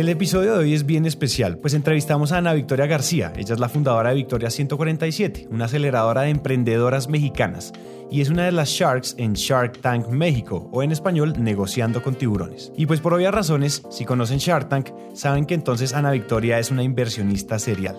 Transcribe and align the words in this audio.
El 0.00 0.08
episodio 0.08 0.54
de 0.54 0.60
hoy 0.60 0.72
es 0.72 0.86
bien 0.86 1.04
especial, 1.04 1.58
pues 1.58 1.74
entrevistamos 1.74 2.32
a 2.32 2.38
Ana 2.38 2.54
Victoria 2.54 2.86
García. 2.86 3.34
Ella 3.36 3.52
es 3.52 3.60
la 3.60 3.68
fundadora 3.68 4.08
de 4.08 4.14
Victoria 4.14 4.48
147, 4.48 5.48
una 5.50 5.66
aceleradora 5.66 6.22
de 6.22 6.30
emprendedoras 6.30 7.10
mexicanas, 7.10 7.74
y 8.10 8.22
es 8.22 8.30
una 8.30 8.46
de 8.46 8.52
las 8.52 8.70
Sharks 8.70 9.14
en 9.18 9.34
Shark 9.34 9.82
Tank 9.82 10.08
México, 10.08 10.70
o 10.72 10.82
en 10.82 10.90
español, 10.90 11.34
negociando 11.38 12.02
con 12.02 12.14
tiburones. 12.14 12.72
Y 12.78 12.86
pues 12.86 12.98
por 13.00 13.12
obvias 13.12 13.34
razones, 13.34 13.82
si 13.90 14.06
conocen 14.06 14.38
Shark 14.38 14.70
Tank, 14.70 14.88
saben 15.12 15.44
que 15.44 15.52
entonces 15.52 15.92
Ana 15.92 16.12
Victoria 16.12 16.58
es 16.58 16.70
una 16.70 16.82
inversionista 16.82 17.58
serial. 17.58 17.96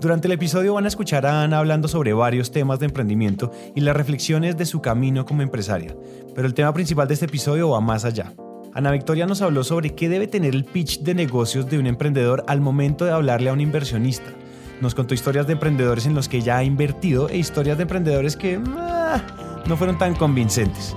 Durante 0.00 0.26
el 0.26 0.32
episodio 0.32 0.74
van 0.74 0.86
a 0.86 0.88
escuchar 0.88 1.24
a 1.24 1.44
Ana 1.44 1.58
hablando 1.58 1.86
sobre 1.86 2.12
varios 2.14 2.50
temas 2.50 2.80
de 2.80 2.86
emprendimiento 2.86 3.52
y 3.76 3.80
las 3.80 3.96
reflexiones 3.96 4.56
de 4.56 4.66
su 4.66 4.82
camino 4.82 5.24
como 5.24 5.42
empresaria, 5.42 5.94
pero 6.34 6.48
el 6.48 6.54
tema 6.54 6.74
principal 6.74 7.06
de 7.06 7.14
este 7.14 7.26
episodio 7.26 7.70
va 7.70 7.80
más 7.80 8.04
allá. 8.04 8.32
Ana 8.74 8.90
Victoria 8.90 9.24
nos 9.24 9.40
habló 9.40 9.62
sobre 9.62 9.94
qué 9.94 10.08
debe 10.08 10.26
tener 10.26 10.52
el 10.52 10.64
pitch 10.64 11.00
de 11.00 11.14
negocios 11.14 11.70
de 11.70 11.78
un 11.78 11.86
emprendedor 11.86 12.44
al 12.48 12.60
momento 12.60 13.04
de 13.04 13.12
hablarle 13.12 13.50
a 13.50 13.52
un 13.52 13.60
inversionista. 13.60 14.32
Nos 14.80 14.96
contó 14.96 15.14
historias 15.14 15.46
de 15.46 15.52
emprendedores 15.52 16.06
en 16.06 16.14
los 16.16 16.28
que 16.28 16.40
ya 16.40 16.58
ha 16.58 16.64
invertido 16.64 17.28
e 17.28 17.38
historias 17.38 17.76
de 17.76 17.82
emprendedores 17.82 18.36
que 18.36 18.60
ah, 18.76 19.62
no 19.68 19.76
fueron 19.76 19.96
tan 19.96 20.16
convincentes. 20.16 20.96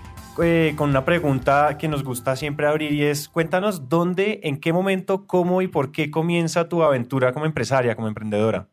eh, 0.43 0.73
con 0.77 0.89
una 0.89 1.05
pregunta 1.05 1.77
que 1.77 1.87
nos 1.87 2.03
gusta 2.03 2.35
siempre 2.35 2.67
abrir 2.67 2.91
y 2.91 3.03
es, 3.03 3.29
cuéntanos 3.29 3.89
dónde, 3.89 4.39
en 4.43 4.59
qué 4.59 4.73
momento, 4.73 5.25
cómo 5.27 5.61
y 5.61 5.67
por 5.67 5.91
qué 5.91 6.11
comienza 6.11 6.69
tu 6.69 6.83
aventura 6.83 7.33
como 7.33 7.45
empresaria, 7.45 7.95
como 7.95 8.07
emprendedora. 8.07 8.67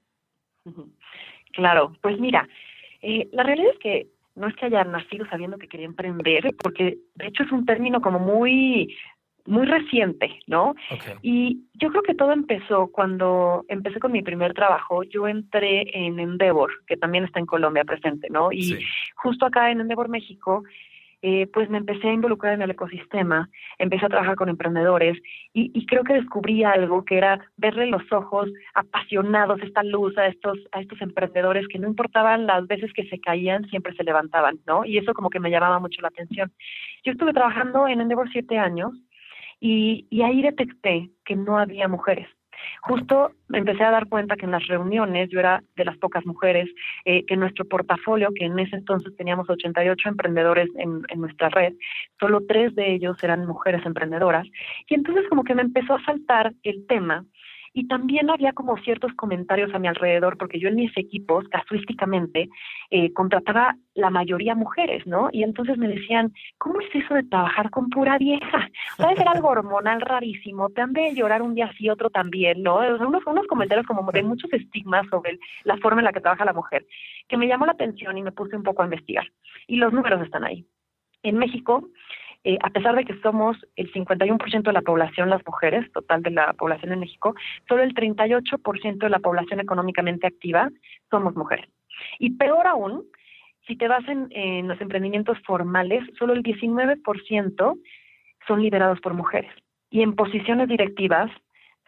Claro, 1.52 1.92
pues 2.00 2.19
mira, 2.20 2.48
eh, 3.02 3.28
la 3.33 3.42
realidad 3.42 3.72
es 3.72 3.78
que 3.78 4.08
no 4.34 4.48
es 4.48 4.55
que 4.56 4.66
haya 4.66 4.84
nacido 4.84 5.27
sabiendo 5.28 5.58
que 5.58 5.69
quería 5.69 5.86
emprender, 5.86 6.55
porque 6.62 6.98
de 7.14 7.27
hecho 7.27 7.42
es 7.42 7.52
un 7.52 7.66
término 7.66 8.00
como 8.00 8.19
muy 8.19 8.94
muy 9.48 9.64
reciente, 9.64 10.41
¿no? 10.46 10.74
Y 11.22 11.64
yo 11.72 11.89
creo 11.89 12.02
que 12.02 12.14
todo 12.14 12.33
empezó 12.33 12.89
cuando 12.92 13.64
empecé 13.69 13.98
con 13.98 14.12
mi 14.12 14.22
primer 14.22 14.52
trabajo. 14.52 15.05
Yo 15.05 15.27
entré 15.27 15.86
en 15.96 16.20
Endeavor, 16.20 16.70
que 16.86 16.98
también 16.98 17.24
está 17.24 17.41
en 17.41 17.46
Colombia 17.46 17.84
presente, 17.84 18.28
¿no? 18.30 18.52
Y 18.52 18.78
justo 19.16 19.46
acá 19.46 19.70
en 19.70 19.80
Endeavor, 19.80 20.11
México, 20.11 20.64
eh, 21.22 21.48
pues 21.52 21.69
me 21.69 21.78
empecé 21.78 22.08
a 22.08 22.12
involucrar 22.12 22.55
en 22.55 22.62
el 22.62 22.70
ecosistema, 22.70 23.50
empecé 23.78 24.06
a 24.06 24.08
trabajar 24.08 24.36
con 24.36 24.48
emprendedores 24.48 25.19
y, 25.52 25.84
creo 25.86 26.05
que 26.05 26.14
descubrí 26.14 26.62
algo 26.62 27.05
que 27.05 27.16
era 27.16 27.41
verle 27.56 27.86
los 27.86 28.02
ojos 28.12 28.48
apasionados, 28.74 29.61
esta 29.62 29.83
luz 29.83 30.16
a 30.16 30.27
estos, 30.27 30.58
a 30.72 30.80
estos 30.80 31.00
emprendedores 31.00 31.66
que 31.69 31.78
no 31.78 31.89
importaban 31.89 32.46
las 32.46 32.66
veces 32.69 32.92
que 32.92 33.08
se 33.08 33.19
caían, 33.20 33.69
siempre 33.69 33.94
se 33.94 34.05
levantaban, 34.05 34.61
¿no? 34.66 34.84
Y 34.84 34.98
eso 34.98 35.12
como 35.14 35.30
que 35.30 35.41
me 35.41 35.50
llamaba 35.50 35.80
mucho 35.80 36.00
la 36.02 36.08
atención. 36.08 36.52
Yo 37.05 37.12
estuve 37.12 37.33
trabajando 37.33 37.89
en 37.89 38.00
Endeavor 38.00 38.30
siete 38.30 38.58
años 38.58 38.92
y, 39.58 40.06
y 40.11 40.23
ahí 40.23 40.42
detecté 40.42 41.11
que 41.24 41.35
no 41.35 41.58
había 41.58 41.89
mujeres. 41.89 42.29
Justo 42.83 43.33
empecé 43.52 43.85
a 43.85 43.91
dar 43.91 44.08
cuenta 44.08 44.36
que 44.36 44.45
en 44.45 44.52
las 44.52 44.67
reuniones 44.67 45.29
yo 45.30 45.41
era 45.41 45.63
de 45.77 45.85
las 45.85 45.96
pocas 45.98 46.24
mujeres, 46.27 46.69
eh, 47.05 47.24
que 47.27 47.36
nuestro 47.36 47.64
portafolio, 47.67 48.30
que 48.35 48.45
en 48.45 48.58
ese 48.58 48.77
entonces 48.77 49.14
teníamos 49.17 49.48
88 49.48 50.08
emprendedores 50.08 50.68
en, 50.77 51.02
en 51.08 51.20
nuestra 51.20 51.48
red, 51.48 51.74
solo 52.18 52.41
tres 52.47 52.74
de 52.74 52.95
ellos 52.95 53.17
eran 53.23 53.47
mujeres 53.47 53.85
emprendedoras. 53.85 54.47
Y 54.89 54.95
entonces 54.95 55.24
como 55.29 55.45
que 55.45 55.55
me 55.55 55.63
empezó 55.63 55.95
a 55.95 56.05
saltar 56.05 56.52
el 56.63 56.86
tema 56.86 57.24
y 57.78 57.86
también 57.86 58.28
había 58.28 58.52
como 58.55 58.77
ciertos 58.78 59.12
comentarios 59.14 59.72
a 59.72 59.78
mi 59.78 59.86
alrededor, 59.86 60.36
porque 60.36 60.58
yo 60.58 60.68
en 60.68 60.74
mis 60.74 60.96
equipos, 60.96 61.48
casuísticamente, 61.48 62.48
eh, 62.90 63.12
contrataba 63.12 63.77
la 63.94 64.11
mayoría 64.11 64.56
mujeres, 64.56 65.06
¿no? 65.06 65.28
Y 65.30 65.44
entonces 65.44 65.78
me 65.78 65.86
decían, 65.86 66.33
¿cómo 66.58 66.80
es 66.80 66.92
eso 66.92 67.14
de 67.14 67.22
trabajar 67.22 67.70
con 67.70 67.88
pura 67.88 68.18
vieja? 68.18 68.68
¿Sabes? 68.96 69.20
Era 69.20 69.30
algo 69.30 69.50
hormonal 69.50 70.00
rarísimo, 70.00 70.70
te 70.70 70.80
han 70.80 70.92
de 70.92 71.14
llorar 71.14 71.40
un 71.40 71.55
día 71.55 71.70
sí, 71.78 71.88
otro 71.88 72.11
también, 72.11 72.64
¿no? 72.64 72.78
O 72.78 72.96
sea, 72.96 73.06
unos, 73.06 73.24
unos 73.24 73.46
comentarios 73.46 73.86
como 73.86 74.11
de 74.11 74.24
muchos 74.24 74.52
estigmas 74.52 75.06
sobre 75.08 75.38
la 75.62 75.77
forma 75.77 76.00
en 76.00 76.06
la 76.06 76.12
que 76.12 76.20
trabaja 76.20 76.44
la 76.44 76.52
mujer, 76.52 76.84
que 77.28 77.36
me 77.36 77.46
llamó 77.46 77.64
la 77.64 77.72
atención 77.72 78.18
y 78.18 78.22
me 78.22 78.33
puse 78.33 78.56
un 78.56 78.64
poco 78.64 78.83
a 78.83 78.86
investigar. 78.86 79.30
Y 79.68 79.77
los 79.77 79.92
números 79.92 80.20
están 80.22 80.42
ahí. 80.42 80.67
En 81.22 81.36
México, 81.36 81.88
eh, 82.44 82.58
a 82.62 82.70
pesar 82.70 82.94
de 82.94 83.04
que 83.04 83.18
somos 83.20 83.56
el 83.76 83.92
51% 83.92 84.62
de 84.62 84.72
la 84.72 84.82
población 84.82 85.30
las 85.30 85.44
mujeres, 85.46 85.90
total 85.92 86.22
de 86.22 86.30
la 86.30 86.52
población 86.52 86.92
en 86.92 87.00
México, 87.00 87.34
solo 87.68 87.82
el 87.82 87.94
38% 87.94 88.98
de 88.98 89.08
la 89.08 89.18
población 89.18 89.60
económicamente 89.60 90.26
activa 90.26 90.70
somos 91.10 91.34
mujeres. 91.34 91.68
Y 92.18 92.30
peor 92.30 92.66
aún, 92.66 93.04
si 93.66 93.76
te 93.76 93.88
vas 93.88 94.06
en, 94.08 94.28
en 94.30 94.68
los 94.68 94.80
emprendimientos 94.80 95.38
formales, 95.44 96.04
solo 96.18 96.32
el 96.32 96.42
19% 96.42 97.78
son 98.46 98.62
liderados 98.62 99.00
por 99.00 99.14
mujeres. 99.14 99.52
Y 99.90 100.02
en 100.02 100.14
posiciones 100.14 100.68
directivas, 100.68 101.30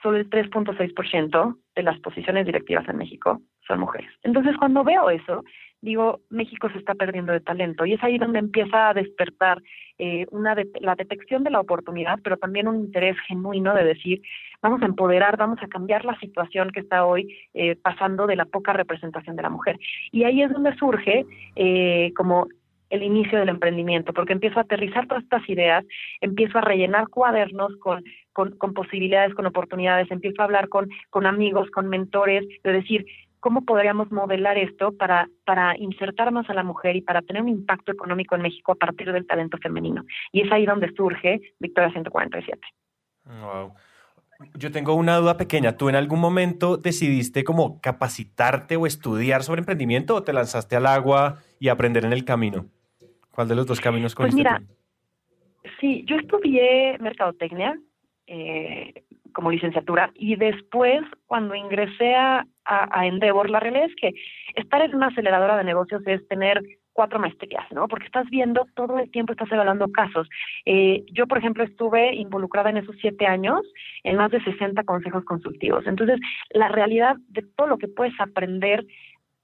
solo 0.03 0.17
el 0.17 0.29
3.6% 0.29 1.57
de 1.77 1.83
las 1.83 1.99
posiciones 2.01 2.47
directivas 2.47 2.89
en 2.89 2.97
México 2.97 3.41
son 3.67 3.81
mujeres. 3.81 4.11
Entonces, 4.23 4.57
cuando 4.57 4.83
veo 4.83 5.11
eso, 5.11 5.45
digo, 5.83 6.21
México 6.31 6.69
se 6.71 6.79
está 6.79 6.95
perdiendo 6.95 7.33
de 7.33 7.41
talento 7.41 7.85
y 7.87 7.95
es 7.95 8.03
ahí 8.03 8.19
donde 8.19 8.39
empieza 8.39 8.89
a 8.89 8.95
despertar 8.95 9.63
eh, 9.99 10.27
una 10.31 10.55
la 10.81 10.95
detección 10.95 11.45
de 11.45 11.51
la 11.51 11.61
oportunidad, 11.61 12.19
pero 12.23 12.37
también 12.37 12.69
un 12.69 12.81
interés 12.81 13.17
genuino 13.27 13.75
de 13.75 13.85
decir, 13.85 14.23
vamos 14.63 14.83
a 14.83 14.87
empoderar, 14.87 15.37
vamos 15.37 15.59
a 15.63 15.69
cambiar 15.69 16.05
la 16.05 16.19
situación 16.19 16.71
que 16.71 16.81
está 16.81 17.05
hoy 17.05 17.35
eh, 17.55 17.77
pasando 17.77 18.27
de 18.27 18.37
la 18.37 18.45
poca 18.45 18.73
representación 18.73 19.37
de 19.37 19.43
la 19.43 19.51
mujer. 19.51 19.79
Y 20.13 20.25
ahí 20.25 20.43
es 20.43 20.53
donde 20.53 20.75
surge 20.77 21.27
eh, 21.57 22.13
como 22.17 22.49
el 22.91 23.03
inicio 23.05 23.39
del 23.39 23.49
emprendimiento, 23.49 24.13
porque 24.13 24.33
empiezo 24.33 24.59
a 24.59 24.63
aterrizar 24.63 25.07
todas 25.07 25.23
estas 25.23 25.49
ideas, 25.49 25.85
empiezo 26.21 26.59
a 26.59 26.63
rellenar 26.63 27.09
cuadernos 27.09 27.77
con, 27.77 28.03
con, 28.33 28.57
con 28.59 28.75
posibilidades, 28.75 29.33
con 29.35 29.47
oportunidades, 29.47 30.11
empiezo 30.11 30.43
a 30.43 30.47
hablar 30.47 30.69
con, 30.69 30.89
con 31.09 31.25
amigos, 31.25 31.71
con 31.71 31.89
mentores, 31.89 32.45
de 32.65 32.73
decir, 32.73 33.07
cómo 33.41 33.65
podríamos 33.65 34.13
modelar 34.13 34.59
esto 34.59 34.93
para, 34.97 35.29
para 35.45 35.77
insertar 35.77 36.31
más 36.31 36.49
a 36.49 36.55
la 36.55 36.63
mujer 36.63 36.97
y 36.97 37.01
para 37.01 37.23
tener 37.23 37.43
un 37.43 37.49
impacto 37.49 37.93
económico 37.93 38.35
en 38.37 38.43
México 38.43 38.73
a 38.73 38.77
partir 38.77 39.13
del 39.13 39.27
talento 39.27 39.59
femenino. 39.59 40.05
Y 40.33 40.43
es 40.43 40.53
ahí 40.53 40.67
donde 40.67 40.93
surge 40.95 41.41
Victoria 41.59 41.91
147. 41.91 42.61
Wow. 43.25 43.73
Yo 44.55 44.71
tengo 44.71 44.95
una 44.95 45.17
duda 45.17 45.37
pequeña. 45.37 45.77
¿Tú 45.77 45.89
en 45.89 45.97
algún 45.97 46.21
momento 46.21 46.77
decidiste 46.77 47.45
como 47.45 47.81
capacitarte 47.81 48.77
o 48.77 48.87
estudiar 48.87 49.43
sobre 49.43 49.61
emprendimiento 49.61 50.15
o 50.15 50.23
te 50.23 50.33
lanzaste 50.33 50.77
al 50.77 50.87
agua 50.87 51.39
y 51.59 51.69
aprender 51.69 52.05
en 52.05 52.13
el 52.13 52.25
camino? 52.25 52.67
¿Cuál 53.31 53.49
de 53.49 53.55
los 53.55 53.67
dos 53.67 53.81
caminos 53.81 54.15
Pues 54.15 54.35
mira, 54.35 54.63
sí, 55.79 56.05
yo 56.07 56.17
estudié 56.17 56.99
mercadotecnia 56.99 57.79
eh, 58.27 59.05
como 59.33 59.51
licenciatura 59.51 60.11
y 60.15 60.37
después 60.37 61.03
cuando 61.27 61.55
ingresé 61.55 62.15
a, 62.15 62.47
a, 62.65 63.07
Endeavor, 63.07 63.51
la 63.51 63.61
realidad 63.61 63.87
es 63.87 63.97
que 63.97 64.13
estar 64.55 64.83
en 64.83 64.95
una 64.95 65.09
aceleradora 65.09 65.57
de 65.57 65.65
negocios 65.65 66.03
es 66.07 66.27
tener 66.29 66.63
cuatro 66.93 67.19
maestrías, 67.19 67.65
¿no? 67.73 67.89
Porque 67.89 68.07
estás 68.07 68.29
viendo 68.31 68.67
todo 68.75 68.99
el 68.99 69.11
tiempo, 69.11 69.33
estás 69.33 69.51
evaluando 69.51 69.91
casos. 69.91 70.29
Eh, 70.67 71.05
yo, 71.13 71.27
por 71.27 71.39
ejemplo, 71.39 71.65
estuve 71.65 72.15
involucrada 72.15 72.71
en 72.71 72.77
esos 72.79 72.97
siete 73.01 73.27
años 73.27 73.61
en 74.05 74.17
más 74.17 74.31
de 74.31 74.43
60 74.43 74.83
consejos 74.85 75.25
consultivos. 75.25 75.87
Entonces, 75.87 76.21
la 76.51 76.69
realidad 76.69 77.17
de 77.29 77.43
todo 77.57 77.69
lo 77.69 77.79
que 77.79 77.89
puedes 77.89 78.19
aprender 78.21 78.85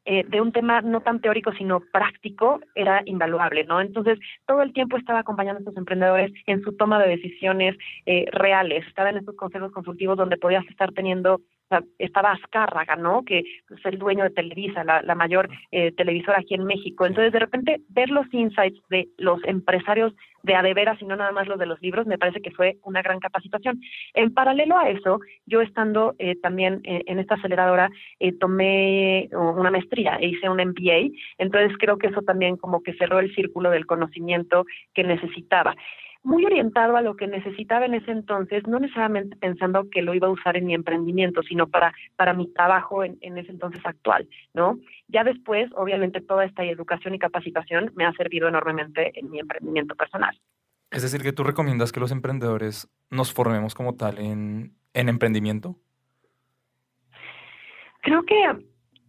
eh, 0.08 0.24
de 0.28 0.40
un 0.40 0.52
tema 0.52 0.82
no 0.82 1.00
tan 1.00 1.20
teórico 1.20 1.52
sino 1.54 1.80
práctico 1.80 2.60
era 2.76 3.02
invaluable, 3.06 3.64
¿no? 3.64 3.80
Entonces 3.80 4.20
todo 4.46 4.62
el 4.62 4.72
tiempo 4.72 4.96
estaba 4.96 5.18
acompañando 5.18 5.58
a 5.58 5.62
estos 5.62 5.76
emprendedores 5.76 6.32
en 6.46 6.62
su 6.62 6.76
toma 6.76 7.02
de 7.02 7.08
decisiones 7.08 7.76
eh, 8.06 8.24
reales, 8.30 8.86
estaba 8.86 9.10
en 9.10 9.16
estos 9.16 9.34
consejos 9.34 9.72
consultivos 9.72 10.16
donde 10.16 10.36
podías 10.36 10.64
estar 10.68 10.92
teniendo 10.92 11.40
estaba 11.98 12.32
Azcárraga, 12.32 12.96
¿no? 12.96 13.24
Que 13.24 13.40
es 13.40 13.84
el 13.84 13.98
dueño 13.98 14.24
de 14.24 14.30
Televisa, 14.30 14.84
la, 14.84 15.02
la 15.02 15.14
mayor 15.14 15.48
eh, 15.70 15.92
televisora 15.92 16.38
aquí 16.38 16.54
en 16.54 16.64
México. 16.64 17.06
Entonces, 17.06 17.32
de 17.32 17.38
repente, 17.38 17.80
ver 17.88 18.10
los 18.10 18.26
insights 18.32 18.80
de 18.88 19.08
los 19.18 19.42
empresarios 19.44 20.12
de 20.46 20.54
adeveras 20.54 21.00
y 21.02 21.04
no 21.04 21.16
nada 21.16 21.32
más 21.32 21.48
los 21.48 21.58
de 21.58 21.66
los 21.66 21.82
libros, 21.82 22.06
me 22.06 22.18
parece 22.18 22.40
que 22.40 22.52
fue 22.52 22.76
una 22.84 23.02
gran 23.02 23.18
capacitación. 23.18 23.80
En 24.14 24.32
paralelo 24.32 24.78
a 24.78 24.88
eso, 24.88 25.20
yo 25.44 25.60
estando 25.60 26.14
eh, 26.18 26.36
también 26.40 26.80
eh, 26.84 27.02
en 27.06 27.18
esta 27.18 27.34
aceleradora, 27.34 27.90
eh, 28.20 28.32
tomé 28.32 29.28
una 29.32 29.72
maestría 29.72 30.16
e 30.20 30.28
hice 30.28 30.48
un 30.48 30.58
MBA, 30.58 31.10
entonces 31.38 31.76
creo 31.78 31.98
que 31.98 32.06
eso 32.06 32.22
también 32.22 32.56
como 32.56 32.82
que 32.82 32.94
cerró 32.94 33.18
el 33.18 33.34
círculo 33.34 33.70
del 33.70 33.86
conocimiento 33.86 34.64
que 34.94 35.02
necesitaba 35.02 35.74
muy 36.26 36.44
orientado 36.44 36.96
a 36.96 37.02
lo 37.02 37.14
que 37.14 37.28
necesitaba 37.28 37.86
en 37.86 37.94
ese 37.94 38.10
entonces, 38.10 38.66
no 38.66 38.80
necesariamente 38.80 39.36
pensando 39.36 39.88
que 39.88 40.02
lo 40.02 40.12
iba 40.12 40.26
a 40.26 40.32
usar 40.32 40.56
en 40.56 40.66
mi 40.66 40.74
emprendimiento, 40.74 41.40
sino 41.44 41.68
para, 41.68 41.92
para 42.16 42.34
mi 42.34 42.52
trabajo 42.52 43.04
en, 43.04 43.16
en 43.20 43.38
ese 43.38 43.52
entonces 43.52 43.80
actual, 43.86 44.28
¿no? 44.52 44.76
Ya 45.06 45.22
después, 45.22 45.70
obviamente, 45.76 46.20
toda 46.20 46.44
esta 46.44 46.64
educación 46.64 47.14
y 47.14 47.20
capacitación 47.20 47.92
me 47.94 48.04
ha 48.04 48.12
servido 48.14 48.48
enormemente 48.48 49.16
en 49.18 49.30
mi 49.30 49.38
emprendimiento 49.38 49.94
personal. 49.94 50.36
Es 50.90 51.02
decir, 51.02 51.22
que 51.22 51.32
tú 51.32 51.44
recomiendas 51.44 51.92
que 51.92 52.00
los 52.00 52.10
emprendedores 52.10 52.88
nos 53.08 53.32
formemos 53.32 53.76
como 53.76 53.94
tal 53.94 54.18
en, 54.18 54.74
en 54.94 55.08
emprendimiento. 55.08 55.76
Creo 58.02 58.24
que 58.24 58.66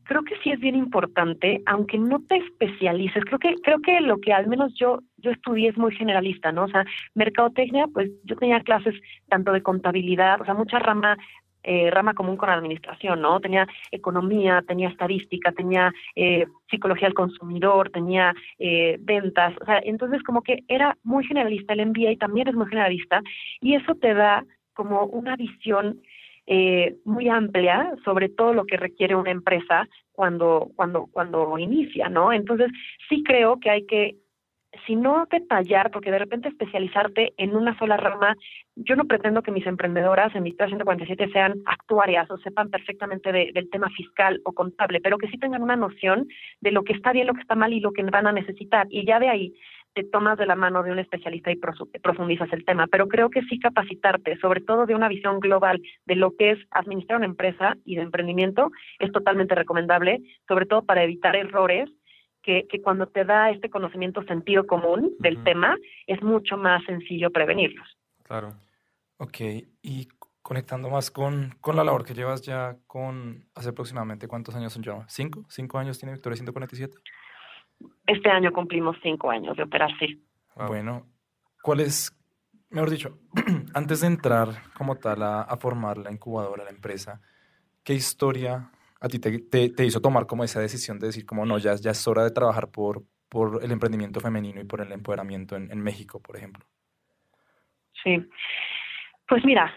creo 0.08 0.24
que 0.24 0.38
sí 0.44 0.52
es 0.52 0.60
bien 0.60 0.76
importante, 0.76 1.62
aunque 1.66 1.98
no 1.98 2.22
te 2.28 2.38
especialices. 2.38 3.24
Creo 3.26 3.40
que 3.40 3.56
creo 3.64 3.80
que 3.80 4.02
lo 4.02 4.18
que 4.20 4.34
al 4.34 4.48
menos 4.48 4.74
yo 4.76 5.00
yo 5.18 5.32
estudié 5.32 5.70
es 5.70 5.78
muy 5.78 5.96
generalista, 5.96 6.52
¿no? 6.52 6.66
O 6.66 6.68
sea, 6.68 6.86
mercadotecnia, 7.16 7.88
pues 7.94 8.10
yo 8.24 8.36
tenía 8.36 8.60
clases 8.62 8.96
tanto 9.30 9.52
de 9.52 9.64
contabilidad, 9.64 10.42
o 10.42 10.46
sea, 10.46 10.54
mucha 10.54 10.80
rama 10.80 11.18
eh, 11.64 11.92
rama 11.92 12.14
común 12.14 12.38
con 12.38 12.50
administración, 12.50 13.20
¿no? 13.20 13.42
Tenía 13.42 13.68
economía, 13.92 14.64
tenía 14.66 14.88
estadística, 14.88 15.52
tenía 15.52 15.92
eh, 16.16 16.46
psicología 16.70 17.08
del 17.08 17.14
consumidor, 17.14 17.90
tenía 17.90 18.34
eh, 18.58 18.96
ventas, 19.02 19.54
o 19.60 19.66
sea, 19.66 19.82
entonces 19.84 20.24
como 20.24 20.44
que 20.44 20.64
era 20.70 20.98
muy 21.04 21.26
generalista 21.26 21.74
el 21.74 21.88
MBA 21.88 22.16
también 22.20 22.48
es 22.48 22.56
muy 22.56 22.68
generalista 22.68 23.22
y 23.60 23.76
eso 23.76 23.96
te 23.96 24.14
da 24.14 24.46
como 24.74 25.08
una 25.08 25.36
visión 25.36 26.00
eh, 26.48 26.96
muy 27.06 27.30
amplia 27.30 27.94
sobre 28.06 28.30
todo 28.30 28.54
lo 28.54 28.66
que 28.66 28.78
requiere 28.78 29.16
una 29.16 29.32
empresa 29.32 29.88
cuando 30.14 30.72
cuando 30.76 31.08
cuando 31.12 31.58
inicia, 31.60 32.10
¿no? 32.10 32.32
Entonces 32.32 32.72
sí 33.10 33.22
creo 33.24 33.60
que 33.60 33.70
hay 33.70 33.86
que 33.86 34.16
si 34.86 34.96
no 34.96 35.26
detallar, 35.32 35.92
porque 35.92 36.12
de 36.12 36.20
repente 36.20 36.50
especializarte 36.50 37.34
en 37.38 37.56
una 37.56 37.78
sola 37.78 37.98
rama, 37.98 38.36
yo 38.76 38.96
no 38.96 39.06
pretendo 39.06 39.42
que 39.42 39.52
mis 39.52 39.66
emprendedoras 39.66 40.36
en 40.36 40.44
mi 40.44 40.52
147 40.52 41.30
sean 41.32 41.56
actuarias 41.66 42.30
o 42.30 42.38
sepan 42.38 42.70
perfectamente 42.70 43.32
del 43.32 43.70
tema 43.70 43.90
fiscal 43.90 44.42
o 44.44 44.54
contable, 44.54 45.00
pero 45.02 45.18
que 45.18 45.28
sí 45.28 45.38
tengan 45.38 45.64
una 45.64 45.76
noción 45.76 46.28
de 46.62 46.72
lo 46.72 46.84
que 46.84 46.94
está 46.94 47.12
bien, 47.12 47.28
lo 47.28 47.34
que 47.34 47.42
está 47.42 47.56
mal 47.56 47.74
y 47.74 47.80
lo 47.80 47.92
que 47.92 48.04
van 48.04 48.28
a 48.28 48.32
necesitar. 48.32 48.88
Y 48.90 49.06
ya 49.06 49.20
de 49.20 49.30
ahí 49.30 49.54
te 49.98 50.04
tomas 50.04 50.38
de 50.38 50.46
la 50.46 50.56
mano 50.56 50.84
de 50.84 50.92
un 50.92 51.00
especialista 51.00 51.52
y 51.52 51.56
profundizas 51.56 52.54
el 52.54 52.64
tema. 52.64 52.86
Pero 52.86 53.08
creo 53.08 53.32
que 53.32 53.42
sí 53.50 53.58
capacitarte, 53.58 54.38
sobre 54.38 54.62
todo 54.62 54.86
de 54.86 54.94
una 54.94 55.08
visión 55.08 55.40
global 55.40 55.82
de 56.06 56.16
lo 56.16 56.36
que 56.38 56.52
es 56.52 56.60
administrar 56.70 57.18
una 57.18 57.26
empresa 57.26 57.76
y 57.84 57.96
de 57.96 58.04
emprendimiento, 58.04 58.70
es 59.00 59.12
totalmente 59.12 59.56
recomendable, 59.56 60.22
sobre 60.48 60.68
todo 60.68 60.84
para 60.84 61.04
evitar 61.04 61.36
errores 61.36 61.90
que, 62.44 62.68
cuando 62.84 63.08
te 63.08 63.26
da 63.26 63.50
este 63.50 63.72
conocimiento 63.72 64.22
sentido 64.24 64.68
común 64.68 65.16
del 65.20 65.44
tema, 65.44 65.76
es 66.06 66.22
mucho 66.22 66.58
más 66.58 66.82
sencillo 66.86 67.32
prevenirlos. 67.32 67.98
Claro. 68.24 68.54
Ok, 69.18 69.40
y 69.82 70.08
conectando 70.44 70.92
más 70.92 71.10
con, 71.10 71.56
con 71.60 71.76
la 71.76 71.84
labor 71.84 72.06
que 72.06 72.14
llevas 72.14 72.44
ya 72.44 72.78
con 72.86 73.50
hace 73.56 73.70
aproximadamente 73.70 74.28
cuántos 74.28 74.56
años 74.56 74.72
son 74.72 74.84
ya? 74.84 75.04
¿Cinco? 75.10 75.44
¿Cinco 75.50 75.80
años 75.80 75.98
tiene 75.98 76.14
Victoria 76.14 76.38
147? 76.38 76.96
Este 78.06 78.30
año 78.30 78.52
cumplimos 78.52 78.98
cinco 79.02 79.30
años 79.30 79.58
de 79.58 79.64
operar, 79.64 79.90
sí. 80.00 80.24
Bueno, 80.56 81.06
¿cuál 81.62 81.82
es, 81.82 82.12
mejor 82.70 82.90
dicho, 82.90 83.20
antes 83.74 84.02
de 84.02 84.08
entrar 84.08 84.50
como 84.76 84.96
tal 84.96 85.24
a, 85.24 85.42
a 85.42 85.58
formar 85.58 85.98
la 85.98 86.12
incubadora, 86.12 86.64
la 86.64 86.70
empresa, 86.70 87.22
qué 87.84 87.94
historia 87.94 88.72
a 89.00 89.08
ti 89.08 89.20
te, 89.20 89.70
te, 89.70 89.86
hizo 89.86 90.02
tomar 90.02 90.26
como 90.26 90.44
esa 90.44 90.60
decisión 90.60 91.00
de 91.00 91.08
decir 91.08 91.26
como 91.26 91.46
no, 91.46 91.58
ya, 91.58 91.76
ya 91.76 91.92
es 91.92 92.08
hora 92.08 92.24
de 92.24 92.32
trabajar 92.32 92.70
por, 92.72 93.04
por 93.30 93.64
el 93.64 93.72
emprendimiento 93.72 94.20
femenino 94.20 94.60
y 94.60 94.66
por 94.66 94.82
el 94.82 94.92
empoderamiento 94.92 95.56
en, 95.56 95.72
en 95.72 95.82
México, 95.82 96.20
por 96.20 96.36
ejemplo? 96.36 96.66
Sí, 98.04 98.28
pues 99.28 99.46
mira, 99.46 99.72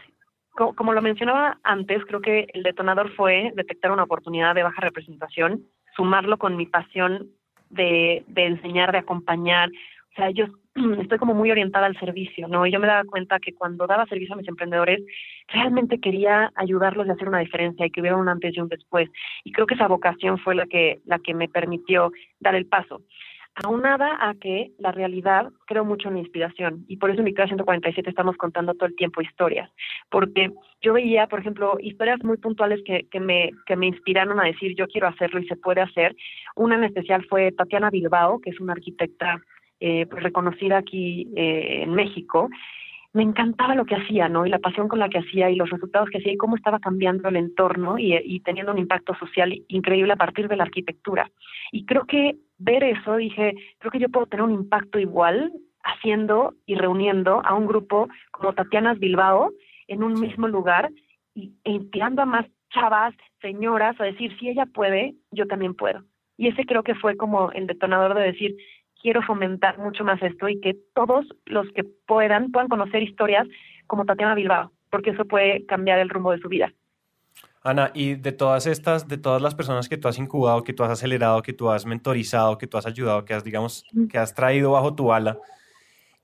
como, 0.54 0.92
lo 0.92 1.02
mencionaba 1.02 1.58
antes, 1.62 2.04
creo 2.06 2.20
que 2.20 2.46
el 2.52 2.62
detonador 2.62 3.14
fue 3.14 3.52
detectar 3.54 3.90
una 3.92 4.04
oportunidad 4.04 4.54
de 4.54 4.62
baja 4.62 4.80
representación, 4.80 5.64
sumarlo 5.96 6.38
con 6.38 6.56
mi 6.56 6.66
pasión 6.66 7.30
de, 7.70 8.24
de 8.28 8.46
enseñar, 8.46 8.92
de 8.92 8.98
acompañar. 8.98 9.70
O 10.12 10.14
sea, 10.16 10.30
yo 10.30 10.46
estoy 11.00 11.18
como 11.18 11.34
muy 11.34 11.50
orientada 11.50 11.86
al 11.86 11.98
servicio, 11.98 12.48
¿no? 12.48 12.66
Y 12.66 12.72
yo 12.72 12.80
me 12.80 12.86
daba 12.86 13.04
cuenta 13.04 13.38
que 13.38 13.54
cuando 13.54 13.86
daba 13.86 14.06
servicio 14.06 14.34
a 14.34 14.38
mis 14.38 14.48
emprendedores, 14.48 15.00
realmente 15.48 15.98
quería 15.98 16.52
ayudarlos 16.54 17.08
a 17.08 17.12
hacer 17.12 17.28
una 17.28 17.38
diferencia 17.38 17.86
y 17.86 17.90
que 17.90 18.00
hubiera 18.00 18.16
un 18.16 18.28
antes 18.28 18.56
y 18.56 18.60
un 18.60 18.68
después. 18.68 19.08
Y 19.44 19.52
creo 19.52 19.66
que 19.66 19.74
esa 19.74 19.88
vocación 19.88 20.38
fue 20.38 20.54
la 20.54 20.66
que, 20.66 21.00
la 21.06 21.18
que 21.18 21.34
me 21.34 21.48
permitió 21.48 22.12
dar 22.40 22.54
el 22.54 22.66
paso. 22.66 23.02
Aunada 23.64 24.16
a 24.20 24.34
que 24.34 24.72
la 24.78 24.90
realidad 24.90 25.50
creo 25.66 25.84
mucho 25.84 26.08
en 26.08 26.14
la 26.14 26.20
inspiración 26.20 26.84
y 26.88 26.96
por 26.96 27.10
eso 27.10 27.18
en 27.18 27.26
mi 27.26 27.34
clase 27.34 27.50
147 27.50 28.08
estamos 28.08 28.36
contando 28.36 28.74
todo 28.74 28.86
el 28.86 28.96
tiempo 28.96 29.20
historias, 29.20 29.70
porque 30.08 30.50
yo 30.80 30.94
veía, 30.94 31.26
por 31.26 31.40
ejemplo, 31.40 31.76
historias 31.80 32.22
muy 32.24 32.38
puntuales 32.38 32.80
que, 32.84 33.06
que, 33.10 33.20
me, 33.20 33.50
que 33.66 33.76
me 33.76 33.86
inspiraron 33.86 34.40
a 34.40 34.44
decir 34.44 34.74
yo 34.76 34.88
quiero 34.88 35.08
hacerlo 35.08 35.40
y 35.40 35.46
se 35.46 35.56
puede 35.56 35.82
hacer. 35.82 36.16
Una 36.56 36.76
en 36.76 36.84
especial 36.84 37.24
fue 37.26 37.52
Tatiana 37.52 37.90
Bilbao, 37.90 38.40
que 38.40 38.50
es 38.50 38.60
una 38.60 38.72
arquitecta 38.72 39.42
eh, 39.80 40.06
pues 40.06 40.22
reconocida 40.22 40.78
aquí 40.78 41.28
eh, 41.36 41.82
en 41.82 41.94
México, 41.94 42.48
me 43.12 43.22
encantaba 43.22 43.74
lo 43.74 43.84
que 43.84 43.96
hacía, 43.96 44.28
¿no? 44.28 44.46
Y 44.46 44.50
la 44.50 44.60
pasión 44.60 44.86
con 44.86 45.00
la 45.00 45.08
que 45.08 45.18
hacía 45.18 45.50
y 45.50 45.56
los 45.56 45.70
resultados 45.70 46.08
que 46.10 46.18
hacía 46.18 46.32
y 46.32 46.36
cómo 46.36 46.56
estaba 46.56 46.78
cambiando 46.78 47.28
el 47.28 47.36
entorno 47.36 47.98
y, 47.98 48.14
y 48.14 48.40
teniendo 48.40 48.72
un 48.72 48.78
impacto 48.78 49.14
social 49.14 49.52
increíble 49.68 50.12
a 50.12 50.16
partir 50.16 50.48
de 50.48 50.56
la 50.56 50.64
arquitectura. 50.64 51.30
Y 51.72 51.86
creo 51.86 52.04
que 52.06 52.36
ver 52.58 52.84
eso, 52.84 53.16
dije, 53.16 53.54
creo 53.78 53.90
que 53.90 53.98
yo 53.98 54.08
puedo 54.08 54.26
tener 54.26 54.44
un 54.44 54.52
impacto 54.52 54.98
igual 54.98 55.52
haciendo 55.82 56.54
y 56.66 56.74
reuniendo 56.74 57.42
a 57.44 57.54
un 57.54 57.66
grupo 57.66 58.08
como 58.30 58.52
Tatiana 58.52 58.94
Bilbao 58.94 59.52
en 59.88 60.02
un 60.02 60.20
mismo 60.20 60.46
lugar 60.46 60.90
y 61.34 61.52
e 61.64 61.72
inspirando 61.72 62.22
a 62.22 62.26
más 62.26 62.46
chavas, 62.70 63.14
señoras, 63.40 64.00
a 64.00 64.04
decir, 64.04 64.36
si 64.38 64.48
ella 64.48 64.66
puede, 64.66 65.14
yo 65.32 65.46
también 65.46 65.74
puedo. 65.74 66.04
Y 66.36 66.48
ese 66.48 66.64
creo 66.64 66.82
que 66.82 66.94
fue 66.94 67.16
como 67.16 67.50
el 67.52 67.66
detonador 67.66 68.14
de 68.14 68.22
decir, 68.22 68.56
quiero 69.00 69.22
fomentar 69.22 69.78
mucho 69.78 70.04
más 70.04 70.22
esto 70.22 70.48
y 70.48 70.60
que 70.60 70.76
todos 70.94 71.26
los 71.46 71.66
que 71.72 71.84
puedan 71.84 72.50
puedan 72.50 72.68
conocer 72.68 73.02
historias 73.02 73.46
como 73.86 74.04
Tatiana 74.04 74.34
Bilbao, 74.34 74.72
porque 74.90 75.10
eso 75.10 75.24
puede 75.24 75.66
cambiar 75.66 75.98
el 75.98 76.08
rumbo 76.08 76.32
de 76.32 76.38
su 76.38 76.48
vida. 76.48 76.72
Ana, 77.62 77.90
y 77.92 78.14
de 78.14 78.32
todas 78.32 78.66
estas, 78.66 79.06
de 79.06 79.18
todas 79.18 79.42
las 79.42 79.54
personas 79.54 79.88
que 79.88 79.98
tú 79.98 80.08
has 80.08 80.18
incubado, 80.18 80.64
que 80.64 80.72
tú 80.72 80.82
has 80.82 80.90
acelerado, 80.90 81.42
que 81.42 81.52
tú 81.52 81.68
has 81.68 81.84
mentorizado, 81.84 82.56
que 82.56 82.66
tú 82.66 82.78
has 82.78 82.86
ayudado, 82.86 83.24
que 83.24 83.34
has, 83.34 83.44
digamos, 83.44 83.84
que 84.08 84.16
has 84.16 84.34
traído 84.34 84.72
bajo 84.72 84.94
tu 84.94 85.12
ala, 85.12 85.36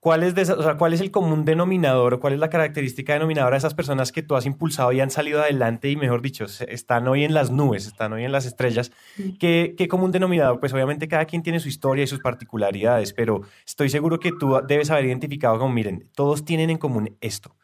¿Cuál 0.07 0.23
es, 0.23 0.37
de 0.37 0.43
o 0.43 0.63
sea, 0.63 0.77
¿Cuál 0.77 0.93
es 0.93 1.01
el 1.01 1.11
común 1.11 1.45
denominador 1.45 2.15
o 2.15 2.21
cuál 2.21 2.35
es 2.35 2.39
la 2.39 2.49
característica 2.49 3.15
denominadora 3.15 3.57
de 3.57 3.59
esas 3.59 3.75
personas 3.75 4.13
que 4.13 4.23
tú 4.23 4.37
has 4.37 4.47
impulsado 4.47 4.93
y 4.93 5.01
han 5.01 5.11
salido 5.11 5.43
adelante 5.43 5.91
y, 5.91 5.97
mejor 5.97 6.23
dicho, 6.23 6.45
están 6.45 7.09
hoy 7.09 7.25
en 7.25 7.35
las 7.35 7.51
nubes, 7.51 7.89
están 7.89 8.13
hoy 8.13 8.23
en 8.23 8.31
las 8.31 8.47
estrellas? 8.47 8.93
¿Qué, 9.41 9.75
¿Qué, 9.77 9.89
común 9.89 10.13
denominador? 10.13 10.61
Pues 10.61 10.73
obviamente 10.73 11.09
cada 11.09 11.25
quien 11.25 11.43
tiene 11.43 11.59
su 11.59 11.69
historia 11.69 12.05
y 12.05 12.07
sus 12.07 12.21
particularidades, 12.21 13.13
pero 13.15 13.41
estoy 13.67 13.89
seguro 13.89 14.21
que 14.21 14.31
tú 14.31 14.61
debes 14.69 14.93
haber 14.93 15.07
identificado 15.07 15.59
como, 15.59 15.75
miren, 15.75 16.09
todos 16.15 16.45
tienen 16.45 16.71
en 16.71 16.79
común 16.79 17.17
esto. 17.21 17.57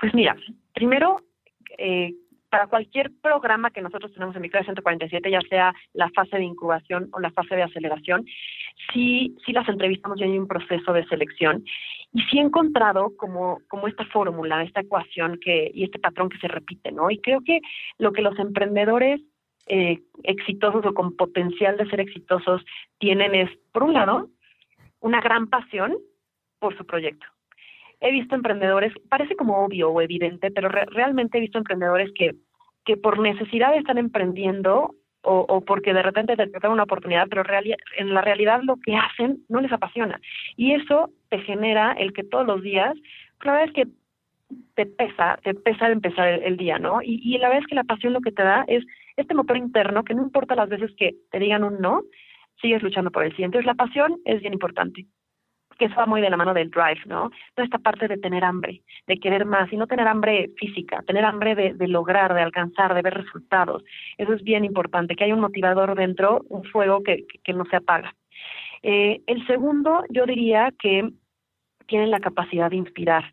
Pues 0.00 0.14
mira, 0.14 0.34
primero, 0.72 1.20
eh, 1.76 2.14
para 2.50 2.66
cualquier 2.66 3.10
programa 3.22 3.70
que 3.70 3.80
nosotros 3.80 4.12
tenemos 4.12 4.34
en 4.34 4.42
Micro 4.42 4.62
147, 4.62 5.30
ya 5.30 5.40
sea 5.48 5.72
la 5.94 6.10
fase 6.10 6.36
de 6.36 6.44
incubación 6.44 7.08
o 7.12 7.20
la 7.20 7.30
fase 7.30 7.54
de 7.54 7.62
aceleración, 7.62 8.26
sí, 8.92 9.36
sí 9.46 9.52
las 9.52 9.68
entrevistamos 9.68 10.20
y 10.20 10.24
hay 10.24 10.38
un 10.38 10.48
proceso 10.48 10.92
de 10.92 11.06
selección. 11.06 11.64
Y 12.12 12.22
sí 12.22 12.38
he 12.38 12.42
encontrado 12.42 13.16
como, 13.16 13.60
como 13.68 13.86
esta 13.86 14.04
fórmula, 14.06 14.64
esta 14.64 14.80
ecuación 14.80 15.38
que, 15.40 15.70
y 15.72 15.84
este 15.84 16.00
patrón 16.00 16.28
que 16.28 16.38
se 16.38 16.48
repite, 16.48 16.90
¿no? 16.90 17.10
Y 17.10 17.18
creo 17.20 17.40
que 17.44 17.60
lo 17.98 18.12
que 18.12 18.22
los 18.22 18.38
emprendedores 18.38 19.20
eh, 19.66 20.00
exitosos 20.24 20.84
o 20.84 20.92
con 20.92 21.16
potencial 21.16 21.76
de 21.76 21.88
ser 21.88 22.00
exitosos 22.00 22.62
tienen 22.98 23.34
es, 23.34 23.50
por 23.72 23.84
un 23.84 23.92
lado, 23.92 24.28
una 24.98 25.20
gran 25.20 25.46
pasión 25.46 25.96
por 26.58 26.76
su 26.76 26.84
proyecto 26.84 27.26
he 28.00 28.10
visto 28.10 28.34
emprendedores, 28.34 28.92
parece 29.08 29.36
como 29.36 29.64
obvio 29.64 29.90
o 29.90 30.00
evidente, 30.00 30.50
pero 30.50 30.68
realmente 30.68 31.38
he 31.38 31.42
visto 31.42 31.58
emprendedores 31.58 32.10
que, 32.14 32.34
que 32.84 32.96
por 32.96 33.18
necesidad 33.18 33.76
están 33.76 33.98
emprendiendo 33.98 34.94
o, 35.22 35.40
o 35.48 35.60
porque 35.60 35.92
de 35.92 36.02
repente 36.02 36.34
detectan 36.34 36.72
una 36.72 36.84
oportunidad, 36.84 37.28
pero 37.28 37.42
en 37.98 38.14
la 38.14 38.22
realidad 38.22 38.60
lo 38.62 38.76
que 38.76 38.96
hacen 38.96 39.44
no 39.48 39.60
les 39.60 39.72
apasiona. 39.72 40.20
Y 40.56 40.72
eso 40.72 41.10
te 41.28 41.38
genera 41.40 41.92
el 41.92 42.12
que 42.14 42.24
todos 42.24 42.46
los 42.46 42.62
días, 42.62 42.96
la 43.44 43.52
verdad 43.52 43.68
es 43.68 43.74
que 43.74 43.86
te 44.74 44.86
pesa, 44.86 45.38
te 45.42 45.54
pesa 45.54 45.90
empezar 45.90 46.26
el, 46.26 46.42
el 46.42 46.56
día, 46.56 46.78
¿no? 46.78 47.02
Y, 47.02 47.20
y 47.22 47.38
la 47.38 47.48
verdad 47.48 47.64
es 47.64 47.68
que 47.68 47.74
la 47.74 47.84
pasión 47.84 48.14
lo 48.14 48.20
que 48.20 48.32
te 48.32 48.42
da 48.42 48.64
es 48.66 48.84
este 49.16 49.34
motor 49.34 49.58
interno 49.58 50.04
que 50.04 50.14
no 50.14 50.22
importa 50.22 50.54
las 50.54 50.70
veces 50.70 50.90
que 50.96 51.16
te 51.30 51.38
digan 51.38 51.64
un 51.64 51.80
no, 51.80 52.02
sigues 52.60 52.82
luchando 52.82 53.10
por 53.10 53.24
el 53.24 53.36
sí. 53.36 53.42
Entonces 53.42 53.66
la 53.66 53.74
pasión 53.74 54.18
es 54.24 54.40
bien 54.40 54.54
importante 54.54 55.06
que 55.80 55.86
eso 55.86 55.96
va 55.96 56.04
muy 56.04 56.20
de 56.20 56.28
la 56.28 56.36
mano 56.36 56.52
del 56.52 56.70
drive, 56.70 57.00
¿no? 57.06 57.30
Toda 57.54 57.64
esta 57.64 57.78
parte 57.78 58.06
de 58.06 58.18
tener 58.18 58.44
hambre, 58.44 58.82
de 59.06 59.18
querer 59.18 59.46
más, 59.46 59.72
y 59.72 59.78
no 59.78 59.86
tener 59.86 60.06
hambre 60.06 60.50
física, 60.58 61.02
tener 61.06 61.24
hambre 61.24 61.54
de, 61.54 61.88
lograr, 61.88 62.34
de 62.34 62.42
alcanzar, 62.42 62.94
de 62.94 63.00
ver 63.00 63.14
resultados. 63.14 63.82
Eso 64.18 64.34
es 64.34 64.42
bien 64.42 64.66
importante, 64.66 65.16
que 65.16 65.24
hay 65.24 65.32
un 65.32 65.40
motivador 65.40 65.94
dentro, 65.94 66.42
un 66.50 66.64
fuego 66.64 67.02
que, 67.02 67.24
no 67.54 67.64
se 67.64 67.76
apaga. 67.76 68.14
Eh, 68.82 69.22
el 69.26 69.46
segundo, 69.46 70.04
yo 70.10 70.26
diría 70.26 70.70
que 70.78 71.10
tienen 71.86 72.10
la 72.10 72.20
capacidad 72.20 72.68
de 72.68 72.76
inspirar. 72.76 73.32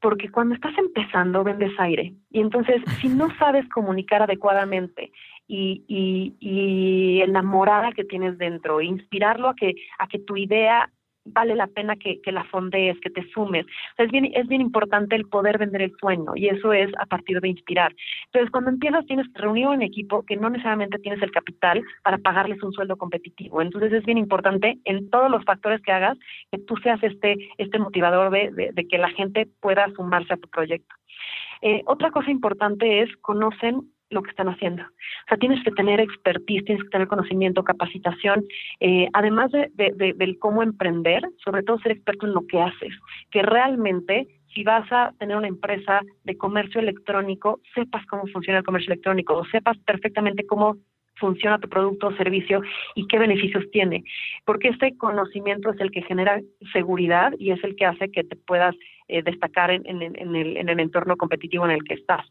Porque 0.00 0.30
cuando 0.30 0.54
estás 0.54 0.76
empezando 0.78 1.44
vendes 1.44 1.78
aire 1.78 2.14
y 2.30 2.40
entonces 2.40 2.82
si 3.00 3.08
no 3.08 3.28
sabes 3.38 3.68
comunicar 3.68 4.22
adecuadamente 4.22 5.12
y, 5.46 5.84
y, 5.86 6.34
y 6.40 7.20
enamorada 7.22 7.92
que 7.92 8.02
tienes 8.04 8.36
dentro, 8.36 8.80
inspirarlo 8.80 9.48
a 9.48 9.54
que, 9.54 9.74
a 9.98 10.08
que 10.08 10.18
tu 10.18 10.36
idea 10.36 10.90
vale 11.24 11.54
la 11.54 11.66
pena 11.66 11.96
que, 11.96 12.20
que 12.20 12.32
la 12.32 12.44
fondees, 12.44 12.98
que 13.00 13.10
te 13.10 13.28
sumes. 13.30 13.66
es, 13.98 14.10
bien, 14.10 14.30
es 14.34 14.46
bien 14.48 14.60
importante 14.60 15.16
el 15.16 15.26
poder 15.26 15.58
vender 15.58 15.82
el 15.82 15.92
sueño 16.00 16.32
y 16.34 16.48
eso 16.48 16.72
es 16.72 16.90
a 16.98 17.06
partir 17.06 17.40
de 17.40 17.48
inspirar. 17.48 17.94
Entonces, 18.26 18.50
cuando 18.50 18.70
empiezas 18.70 19.06
tienes 19.06 19.26
que 19.32 19.42
reunir 19.42 19.68
un 19.68 19.82
equipo 19.82 20.24
que 20.24 20.36
no 20.36 20.50
necesariamente 20.50 20.98
tienes 20.98 21.22
el 21.22 21.30
capital 21.30 21.82
para 22.02 22.18
pagarles 22.18 22.62
un 22.62 22.72
sueldo 22.72 22.96
competitivo. 22.96 23.62
Entonces, 23.62 23.92
es 23.92 24.04
bien 24.04 24.18
importante 24.18 24.78
en 24.84 25.10
todos 25.10 25.30
los 25.30 25.44
factores 25.44 25.80
que 25.82 25.92
hagas 25.92 26.18
que 26.50 26.58
tú 26.58 26.76
seas 26.78 27.02
este, 27.02 27.36
este 27.58 27.78
motivador 27.78 28.30
de, 28.30 28.72
de, 28.72 28.88
que 28.88 28.98
la 28.98 29.10
gente 29.10 29.48
pueda 29.60 29.88
sumarse 29.94 30.34
a 30.34 30.36
tu 30.36 30.48
proyecto. 30.48 30.94
Eh, 31.62 31.82
otra 31.86 32.10
cosa 32.10 32.30
importante 32.30 33.02
es 33.02 33.16
conocen 33.18 33.82
lo 34.12 34.22
que 34.22 34.30
están 34.30 34.48
haciendo. 34.48 34.82
O 34.82 35.28
sea, 35.28 35.36
tienes 35.38 35.62
que 35.64 35.70
tener 35.72 36.00
expertise, 36.00 36.64
tienes 36.64 36.84
que 36.84 36.90
tener 36.90 37.08
conocimiento, 37.08 37.64
capacitación, 37.64 38.44
eh, 38.80 39.08
además 39.12 39.50
de, 39.50 39.70
de, 39.74 40.12
del 40.14 40.38
cómo 40.38 40.62
emprender, 40.62 41.22
sobre 41.44 41.62
todo 41.62 41.78
ser 41.78 41.92
experto 41.92 42.26
en 42.26 42.34
lo 42.34 42.46
que 42.46 42.60
haces, 42.60 42.92
que 43.30 43.42
realmente 43.42 44.28
si 44.54 44.64
vas 44.64 44.90
a 44.92 45.12
tener 45.18 45.36
una 45.36 45.48
empresa 45.48 46.02
de 46.24 46.36
comercio 46.36 46.80
electrónico, 46.80 47.60
sepas 47.74 48.04
cómo 48.06 48.26
funciona 48.26 48.58
el 48.58 48.64
comercio 48.64 48.92
electrónico, 48.92 49.34
o 49.34 49.44
sepas 49.46 49.78
perfectamente 49.78 50.46
cómo 50.46 50.76
funciona 51.16 51.58
tu 51.58 51.68
producto 51.68 52.08
o 52.08 52.16
servicio 52.16 52.62
y 52.94 53.06
qué 53.06 53.18
beneficios 53.18 53.64
tiene, 53.70 54.02
porque 54.44 54.68
este 54.68 54.96
conocimiento 54.96 55.70
es 55.70 55.80
el 55.80 55.90
que 55.90 56.02
genera 56.02 56.40
seguridad 56.72 57.32
y 57.38 57.52
es 57.52 57.62
el 57.62 57.76
que 57.76 57.86
hace 57.86 58.10
que 58.10 58.24
te 58.24 58.36
puedas 58.36 58.74
eh, 59.08 59.22
destacar 59.22 59.70
en, 59.70 59.86
en, 59.86 60.02
en, 60.02 60.34
el, 60.34 60.56
en, 60.56 60.68
el, 60.68 60.80
entorno 60.80 61.16
competitivo 61.16 61.64
en 61.64 61.72
el 61.72 61.84
que 61.84 61.94
estás. 61.94 62.26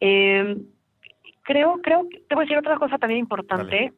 Eh, 0.00 0.56
creo, 1.42 1.80
creo, 1.82 2.06
te 2.28 2.34
voy 2.34 2.42
a 2.42 2.46
decir 2.46 2.58
otra 2.58 2.76
cosa 2.76 2.98
también 2.98 3.20
importante. 3.20 3.92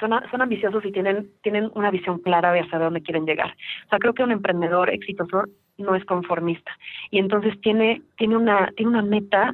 Son, 0.00 0.10
son 0.30 0.42
ambiciosos 0.42 0.84
y 0.84 0.90
tienen, 0.90 1.30
tienen 1.42 1.70
una 1.74 1.90
visión 1.90 2.18
clara 2.18 2.52
de 2.52 2.60
hacia 2.60 2.78
dónde 2.78 3.02
quieren 3.02 3.26
llegar. 3.26 3.54
O 3.86 3.88
sea, 3.90 3.98
creo 3.98 4.12
que 4.12 4.24
un 4.24 4.32
emprendedor 4.32 4.90
exitoso 4.90 5.44
no 5.78 5.94
es 5.94 6.04
conformista 6.04 6.72
y 7.10 7.18
entonces 7.18 7.60
tiene, 7.60 8.02
tiene, 8.16 8.36
una, 8.36 8.70
tiene 8.76 8.90
una 8.90 9.02
meta 9.02 9.52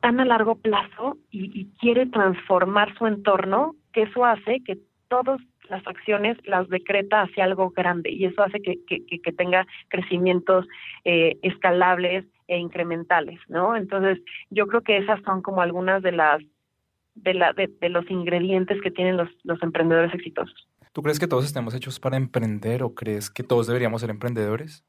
tan 0.00 0.20
a 0.20 0.24
largo 0.24 0.56
plazo 0.56 1.16
y, 1.30 1.66
quiere 1.80 2.06
transformar 2.06 2.96
su 2.96 3.06
entorno 3.06 3.74
que 3.92 4.02
eso 4.02 4.24
hace 4.24 4.60
que 4.64 4.78
todas 5.08 5.40
las 5.68 5.86
acciones 5.86 6.36
las 6.44 6.68
decreta 6.68 7.22
hacia 7.22 7.44
algo 7.44 7.70
grande 7.70 8.10
y 8.10 8.24
eso 8.24 8.42
hace 8.42 8.60
que, 8.60 8.78
que, 8.86 9.04
que 9.04 9.32
tenga 9.32 9.66
crecimientos 9.88 10.66
eh, 11.04 11.36
escalables 11.42 12.24
e 12.48 12.58
incrementales, 12.58 13.38
¿no? 13.48 13.76
Entonces, 13.76 14.18
yo 14.50 14.66
creo 14.66 14.82
que 14.82 14.96
esas 14.96 15.20
son 15.22 15.42
como 15.42 15.62
algunas 15.62 16.02
de 16.02 16.12
las 16.12 16.42
de, 17.14 17.34
la, 17.34 17.52
de, 17.52 17.88
los 17.88 18.08
ingredientes 18.10 18.80
que 18.80 18.90
tienen 18.90 19.16
los, 19.16 19.28
los 19.42 19.60
emprendedores 19.62 20.14
exitosos. 20.14 20.68
¿Tú 20.92 21.02
crees 21.02 21.18
que 21.18 21.26
todos 21.26 21.44
estemos 21.44 21.74
hechos 21.74 22.00
para 22.00 22.16
emprender 22.16 22.82
o 22.82 22.94
crees 22.94 23.30
que 23.30 23.42
todos 23.42 23.66
deberíamos 23.66 24.00
ser 24.00 24.10
emprendedores? 24.10 24.84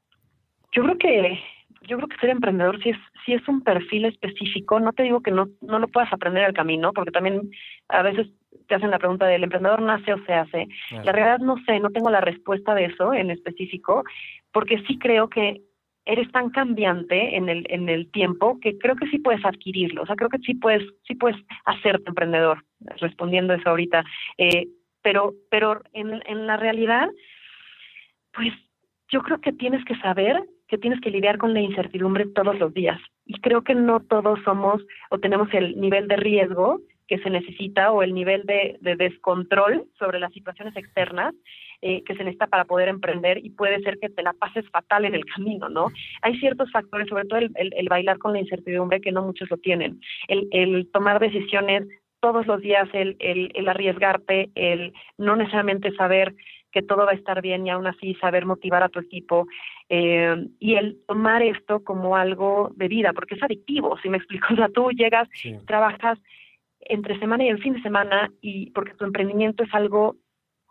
Yo 0.72 0.82
creo 0.82 0.98
que 0.98 1.38
yo 1.82 1.96
creo 1.96 2.08
que 2.08 2.16
ser 2.18 2.30
emprendedor 2.30 2.80
sí 2.82 2.90
es 2.90 2.96
sí 3.24 3.34
es 3.34 3.46
un 3.48 3.62
perfil 3.62 4.04
específico. 4.04 4.80
No 4.80 4.92
te 4.92 5.02
digo 5.02 5.20
que 5.20 5.30
no 5.30 5.48
no 5.60 5.78
lo 5.78 5.88
puedas 5.88 6.12
aprender 6.12 6.44
al 6.44 6.54
camino, 6.54 6.92
porque 6.92 7.10
también 7.10 7.50
a 7.88 8.02
veces 8.02 8.28
te 8.68 8.74
hacen 8.74 8.90
la 8.90 8.98
pregunta 8.98 9.26
del 9.26 9.44
emprendedor 9.44 9.82
nace 9.82 10.12
o 10.12 10.24
se 10.24 10.32
hace. 10.32 10.68
La 11.04 11.12
realidad 11.12 11.38
no 11.40 11.56
sé, 11.66 11.80
no 11.80 11.90
tengo 11.90 12.10
la 12.10 12.20
respuesta 12.20 12.74
de 12.74 12.86
eso 12.86 13.12
en 13.12 13.30
específico, 13.30 14.04
porque 14.52 14.82
sí 14.86 14.98
creo 14.98 15.28
que 15.28 15.60
eres 16.04 16.30
tan 16.32 16.50
cambiante 16.50 17.36
en 17.36 17.48
el, 17.48 17.66
en 17.68 17.88
el 17.88 18.10
tiempo 18.10 18.58
que 18.60 18.78
creo 18.78 18.96
que 18.96 19.06
sí 19.08 19.18
puedes 19.18 19.44
adquirirlo, 19.44 20.02
o 20.02 20.06
sea, 20.06 20.16
creo 20.16 20.30
que 20.30 20.38
sí 20.38 20.54
puedes, 20.54 20.82
sí 21.06 21.14
puedes 21.14 21.36
hacerte 21.64 22.08
emprendedor, 22.08 22.64
respondiendo 22.96 23.54
eso 23.54 23.68
ahorita, 23.70 24.04
eh, 24.38 24.68
pero, 25.02 25.34
pero 25.50 25.82
en, 25.92 26.20
en 26.26 26.46
la 26.46 26.56
realidad, 26.56 27.08
pues 28.32 28.52
yo 29.08 29.22
creo 29.22 29.40
que 29.40 29.52
tienes 29.52 29.84
que 29.84 29.96
saber 29.96 30.42
que 30.68 30.78
tienes 30.78 31.00
que 31.00 31.10
lidiar 31.10 31.36
con 31.36 31.52
la 31.52 31.60
incertidumbre 31.60 32.26
todos 32.26 32.56
los 32.58 32.72
días. 32.72 33.00
Y 33.26 33.40
creo 33.40 33.62
que 33.62 33.74
no 33.74 34.00
todos 34.00 34.38
somos 34.44 34.80
o 35.10 35.18
tenemos 35.18 35.48
el 35.52 35.78
nivel 35.80 36.06
de 36.06 36.16
riesgo 36.16 36.80
que 37.10 37.18
se 37.18 37.28
necesita 37.28 37.90
o 37.90 38.04
el 38.04 38.14
nivel 38.14 38.44
de, 38.44 38.78
de 38.80 38.94
descontrol 38.94 39.84
sobre 39.98 40.20
las 40.20 40.32
situaciones 40.32 40.76
externas 40.76 41.34
eh, 41.82 42.04
que 42.04 42.14
se 42.14 42.22
necesita 42.22 42.46
para 42.46 42.66
poder 42.66 42.86
emprender 42.86 43.44
y 43.44 43.50
puede 43.50 43.80
ser 43.80 43.98
que 43.98 44.08
te 44.08 44.22
la 44.22 44.32
pases 44.32 44.64
fatal 44.70 45.04
en 45.04 45.16
el 45.16 45.24
camino, 45.24 45.68
¿no? 45.68 45.88
Hay 46.22 46.38
ciertos 46.38 46.70
factores, 46.70 47.08
sobre 47.08 47.24
todo 47.24 47.40
el, 47.40 47.50
el, 47.56 47.88
bailar 47.88 48.18
con 48.18 48.32
la 48.32 48.38
incertidumbre, 48.38 49.00
que 49.00 49.10
no 49.10 49.24
muchos 49.24 49.50
lo 49.50 49.56
tienen. 49.56 50.00
El, 50.28 50.46
el 50.52 50.88
tomar 50.92 51.18
decisiones 51.18 51.88
todos 52.20 52.46
los 52.46 52.60
días, 52.60 52.88
el, 52.92 53.16
el, 53.18 53.50
el 53.54 53.68
arriesgarte, 53.68 54.50
el 54.54 54.92
no 55.18 55.34
necesariamente 55.34 55.90
saber 55.96 56.36
que 56.70 56.82
todo 56.82 57.06
va 57.06 57.10
a 57.10 57.16
estar 57.16 57.42
bien 57.42 57.66
y 57.66 57.70
aún 57.70 57.88
así 57.88 58.14
saber 58.20 58.46
motivar 58.46 58.84
a 58.84 58.88
tu 58.88 59.00
equipo 59.00 59.48
eh, 59.88 60.46
y 60.60 60.74
el 60.76 61.00
tomar 61.08 61.42
esto 61.42 61.82
como 61.82 62.14
algo 62.14 62.70
de 62.76 62.86
vida, 62.86 63.12
porque 63.12 63.34
es 63.34 63.42
adictivo, 63.42 63.98
si 64.00 64.08
me 64.08 64.18
explico, 64.18 64.46
o 64.52 64.56
sea, 64.56 64.68
tú 64.68 64.90
llegas, 64.92 65.28
trabajas 65.66 66.20
entre 66.80 67.18
semana 67.18 67.44
y 67.44 67.48
el 67.48 67.62
fin 67.62 67.74
de 67.74 67.82
semana 67.82 68.30
y 68.40 68.70
porque 68.70 68.94
tu 68.94 69.04
emprendimiento 69.04 69.62
es 69.64 69.74
algo 69.74 70.16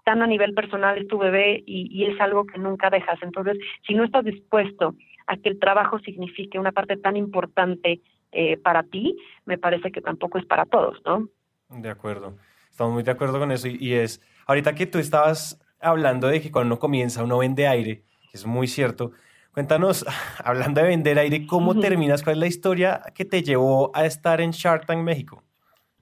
tan 0.03 0.21
a 0.21 0.27
nivel 0.27 0.53
personal 0.53 0.97
es 0.97 1.07
tu 1.07 1.17
bebé 1.17 1.63
y, 1.67 2.03
es 2.05 2.19
algo 2.19 2.45
que 2.45 2.57
nunca 2.57 2.89
dejas. 2.89 3.19
Entonces, 3.21 3.57
si 3.85 3.93
no 3.93 4.03
estás 4.03 4.25
dispuesto 4.25 4.95
a 5.27 5.37
que 5.37 5.49
el 5.49 5.59
trabajo 5.59 5.99
signifique 5.99 6.57
una 6.57 6.71
parte 6.71 6.97
tan 6.97 7.15
importante 7.15 8.01
eh, 8.31 8.57
para 8.57 8.83
ti, 8.83 9.15
me 9.45 9.57
parece 9.57 9.91
que 9.91 10.01
tampoco 10.01 10.39
es 10.39 10.45
para 10.45 10.65
todos, 10.65 10.97
¿no? 11.05 11.29
De 11.69 11.89
acuerdo. 11.89 12.35
Estamos 12.71 12.93
muy 12.93 13.03
de 13.03 13.11
acuerdo 13.11 13.37
con 13.37 13.51
eso. 13.51 13.67
Y, 13.67 13.93
es, 13.93 14.21
ahorita 14.47 14.73
que 14.73 14.87
tú 14.87 14.97
estabas 14.97 15.61
hablando 15.79 16.27
de 16.27 16.41
que 16.41 16.51
cuando 16.51 16.73
uno 16.73 16.79
comienza 16.79 17.23
uno 17.23 17.37
vende 17.37 17.67
aire, 17.67 18.03
es 18.33 18.45
muy 18.47 18.67
cierto. 18.67 19.11
Cuéntanos, 19.51 20.05
hablando 20.43 20.81
de 20.81 20.87
vender 20.87 21.19
aire, 21.19 21.45
¿cómo 21.45 21.79
terminas? 21.79 22.23
¿Cuál 22.23 22.37
es 22.37 22.39
la 22.39 22.47
historia 22.47 23.01
que 23.13 23.25
te 23.25 23.43
llevó 23.43 23.91
a 23.93 24.05
estar 24.05 24.41
en 24.41 24.51
Shark 24.51 24.87
Tank 24.87 25.03
México? 25.03 25.43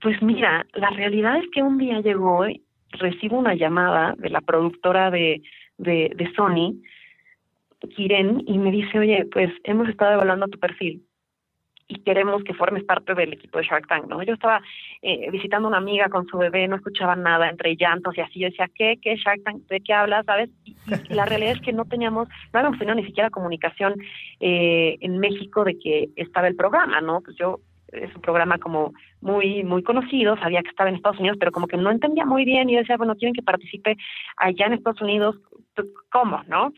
Pues 0.01 0.22
mira, 0.22 0.66
la 0.74 0.89
realidad 0.92 1.38
es 1.38 1.50
que 1.51 1.63
un 1.63 1.77
día 1.77 2.01
llegó 2.01 2.46
recibo 2.92 3.38
una 3.38 3.56
llamada 3.56 4.16
de 4.18 4.30
la 4.30 4.42
productora 4.42 5.12
de, 5.12 5.42
de, 5.77 6.12
de 6.16 6.34
Sony, 6.34 6.75
Kiren, 7.96 8.44
y 8.48 8.58
me 8.58 8.72
dice, 8.72 9.00
oye, 9.00 9.25
pues 9.32 9.51
hemos 9.63 9.88
estado 9.89 10.13
evaluando 10.13 10.48
tu 10.48 10.60
perfil 10.60 11.04
y 11.88 12.00
queremos 12.00 12.44
que 12.44 12.54
formes 12.54 12.84
parte 12.84 13.13
del 13.16 13.34
equipo 13.34 13.60
de 13.60 13.66
Shark 13.66 13.88
Tank, 13.88 14.08
¿no? 14.08 14.22
Yo 14.22 14.34
estaba 14.34 14.62
eh, 15.01 15.32
visitando 15.32 15.68
una 15.68 15.77
amiga 15.77 16.10
con 16.10 16.27
su 16.27 16.38
bebé, 16.38 16.68
no 16.68 16.75
escuchaba 16.75 17.16
nada, 17.16 17.50
entre 17.50 17.75
llantos 17.75 18.18
y 18.18 18.22
así, 18.22 18.39
yo 18.39 18.50
decía, 18.50 18.70
¿qué? 18.75 19.00
¿Qué 19.01 19.16
Shark 19.16 19.44
Tank? 19.44 19.63
¿De 19.68 19.80
qué 19.80 19.94
hablas? 19.94 20.25
¿Sabes? 20.25 20.50
Y, 20.66 20.75
la 21.10 21.25
realidad 21.25 21.54
es 21.54 21.62
que 21.62 21.72
no 21.72 21.86
teníamos, 21.86 22.27
no 22.27 22.60
habíamos 22.60 22.77
tenido 22.77 22.96
ni 22.96 23.06
siquiera 23.06 23.30
comunicación 23.30 23.96
eh, 24.39 24.98
en 25.00 25.20
México 25.20 25.63
de 25.63 25.80
que 25.80 26.10
estaba 26.18 26.48
el 26.48 26.56
programa, 26.56 27.00
¿no? 27.00 27.22
Pues 27.22 27.38
yo 27.38 27.60
es 27.91 28.13
un 28.15 28.22
programa 28.22 28.58
como 28.58 28.94
muy 29.22 29.63
muy 29.63 29.84
conocido, 29.84 30.38
sabía 30.38 30.62
que 30.62 30.70
estaba 30.70 30.89
en 30.89 30.96
Estados 30.96 31.20
Unidos, 31.20 31.38
pero 31.39 31.51
como 31.51 31.67
que 31.67 31.77
no 31.77 31.91
entendía 31.91 32.25
muy 32.25 32.46
bien 32.46 32.70
y 32.70 32.75
decía, 32.75 32.98
bueno, 32.98 33.15
quieren 33.15 33.34
que 33.34 33.41
participe 33.41 33.96
allá 34.38 34.65
en 34.65 34.74
Estados 34.74 35.01
Unidos, 35.01 35.36
¿cómo, 36.12 36.44
no? 36.48 36.74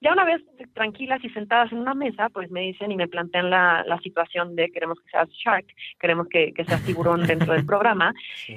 Ya 0.00 0.12
una 0.12 0.24
vez 0.24 0.42
tranquilas 0.74 1.24
y 1.24 1.30
sentadas 1.30 1.72
en 1.72 1.78
una 1.78 1.94
mesa, 1.94 2.28
pues 2.28 2.50
me 2.50 2.60
dicen 2.60 2.92
y 2.92 2.96
me 2.96 3.08
plantean 3.08 3.48
la, 3.48 3.84
la 3.86 3.98
situación 4.00 4.54
de 4.54 4.70
queremos 4.70 5.00
que 5.00 5.10
seas 5.10 5.28
Shark, 5.30 5.66
queremos 5.98 6.28
que, 6.28 6.52
que 6.52 6.64
seas 6.64 6.84
tiburón 6.84 7.26
dentro 7.26 7.52
del 7.52 7.64
programa, 7.66 8.12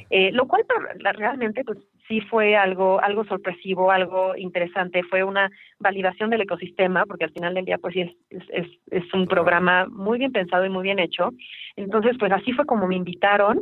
eh, 0.09 0.31
lo 0.33 0.47
cual 0.47 0.65
realmente 0.99 1.63
pues 1.63 1.77
sí 2.07 2.21
fue 2.21 2.55
algo, 2.55 3.01
algo 3.01 3.25
sorpresivo, 3.25 3.91
algo 3.91 4.35
interesante, 4.35 5.03
fue 5.03 5.23
una 5.23 5.51
validación 5.79 6.29
del 6.29 6.41
ecosistema, 6.41 7.05
porque 7.05 7.25
al 7.25 7.31
final 7.31 7.53
del 7.53 7.65
día 7.65 7.77
pues 7.77 7.93
sí 7.93 8.01
es, 8.01 8.43
es, 8.49 8.67
es 8.91 9.13
un 9.13 9.27
programa 9.27 9.87
muy 9.89 10.17
bien 10.17 10.31
pensado 10.31 10.65
y 10.65 10.69
muy 10.69 10.83
bien 10.83 10.99
hecho. 10.99 11.31
Entonces, 11.75 12.15
pues 12.19 12.31
así 12.31 12.53
fue 12.53 12.65
como 12.65 12.87
me 12.87 12.95
invitaron. 12.95 13.61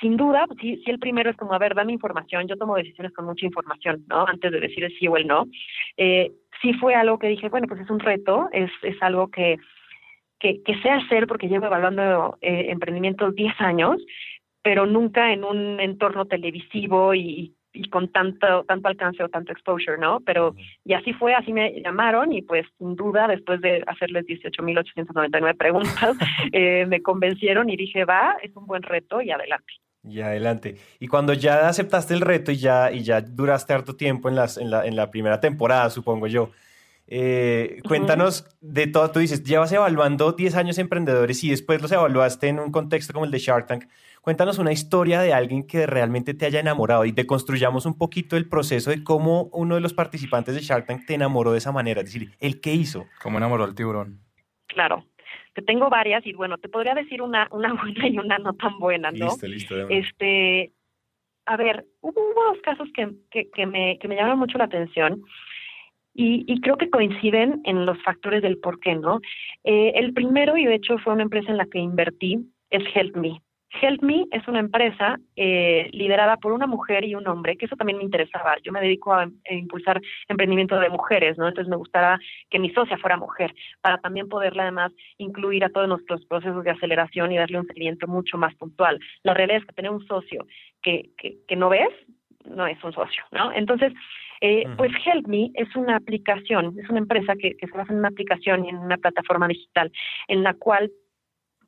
Sin 0.00 0.16
duda, 0.16 0.44
pues, 0.46 0.58
sí, 0.60 0.82
sí 0.84 0.90
el 0.90 0.98
primero 0.98 1.30
es 1.30 1.36
como, 1.36 1.54
a 1.54 1.58
ver, 1.58 1.74
dame 1.74 1.92
información, 1.92 2.46
yo 2.46 2.56
tomo 2.56 2.76
decisiones 2.76 3.14
con 3.14 3.24
mucha 3.24 3.46
información, 3.46 4.04
¿no? 4.08 4.26
Antes 4.26 4.52
de 4.52 4.60
decir 4.60 4.84
el 4.84 4.96
sí 4.98 5.08
o 5.08 5.16
el 5.16 5.26
no. 5.26 5.46
Eh, 5.96 6.32
sí 6.60 6.74
fue 6.74 6.94
algo 6.94 7.18
que 7.18 7.28
dije, 7.28 7.48
bueno, 7.48 7.66
pues 7.66 7.80
es 7.80 7.90
un 7.90 8.00
reto, 8.00 8.48
es, 8.52 8.70
es 8.82 9.02
algo 9.02 9.28
que, 9.28 9.56
que, 10.38 10.62
que 10.62 10.80
sé 10.82 10.90
hacer 10.90 11.26
porque 11.26 11.48
llevo 11.48 11.66
evaluando 11.66 12.36
eh, 12.42 12.66
emprendimientos 12.68 13.34
10 13.34 13.54
años, 13.58 13.96
pero 14.62 14.84
nunca 14.84 15.32
en 15.32 15.44
un 15.44 15.80
entorno 15.80 16.26
televisivo 16.26 17.14
y, 17.14 17.55
y 17.76 17.88
con 17.88 18.08
tanto 18.08 18.64
tanto 18.64 18.88
alcance 18.88 19.22
o 19.22 19.28
tanto 19.28 19.52
exposure, 19.52 19.98
¿no? 19.98 20.20
Pero 20.20 20.54
y 20.84 20.94
así 20.94 21.12
fue, 21.12 21.34
así 21.34 21.52
me 21.52 21.80
llamaron 21.82 22.32
y 22.32 22.42
pues 22.42 22.66
sin 22.78 22.96
duda 22.96 23.28
después 23.28 23.60
de 23.60 23.84
hacerles 23.86 24.24
18.899 24.26 25.56
preguntas 25.58 26.16
eh, 26.52 26.86
me 26.86 27.02
convencieron 27.02 27.68
y 27.70 27.76
dije 27.76 28.04
va, 28.04 28.36
es 28.42 28.54
un 28.56 28.66
buen 28.66 28.82
reto 28.82 29.20
y 29.20 29.30
adelante. 29.30 29.72
Y 30.02 30.20
adelante. 30.20 30.76
Y 31.00 31.08
cuando 31.08 31.32
ya 31.32 31.68
aceptaste 31.68 32.14
el 32.14 32.20
reto 32.20 32.52
y 32.52 32.56
ya 32.56 32.92
y 32.92 33.02
ya 33.02 33.20
duraste 33.20 33.72
harto 33.72 33.96
tiempo 33.96 34.28
en 34.28 34.36
las 34.36 34.56
en 34.56 34.70
la 34.70 34.86
en 34.86 34.96
la 34.96 35.10
primera 35.10 35.40
temporada, 35.40 35.90
supongo 35.90 36.26
yo. 36.26 36.50
Eh, 37.08 37.80
cuéntanos 37.86 38.44
de 38.60 38.88
todo, 38.88 39.10
tú 39.12 39.20
dices, 39.20 39.44
llevas 39.44 39.70
evaluando 39.70 40.32
10 40.32 40.56
años 40.56 40.78
emprendedores 40.78 41.44
y 41.44 41.50
después 41.50 41.80
los 41.80 41.92
evaluaste 41.92 42.48
en 42.48 42.58
un 42.58 42.72
contexto 42.72 43.12
como 43.12 43.24
el 43.24 43.30
de 43.30 43.38
Shark 43.38 43.66
Tank. 43.66 43.84
Cuéntanos 44.26 44.58
una 44.58 44.72
historia 44.72 45.20
de 45.20 45.32
alguien 45.32 45.68
que 45.68 45.86
realmente 45.86 46.34
te 46.34 46.46
haya 46.46 46.58
enamorado 46.58 47.04
y 47.04 47.12
te 47.12 47.28
construyamos 47.28 47.86
un 47.86 47.96
poquito 47.96 48.36
el 48.36 48.48
proceso 48.48 48.90
de 48.90 49.04
cómo 49.04 49.48
uno 49.52 49.76
de 49.76 49.80
los 49.80 49.94
participantes 49.94 50.56
de 50.56 50.62
Shark 50.62 50.84
Tank 50.84 51.06
te 51.06 51.14
enamoró 51.14 51.52
de 51.52 51.58
esa 51.58 51.70
manera, 51.70 52.00
es 52.00 52.12
decir, 52.12 52.32
el 52.40 52.60
qué 52.60 52.74
hizo. 52.74 53.06
¿Cómo 53.22 53.38
enamoró 53.38 53.62
al 53.62 53.76
tiburón? 53.76 54.18
Claro, 54.66 55.04
te 55.54 55.62
tengo 55.62 55.88
varias 55.90 56.26
y 56.26 56.32
bueno, 56.32 56.58
te 56.58 56.68
podría 56.68 56.96
decir 56.96 57.22
una, 57.22 57.46
una 57.52 57.72
buena 57.80 58.08
y 58.08 58.18
una 58.18 58.38
no 58.38 58.54
tan 58.54 58.76
buena, 58.80 59.12
¿no? 59.12 59.26
Listo, 59.26 59.46
listo. 59.46 59.88
Este, 59.90 60.72
a 61.44 61.56
ver, 61.56 61.86
hubo, 62.00 62.20
dos 62.52 62.58
casos 62.64 62.88
que, 62.94 63.08
que, 63.30 63.48
que, 63.50 63.64
me, 63.64 63.96
que 64.00 64.08
me 64.08 64.16
llamaron 64.16 64.40
mucho 64.40 64.58
la 64.58 64.64
atención. 64.64 65.22
Y, 66.14 66.42
y, 66.52 66.60
creo 66.62 66.76
que 66.78 66.90
coinciden 66.90 67.60
en 67.62 67.86
los 67.86 68.02
factores 68.02 68.42
del 68.42 68.58
por 68.58 68.80
qué, 68.80 68.96
¿no? 68.96 69.20
Eh, 69.62 69.92
el 69.94 70.12
primero, 70.14 70.56
y 70.56 70.64
de 70.64 70.74
hecho 70.74 70.98
fue 70.98 71.12
una 71.12 71.22
empresa 71.22 71.52
en 71.52 71.58
la 71.58 71.66
que 71.66 71.78
invertí, 71.78 72.40
es 72.70 72.82
Help 72.92 73.14
Me. 73.14 73.40
Help 73.70 74.02
Me 74.02 74.24
es 74.30 74.46
una 74.48 74.60
empresa 74.60 75.18
eh, 75.34 75.88
liderada 75.92 76.36
por 76.36 76.52
una 76.52 76.66
mujer 76.66 77.04
y 77.04 77.14
un 77.14 77.26
hombre, 77.26 77.56
que 77.56 77.66
eso 77.66 77.76
también 77.76 77.98
me 77.98 78.04
interesaba. 78.04 78.56
Yo 78.62 78.72
me 78.72 78.80
dedico 78.80 79.12
a, 79.12 79.22
a, 79.22 79.52
impulsar 79.52 80.00
emprendimiento 80.28 80.78
de 80.78 80.88
mujeres, 80.88 81.36
¿no? 81.36 81.48
Entonces 81.48 81.70
me 81.70 81.76
gustaba 81.76 82.18
que 82.48 82.58
mi 82.58 82.70
socia 82.70 82.96
fuera 82.98 83.16
mujer, 83.16 83.54
para 83.80 83.98
también 83.98 84.28
poderla 84.28 84.62
además 84.62 84.92
incluir 85.18 85.64
a 85.64 85.70
todos 85.70 85.88
nuestros 85.88 86.24
procesos 86.26 86.64
de 86.64 86.70
aceleración 86.70 87.32
y 87.32 87.38
darle 87.38 87.58
un 87.58 87.66
seguimiento 87.66 88.06
mucho 88.06 88.38
más 88.38 88.54
puntual. 88.54 88.98
La 89.22 89.34
realidad 89.34 89.58
es 89.58 89.66
que 89.66 89.74
tener 89.74 89.90
un 89.90 90.06
socio 90.06 90.46
que, 90.82 91.10
que, 91.18 91.36
que 91.46 91.56
no 91.56 91.68
ves, 91.68 91.90
no 92.44 92.66
es 92.66 92.82
un 92.82 92.92
socio, 92.92 93.24
¿no? 93.32 93.52
Entonces, 93.52 93.92
eh, 94.40 94.64
uh 94.66 94.70
-huh. 94.70 94.76
Pues 94.76 94.92
Help 95.04 95.26
Me 95.28 95.50
es 95.54 95.74
una 95.76 95.96
aplicación, 95.96 96.78
es 96.78 96.88
una 96.90 96.98
empresa 96.98 97.34
que, 97.36 97.56
que 97.56 97.66
se 97.66 97.76
basa 97.76 97.92
en 97.92 98.00
una 98.00 98.08
aplicación 98.08 98.64
y 98.64 98.68
en 98.68 98.76
una 98.76 98.98
plataforma 98.98 99.48
digital 99.48 99.90
en 100.28 100.42
la 100.42 100.54
cual 100.54 100.90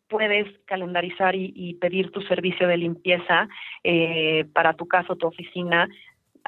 puedes 0.08 0.46
calendarizar 0.64 1.34
y, 1.34 1.74
pedir 1.80 2.10
tu 2.10 2.20
servicio 2.22 2.66
de 2.66 2.76
limpieza 2.76 3.48
eh, 3.84 4.46
para 4.52 4.74
tu 4.74 4.86
casa 4.86 5.12
o 5.12 5.16
tu 5.16 5.26
oficina 5.26 5.88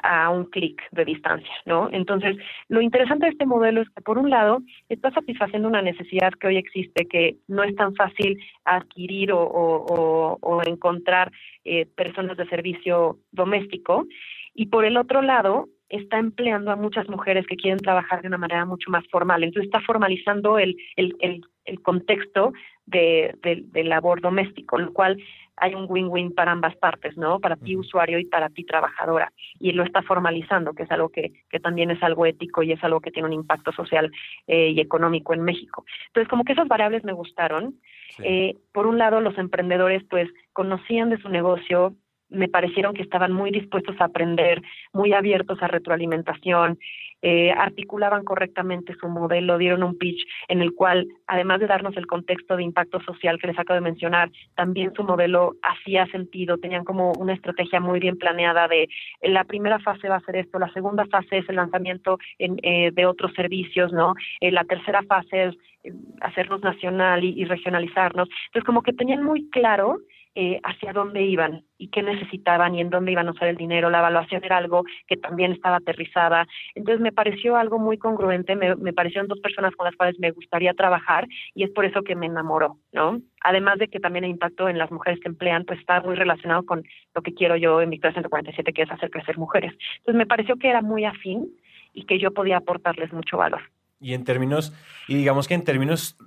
a 0.03 0.29
un 0.29 0.45
clic 0.45 0.81
de 0.91 1.05
distancia, 1.05 1.53
¿no? 1.65 1.89
Entonces, 1.91 2.37
lo 2.69 2.81
interesante 2.81 3.25
de 3.25 3.31
este 3.31 3.45
modelo 3.45 3.81
es 3.81 3.89
que, 3.89 4.01
por 4.01 4.17
un 4.17 4.29
lado, 4.29 4.61
está 4.89 5.11
satisfaciendo 5.11 5.67
una 5.67 5.81
necesidad 5.81 6.31
que 6.33 6.47
hoy 6.47 6.57
existe, 6.57 7.07
que 7.07 7.37
no 7.47 7.63
es 7.63 7.75
tan 7.75 7.93
fácil 7.95 8.39
adquirir 8.65 9.31
o, 9.33 10.61
encontrar 10.65 11.31
eh, 11.65 11.85
personas 11.85 12.37
de 12.37 12.47
servicio 12.47 13.19
doméstico, 13.31 14.07
y 14.53 14.67
por 14.67 14.85
el 14.85 14.97
otro 14.97 15.21
lado, 15.21 15.69
está 15.89 16.17
empleando 16.17 16.71
a 16.71 16.75
muchas 16.75 17.07
mujeres 17.09 17.45
que 17.47 17.57
quieren 17.57 17.79
trabajar 17.79 18.21
de 18.21 18.29
una 18.29 18.37
manera 18.37 18.65
mucho 18.65 18.89
más 18.89 19.05
formal. 19.11 19.43
Entonces 19.43 19.67
está 19.67 19.81
formalizando 19.81 20.57
el, 20.57 20.77
el, 20.95 21.41
el 21.65 21.81
contexto 21.81 22.53
de, 22.85 23.35
de, 23.41 23.63
de, 23.65 23.83
labor 23.83 24.21
doméstico, 24.21 24.77
lo 24.77 24.91
cual 24.91 25.17
hay 25.57 25.75
un 25.75 25.85
win-win 25.87 26.33
para 26.33 26.51
ambas 26.51 26.75
partes, 26.75 27.15
¿no? 27.17 27.39
Para 27.39 27.55
ti 27.55 27.75
usuario 27.75 28.17
y 28.17 28.25
para 28.25 28.49
ti 28.49 28.63
trabajadora. 28.63 29.31
Y 29.59 29.73
lo 29.73 29.83
está 29.83 30.01
formalizando, 30.01 30.73
que 30.73 30.83
es 30.83 30.91
algo 30.91 31.09
que, 31.09 31.33
que 31.49 31.59
también 31.59 31.91
es 31.91 32.01
algo 32.01 32.25
ético 32.25 32.63
y 32.63 32.71
es 32.71 32.83
algo 32.83 32.99
que 32.99 33.11
tiene 33.11 33.27
un 33.27 33.33
impacto 33.33 33.71
social 33.71 34.11
eh, 34.47 34.69
y 34.69 34.79
económico 34.79 35.33
en 35.33 35.43
México. 35.43 35.85
Entonces, 36.07 36.29
como 36.29 36.43
que 36.43 36.53
esas 36.53 36.67
variables 36.67 37.03
me 37.03 37.13
gustaron. 37.13 37.75
Sí. 38.09 38.23
Eh, 38.25 38.57
por 38.71 38.87
un 38.87 38.97
lado, 38.97 39.21
los 39.21 39.37
emprendedores 39.37 40.03
pues 40.09 40.29
conocían 40.53 41.09
de 41.09 41.21
su 41.21 41.29
negocio, 41.29 41.95
me 42.31 42.47
parecieron 42.47 42.93
que 42.93 43.03
estaban 43.03 43.31
muy 43.31 43.51
dispuestos 43.51 43.95
a 43.99 44.05
aprender, 44.05 44.61
muy 44.93 45.13
abiertos 45.13 45.61
a 45.61 45.67
retroalimentación, 45.67 46.79
eh, 47.21 47.51
articulaban 47.51 48.23
correctamente 48.23 48.95
su 48.99 49.07
modelo, 49.07 49.59
dieron 49.59 49.83
un 49.83 49.97
pitch 49.97 50.25
en 50.47 50.61
el 50.61 50.73
cual, 50.73 51.07
además 51.27 51.59
de 51.59 51.67
darnos 51.67 51.95
el 51.95 52.07
contexto 52.07 52.57
de 52.57 52.63
impacto 52.63 52.99
social 53.01 53.37
que 53.39 53.47
les 53.47 53.59
acabo 53.59 53.75
de 53.75 53.81
mencionar, 53.81 54.31
también 54.55 54.91
su 54.95 55.03
modelo 55.03 55.53
hacía 55.61 56.07
sentido, 56.07 56.57
tenían 56.57 56.83
como 56.83 57.11
una 57.13 57.33
estrategia 57.33 57.79
muy 57.79 57.99
bien 57.99 58.17
planeada 58.17 58.67
de 58.67 58.89
la 59.21 59.43
primera 59.43 59.77
fase 59.79 60.09
va 60.09 60.15
a 60.15 60.21
ser 60.21 60.37
esto, 60.37 60.57
la 60.57 60.71
segunda 60.73 61.05
fase 61.05 61.39
es 61.39 61.49
el 61.49 61.57
lanzamiento 61.57 62.17
en, 62.39 62.57
eh, 62.63 62.91
de 62.91 63.05
otros 63.05 63.33
servicios, 63.33 63.93
¿no? 63.93 64.15
Eh, 64.39 64.51
la 64.51 64.63
tercera 64.63 65.03
fase 65.03 65.45
es 65.45 65.55
eh, 65.83 65.93
hacernos 66.21 66.61
nacional 66.61 67.23
y, 67.23 67.39
y 67.39 67.45
regionalizarnos. 67.45 68.29
Entonces, 68.47 68.65
como 68.65 68.81
que 68.81 68.93
tenían 68.93 69.23
muy 69.23 69.49
claro 69.49 69.99
eh, 70.33 70.59
hacia 70.63 70.93
dónde 70.93 71.23
iban 71.23 71.65
y 71.77 71.89
qué 71.89 72.01
necesitaban 72.01 72.73
y 72.73 72.81
en 72.81 72.89
dónde 72.89 73.11
iban 73.11 73.27
a 73.27 73.31
usar 73.31 73.49
el 73.49 73.57
dinero. 73.57 73.89
La 73.89 73.99
evaluación 73.99 74.43
era 74.43 74.57
algo 74.57 74.83
que 75.07 75.17
también 75.17 75.51
estaba 75.51 75.77
aterrizada. 75.77 76.47
Entonces 76.73 77.01
me 77.01 77.11
pareció 77.11 77.57
algo 77.57 77.79
muy 77.79 77.97
congruente, 77.97 78.55
me, 78.55 78.75
me 78.75 78.93
parecieron 78.93 79.27
dos 79.27 79.39
personas 79.39 79.75
con 79.75 79.85
las 79.85 79.95
cuales 79.95 80.17
me 80.19 80.31
gustaría 80.31 80.73
trabajar 80.73 81.27
y 81.53 81.63
es 81.63 81.69
por 81.71 81.83
eso 81.83 82.03
que 82.03 82.15
me 82.15 82.27
enamoró, 82.27 82.77
¿no? 82.93 83.19
Además 83.41 83.79
de 83.79 83.87
que 83.89 83.99
también 83.99 84.23
el 84.23 84.31
impacto 84.31 84.69
en 84.69 84.77
las 84.77 84.89
mujeres 84.91 85.19
que 85.19 85.27
emplean 85.27 85.65
pues 85.65 85.79
está 85.79 85.99
muy 86.01 86.15
relacionado 86.15 86.65
con 86.65 86.83
lo 87.13 87.21
que 87.21 87.33
quiero 87.33 87.57
yo 87.57 87.81
en 87.81 87.89
Victoria 87.89 88.13
147, 88.13 88.71
que 88.71 88.83
es 88.83 88.91
hacer 88.91 89.09
crecer 89.09 89.37
mujeres. 89.37 89.73
Entonces 89.97 90.17
me 90.17 90.25
pareció 90.25 90.55
que 90.55 90.69
era 90.69 90.81
muy 90.81 91.03
afín 91.03 91.49
y 91.93 92.05
que 92.05 92.19
yo 92.19 92.31
podía 92.31 92.57
aportarles 92.57 93.11
mucho 93.11 93.37
valor. 93.37 93.61
Y 93.99 94.13
en 94.13 94.23
términos, 94.23 94.73
y 95.07 95.15
digamos 95.15 95.47
que 95.47 95.53
en 95.53 95.63
términos 95.63 96.17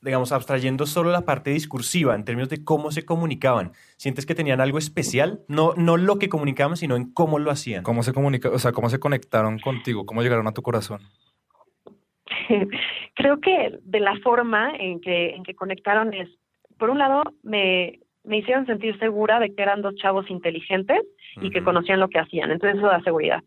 digamos, 0.00 0.32
abstrayendo 0.32 0.86
solo 0.86 1.10
la 1.10 1.22
parte 1.24 1.50
discursiva, 1.50 2.14
en 2.14 2.24
términos 2.24 2.48
de 2.48 2.64
cómo 2.64 2.90
se 2.90 3.04
comunicaban, 3.04 3.72
¿sientes 3.96 4.26
que 4.26 4.34
tenían 4.34 4.60
algo 4.60 4.78
especial? 4.78 5.40
No, 5.48 5.74
no 5.76 5.96
lo 5.96 6.18
que 6.18 6.28
comunicaban, 6.28 6.76
sino 6.76 6.96
en 6.96 7.12
cómo 7.12 7.38
lo 7.38 7.50
hacían. 7.50 7.82
¿Cómo 7.82 8.02
se 8.02 8.12
comunica, 8.12 8.48
o 8.50 8.58
sea, 8.58 8.72
cómo 8.72 8.88
se 8.90 9.00
conectaron 9.00 9.58
contigo? 9.58 10.06
¿Cómo 10.06 10.22
llegaron 10.22 10.46
a 10.46 10.52
tu 10.52 10.62
corazón? 10.62 11.00
Creo 13.14 13.40
que 13.40 13.78
de 13.82 14.00
la 14.00 14.16
forma 14.20 14.72
en 14.78 15.00
que, 15.00 15.30
en 15.30 15.42
que 15.42 15.54
conectaron 15.54 16.14
es, 16.14 16.28
por 16.78 16.90
un 16.90 16.98
lado, 16.98 17.22
me, 17.42 18.00
me 18.24 18.38
hicieron 18.38 18.66
sentir 18.66 18.98
segura 18.98 19.40
de 19.40 19.54
que 19.54 19.62
eran 19.62 19.82
dos 19.82 19.96
chavos 19.96 20.30
inteligentes 20.30 21.00
y 21.36 21.38
uh 21.38 21.42
-huh. 21.42 21.52
que 21.52 21.64
conocían 21.64 21.98
lo 21.98 22.08
que 22.08 22.18
hacían. 22.18 22.50
Entonces 22.50 22.78
eso 22.78 22.86
da 22.86 23.02
seguridad. 23.02 23.42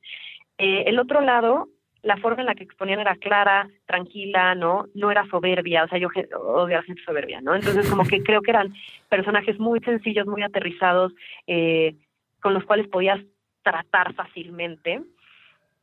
Eh, 0.58 0.84
el 0.88 1.00
otro 1.00 1.22
lado, 1.22 1.70
la 2.04 2.18
forma 2.18 2.42
en 2.42 2.48
la 2.48 2.56
que 2.56 2.64
exponían 2.64 3.00
era 3.00 3.16
clara, 3.16 3.70
tranquila, 3.86 4.56
¿no? 4.56 4.88
No 4.96 5.12
era 5.12 5.26
soberbia, 5.28 5.84
o 5.84 5.88
sea, 5.88 6.00
yo 6.00 6.10
odio 6.40 6.78
a 6.78 6.80
la 6.80 6.84
gente 6.84 7.04
soberbia, 7.04 7.42
¿no? 7.42 7.56
Entonces, 7.56 7.90
como 7.90 8.04
que 8.04 8.24
creo 8.24 8.42
que 8.42 8.52
eran 8.52 8.74
personajes 9.10 9.60
muy 9.60 9.80
sencillos, 9.82 10.26
muy 10.26 10.42
aterrizados, 10.42 11.14
eh, 11.46 11.96
con 12.42 12.54
los 12.54 12.64
cuales 12.64 12.88
podías 12.88 13.20
tratar 13.62 14.14
fácilmente. 14.16 15.02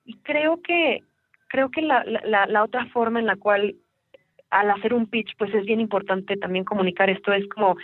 Y 0.04 0.16
creo 0.18 0.61
que, 0.61 1.02
creo 1.46 1.70
que 1.70 1.83
la, 1.83 2.04
la, 2.04 2.46
la 2.46 2.64
otra 2.64 2.87
forma 2.87 3.20
en 3.20 3.26
la 3.26 3.37
cual 3.37 3.76
al 4.50 4.70
hacer 4.70 4.94
un 4.94 5.07
pitch, 5.07 5.37
pues 5.37 5.54
es 5.54 5.64
bien 5.64 5.81
importante 5.81 6.37
también 6.37 6.64
comunicar 6.64 7.11
esto, 7.11 7.33
es 7.33 7.46
como 7.48 7.76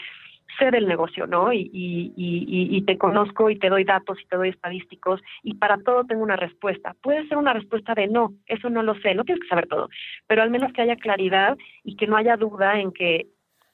sé 0.58 0.70
del 0.70 0.86
negocio, 0.86 1.26
¿no? 1.26 1.52
Y, 1.52 1.70
y, 1.72 2.12
y, 2.16 2.76
y, 2.76 2.82
te 2.82 2.98
conozco 2.98 3.50
y 3.50 3.58
te 3.58 3.68
doy 3.68 3.84
datos 3.84 4.18
y 4.20 4.26
te 4.26 4.36
doy 4.36 4.48
estadísticos 4.50 5.20
y 5.42 5.54
para 5.54 5.78
todo 5.78 6.04
tengo 6.04 6.22
una 6.22 6.36
respuesta. 6.36 6.94
Puede 7.02 7.26
ser 7.28 7.38
una 7.38 7.52
respuesta 7.52 7.94
de 7.94 8.08
no, 8.08 8.32
eso 8.46 8.70
no 8.70 8.82
lo 8.82 8.94
sé, 9.00 9.14
no 9.14 9.24
tienes 9.24 9.42
que 9.42 9.48
saber 9.48 9.66
todo, 9.66 9.88
pero 10.26 10.42
al 10.42 10.50
menos 10.50 10.72
que 10.72 10.82
haya 10.82 10.96
claridad 10.96 11.56
y 11.82 11.96
que 11.96 12.06
no 12.06 12.16
haya 12.16 12.36
duda 12.36 12.80
en 12.80 12.92
que 12.92 13.26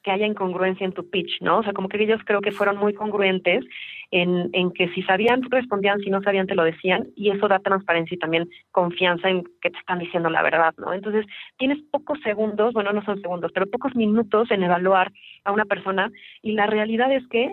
que 0.03 0.11
haya 0.11 0.25
incongruencia 0.25 0.85
en 0.85 0.93
tu 0.93 1.09
pitch, 1.09 1.41
¿no? 1.41 1.59
O 1.59 1.63
sea, 1.63 1.73
como 1.73 1.87
que 1.87 2.01
ellos 2.01 2.21
creo 2.25 2.41
que 2.41 2.51
fueron 2.51 2.77
muy 2.77 2.93
congruentes 2.93 3.63
en, 4.09 4.49
en 4.53 4.71
que 4.71 4.89
si 4.89 5.03
sabían, 5.03 5.41
respondían, 5.49 5.99
si 5.99 6.09
no 6.09 6.21
sabían, 6.21 6.47
te 6.47 6.55
lo 6.55 6.63
decían, 6.63 7.07
y 7.15 7.29
eso 7.29 7.47
da 7.47 7.59
transparencia 7.59 8.15
y 8.15 8.19
también 8.19 8.49
confianza 8.71 9.29
en 9.29 9.43
que 9.61 9.69
te 9.69 9.77
están 9.77 9.99
diciendo 9.99 10.29
la 10.29 10.41
verdad, 10.41 10.73
¿no? 10.77 10.93
Entonces, 10.93 11.25
tienes 11.57 11.77
pocos 11.91 12.19
segundos, 12.21 12.73
bueno, 12.73 12.91
no 12.93 13.03
son 13.03 13.21
segundos, 13.21 13.51
pero 13.53 13.67
pocos 13.67 13.95
minutos 13.95 14.49
en 14.51 14.63
evaluar 14.63 15.11
a 15.43 15.51
una 15.51 15.65
persona, 15.65 16.11
y 16.41 16.53
la 16.53 16.67
realidad 16.67 17.11
es 17.11 17.27
que 17.27 17.51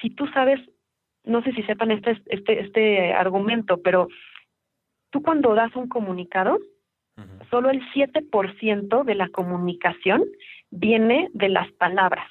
si 0.00 0.10
tú 0.10 0.26
sabes, 0.28 0.60
no 1.24 1.42
sé 1.42 1.52
si 1.52 1.62
sepan 1.62 1.90
este, 1.90 2.20
este, 2.26 2.60
este 2.60 3.12
argumento, 3.12 3.82
pero 3.82 4.08
tú 5.10 5.22
cuando 5.22 5.54
das 5.54 5.74
un 5.76 5.88
comunicado, 5.88 6.54
uh 6.54 7.20
-huh. 7.20 7.50
solo 7.50 7.70
el 7.70 7.82
7% 7.92 9.04
de 9.04 9.14
la 9.14 9.28
comunicación 9.28 10.24
viene 10.70 11.28
de 11.32 11.48
las 11.48 11.70
palabras, 11.72 12.28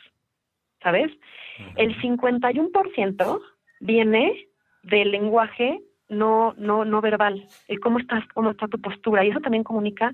¿sabes? 0.81 1.11
Uh 1.11 1.63
-huh. 1.63 1.73
El 1.77 2.01
51% 2.01 3.41
viene 3.79 4.47
del 4.83 5.11
lenguaje 5.11 5.81
no 6.09 6.53
no 6.57 6.85
no 6.85 7.01
verbal, 7.01 7.45
el 7.67 7.79
cómo 7.79 7.99
estás, 7.99 8.23
cómo 8.33 8.49
está 8.51 8.67
tu 8.67 8.79
postura 8.79 9.23
y 9.23 9.29
eso 9.29 9.39
también 9.39 9.63
comunica 9.63 10.11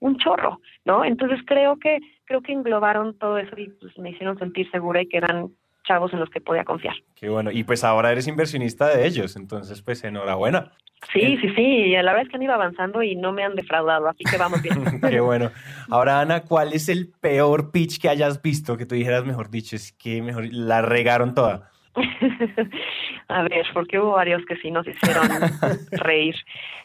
un 0.00 0.18
chorro, 0.18 0.60
¿no? 0.84 1.04
Entonces 1.04 1.40
creo 1.46 1.78
que 1.78 1.98
creo 2.24 2.42
que 2.42 2.52
englobaron 2.52 3.18
todo 3.18 3.38
eso 3.38 3.56
y 3.58 3.68
pues, 3.68 3.96
me 3.98 4.10
hicieron 4.10 4.38
sentir 4.38 4.70
segura 4.70 5.02
y 5.02 5.08
que 5.08 5.18
eran 5.18 5.50
chavos 5.84 6.12
en 6.12 6.20
los 6.20 6.30
que 6.30 6.40
podía 6.40 6.64
confiar. 6.64 6.94
Qué 7.14 7.28
bueno, 7.28 7.50
y 7.50 7.64
pues 7.64 7.84
ahora 7.84 8.10
eres 8.10 8.26
inversionista 8.26 8.88
de 8.88 9.06
ellos, 9.06 9.36
entonces 9.36 9.82
pues 9.82 10.02
enhorabuena. 10.04 10.72
Sí, 11.12 11.36
sí, 11.38 11.48
sí, 11.54 11.90
la 11.90 12.12
verdad 12.12 12.22
es 12.22 12.28
que 12.30 12.36
han 12.36 12.42
ido 12.42 12.54
avanzando 12.54 13.02
y 13.02 13.14
no 13.14 13.32
me 13.32 13.44
han 13.44 13.54
defraudado, 13.54 14.08
así 14.08 14.24
que 14.24 14.38
vamos 14.38 14.62
bien. 14.62 15.00
Qué 15.00 15.20
bueno. 15.20 15.50
Ahora, 15.90 16.20
Ana, 16.20 16.42
¿cuál 16.42 16.72
es 16.72 16.88
el 16.88 17.12
peor 17.20 17.70
pitch 17.70 18.00
que 18.00 18.08
hayas 18.08 18.40
visto? 18.40 18.76
Que 18.78 18.86
tú 18.86 18.94
dijeras, 18.94 19.24
mejor 19.24 19.50
dicho, 19.50 19.76
es 19.76 19.92
que 19.92 20.22
mejor 20.22 20.46
la 20.50 20.80
regaron 20.80 21.34
toda. 21.34 21.70
a 23.28 23.42
ver, 23.42 23.66
porque 23.74 23.98
hubo 23.98 24.12
varios 24.12 24.44
que 24.46 24.56
sí 24.56 24.70
nos 24.70 24.86
hicieron 24.86 25.28
reír. 25.92 26.36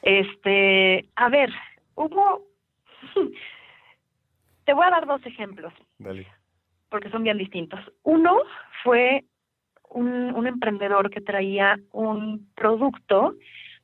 Este, 0.01 1.05
a 1.15 1.29
ver, 1.29 1.49
hubo 1.95 2.48
Te 4.65 4.73
voy 4.73 4.85
a 4.85 4.91
dar 4.91 5.05
dos 5.07 5.25
ejemplos. 5.25 5.73
Dale. 5.97 6.27
Porque 6.89 7.09
son 7.09 7.23
bien 7.23 7.37
distintos. 7.37 7.79
Uno 8.03 8.41
fue 8.83 9.25
un, 9.89 10.33
un 10.35 10.47
emprendedor 10.47 11.09
que 11.09 11.21
traía 11.21 11.79
un 11.91 12.51
producto 12.55 13.35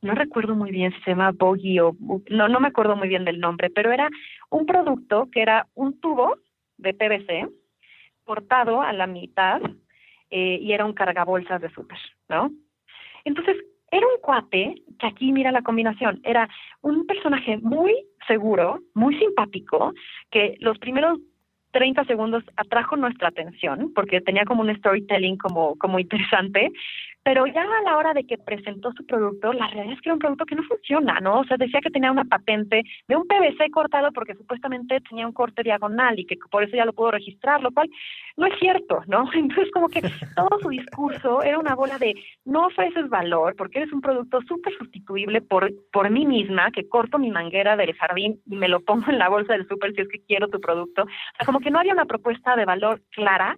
no 0.06 0.14
recuerdo 0.14 0.56
muy 0.56 0.72
bien 0.72 0.94
si 0.94 1.02
se 1.02 1.12
llama 1.12 1.32
Bogie 1.32 1.82
o 1.82 1.96
no, 2.30 2.48
no 2.48 2.60
me 2.60 2.68
acuerdo 2.68 2.96
muy 2.96 3.08
bien 3.08 3.26
del 3.26 3.40
nombre, 3.40 3.70
pero 3.70 3.92
era 3.92 4.08
un 4.50 4.66
producto 4.66 5.30
que 5.32 5.42
era 5.42 5.68
un 5.74 6.00
tubo 6.00 6.38
de 6.78 6.94
PVC 6.94 7.50
cortado 8.24 8.82
a 8.82 8.94
la 8.94 9.08
mitad 9.08 9.62
eh, 10.30 10.60
y 10.62 10.74
era 10.74 10.86
un 10.86 10.94
cargabolsas 10.94 11.62
de 11.62 11.70
súper, 11.72 11.98
¿no? 12.30 12.52
Entonces, 13.24 13.58
era 13.92 14.06
un 14.06 14.20
cuate, 14.22 14.76
que 15.00 15.08
aquí 15.08 15.32
mira 15.32 15.52
la 15.52 15.62
combinación, 15.62 16.20
era 16.24 16.48
un 16.82 17.06
personaje 17.08 17.58
muy 17.58 17.94
seguro, 18.28 18.80
muy 18.94 19.18
simpático, 19.18 19.94
que 20.32 20.58
los 20.60 20.78
primeros 20.80 21.20
30 21.76 22.06
segundos 22.06 22.42
atrajo 22.56 22.96
nuestra 22.96 23.28
atención 23.28 23.92
porque 23.94 24.22
tenía 24.22 24.46
como 24.46 24.62
un 24.62 24.74
storytelling 24.78 25.36
como, 25.36 25.76
como 25.76 26.00
interesante, 26.00 26.72
pero 27.26 27.48
ya 27.48 27.64
a 27.64 27.82
la 27.82 27.98
hora 27.98 28.14
de 28.14 28.24
que 28.24 28.38
presentó 28.38 28.94
su 28.94 29.04
producto, 29.04 29.52
la 29.52 29.68
realidad 29.68 29.94
es 29.94 30.02
que 30.02 30.10
era 30.10 30.14
un 30.14 30.20
producto 30.20 30.46
que 30.46 30.54
no 30.54 30.62
funciona, 30.62 31.20
¿no? 31.22 31.40
O 31.40 31.44
sea, 31.44 31.58
decía 31.58 31.82
que 31.82 31.90
tenía 31.90 32.12
una 32.12 32.24
patente 32.24 32.84
de 33.08 33.16
un 33.16 33.28
PVC 33.28 33.72
cortado 33.72 34.12
porque 34.14 34.36
supuestamente 34.36 35.02
tenía 35.10 35.26
un 35.26 35.34
corte 35.34 35.64
diagonal 35.64 36.20
y 36.20 36.28
que 36.28 36.38
por 36.52 36.64
eso 36.64 36.78
ya 36.78 36.86
lo 36.86 36.94
pudo 36.94 37.10
registrar, 37.10 37.64
lo 37.64 37.72
cual 37.72 37.90
no 38.38 38.46
es 38.46 38.54
cierto, 38.60 39.02
¿no? 39.08 39.28
Entonces, 39.34 39.72
como 39.74 39.90
que 39.90 40.04
todo 40.36 40.60
su 40.62 40.70
discurso 40.70 41.42
era 41.42 41.58
una 41.58 41.74
bola 41.74 41.98
de 41.98 42.14
no 42.46 42.68
ofreces 42.68 43.10
valor 43.10 43.56
porque 43.58 43.80
eres 43.80 43.92
un 43.92 44.02
producto 44.02 44.40
súper 44.48 44.78
sustituible 44.78 45.42
por, 45.42 45.74
por 45.92 46.12
mí 46.12 46.28
misma, 46.28 46.70
que 46.70 46.88
corto 46.88 47.18
mi 47.18 47.32
manguera 47.32 47.76
del 47.76 47.96
jardín 47.96 48.40
y 48.46 48.56
me 48.56 48.68
lo 48.68 48.82
pongo 48.82 49.10
en 49.10 49.18
la 49.18 49.30
bolsa 49.30 49.54
del 49.54 49.68
súper 49.68 49.96
si 49.96 50.02
es 50.02 50.10
que 50.10 50.22
quiero 50.28 50.48
tu 50.48 50.62
producto. 50.62 51.02
O 51.02 51.36
sea, 51.38 51.46
como 51.48 51.60
que 51.66 51.72
no 51.72 51.80
había 51.80 51.94
una 51.94 52.06
propuesta 52.06 52.56
de 52.56 52.64
valor 52.64 53.02
clara 53.10 53.58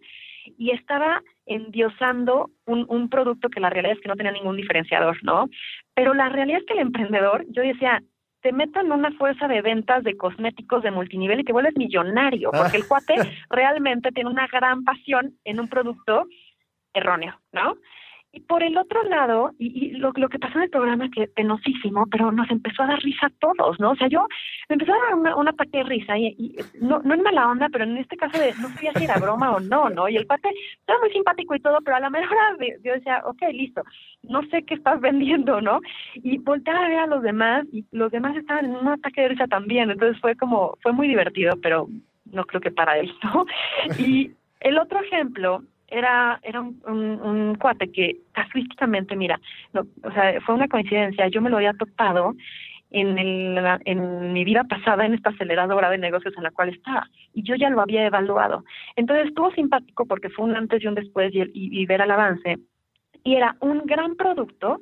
y 0.57 0.71
estaba 0.71 1.21
endiosando 1.45 2.51
un, 2.65 2.85
un 2.87 3.09
producto 3.09 3.49
que 3.49 3.59
la 3.59 3.69
realidad 3.69 3.97
es 3.97 4.01
que 4.01 4.07
no 4.07 4.15
tenía 4.15 4.31
ningún 4.31 4.55
diferenciador, 4.55 5.17
¿no? 5.23 5.49
Pero 5.93 6.13
la 6.13 6.29
realidad 6.29 6.61
es 6.61 6.65
que 6.65 6.73
el 6.75 6.79
emprendedor, 6.79 7.45
yo 7.49 7.63
decía, 7.63 8.01
te 8.41 8.53
meto 8.53 8.79
en 8.79 8.93
una 8.93 9.11
fuerza 9.11 9.49
de 9.49 9.61
ventas 9.61 10.05
de 10.05 10.15
cosméticos 10.15 10.83
de 10.83 10.91
multinivel 10.91 11.41
y 11.41 11.43
te 11.43 11.51
vuelves 11.51 11.75
millonario, 11.75 12.51
porque 12.51 12.77
el 12.77 12.87
cuate 12.87 13.15
realmente 13.49 14.13
tiene 14.13 14.29
una 14.29 14.47
gran 14.47 14.85
pasión 14.85 15.33
en 15.43 15.59
un 15.59 15.67
producto 15.67 16.27
erróneo, 16.93 17.37
¿no? 17.51 17.75
Y 18.37 18.41
por 18.41 18.61
el 18.61 18.77
otro 18.77 19.01
lado, 19.01 19.49
y, 19.57 19.93
lo, 19.93 20.11
lo, 20.15 20.29
que 20.29 20.37
pasó 20.37 20.59
en 20.59 20.65
el 20.65 20.69
programa, 20.69 21.09
que 21.09 21.27
penosísimo, 21.27 22.05
pero 22.05 22.31
nos 22.31 22.47
empezó 22.51 22.83
a 22.83 22.87
dar 22.87 22.99
risa 22.99 23.25
a 23.25 23.31
todos, 23.39 23.79
¿no? 23.79 23.93
O 23.93 23.95
sea, 23.95 24.07
yo 24.09 24.27
me 24.69 24.75
empezó 24.75 24.93
a 24.93 24.97
dar 24.97 25.15
una, 25.15 25.35
una 25.35 25.55
de 25.71 25.83
risa, 25.83 26.15
y, 26.19 26.55
no, 26.79 26.99
no 26.99 27.15
en 27.15 27.23
mala 27.23 27.49
onda, 27.49 27.67
pero 27.71 27.85
en 27.85 27.97
este 27.97 28.15
caso 28.15 28.37
de, 28.37 28.53
no 28.61 28.69
sabía 28.69 28.93
si 28.93 29.05
era 29.05 29.17
broma 29.17 29.55
o 29.55 29.59
no, 29.59 29.89
¿no? 29.89 30.07
Y 30.07 30.17
el 30.17 30.27
pate 30.27 30.49
estaba 30.79 30.99
muy 30.99 31.09
simpático 31.09 31.55
y 31.55 31.59
todo, 31.59 31.79
pero 31.83 31.97
a 31.97 31.99
la 31.99 32.11
mejor 32.11 32.37
yo 32.83 32.93
decía, 32.93 33.23
ok, 33.25 33.41
listo, 33.53 33.81
no 34.21 34.43
sé 34.51 34.61
qué 34.61 34.75
estás 34.75 35.01
vendiendo, 35.01 35.59
¿no? 35.59 35.79
Y 36.13 36.37
volteaba 36.37 36.85
a 36.85 36.89
ver 36.89 36.99
a 36.99 37.07
los 37.07 37.23
demás, 37.23 37.65
y 37.71 37.85
los 37.91 38.11
demás 38.11 38.37
estaban 38.37 38.65
en 38.65 38.75
un 38.75 38.87
ataque 38.87 39.21
de 39.21 39.29
risa 39.29 39.47
también, 39.47 39.89
entonces 39.89 40.21
fue 40.21 40.35
como, 40.35 40.77
fue 40.83 40.93
muy 40.93 41.07
divertido, 41.07 41.55
pero 41.59 41.87
no 42.25 42.45
creo 42.45 42.61
que 42.61 42.69
para 42.69 42.99
él, 42.99 43.11
¿no? 43.23 43.47
Y 43.97 44.29
el 44.59 44.77
otro 44.77 44.99
ejemplo 45.01 45.63
era, 45.87 46.39
era 46.43 46.61
un, 46.61 47.55
cuate 47.59 47.91
que 47.91 48.17
casuísticamente, 48.33 49.15
mira, 49.15 49.39
o 49.73 50.11
sea, 50.11 50.39
fue 50.41 50.55
una 50.55 50.67
coincidencia, 50.67 51.27
yo 51.27 51.41
me 51.41 51.49
lo 51.49 51.57
había 51.57 51.73
topado 51.73 52.35
en, 52.91 53.17
el, 53.17 53.79
en 53.85 54.33
mi 54.33 54.43
vida 54.43 54.63
pasada 54.63 55.05
en 55.05 55.13
esta 55.13 55.29
aceleradora 55.29 55.89
de 55.89 55.97
negocios 55.97 56.33
en 56.37 56.43
la 56.43 56.51
cual 56.51 56.69
estaba 56.69 57.07
y 57.33 57.43
yo 57.43 57.55
ya 57.55 57.69
lo 57.69 57.81
había 57.81 58.05
evaluado. 58.05 58.63
Entonces 58.95 59.27
estuvo 59.27 59.51
simpático 59.51 60.05
porque 60.05 60.29
fue 60.29 60.45
un 60.45 60.55
antes 60.55 60.83
y 60.83 60.87
un 60.87 60.95
después 60.95 61.33
y, 61.33 61.41
y, 61.41 61.49
y 61.53 61.85
ver 61.85 62.01
el 62.01 62.11
avance 62.11 62.57
y 63.23 63.35
era 63.35 63.57
un 63.59 63.85
gran 63.85 64.15
producto, 64.15 64.79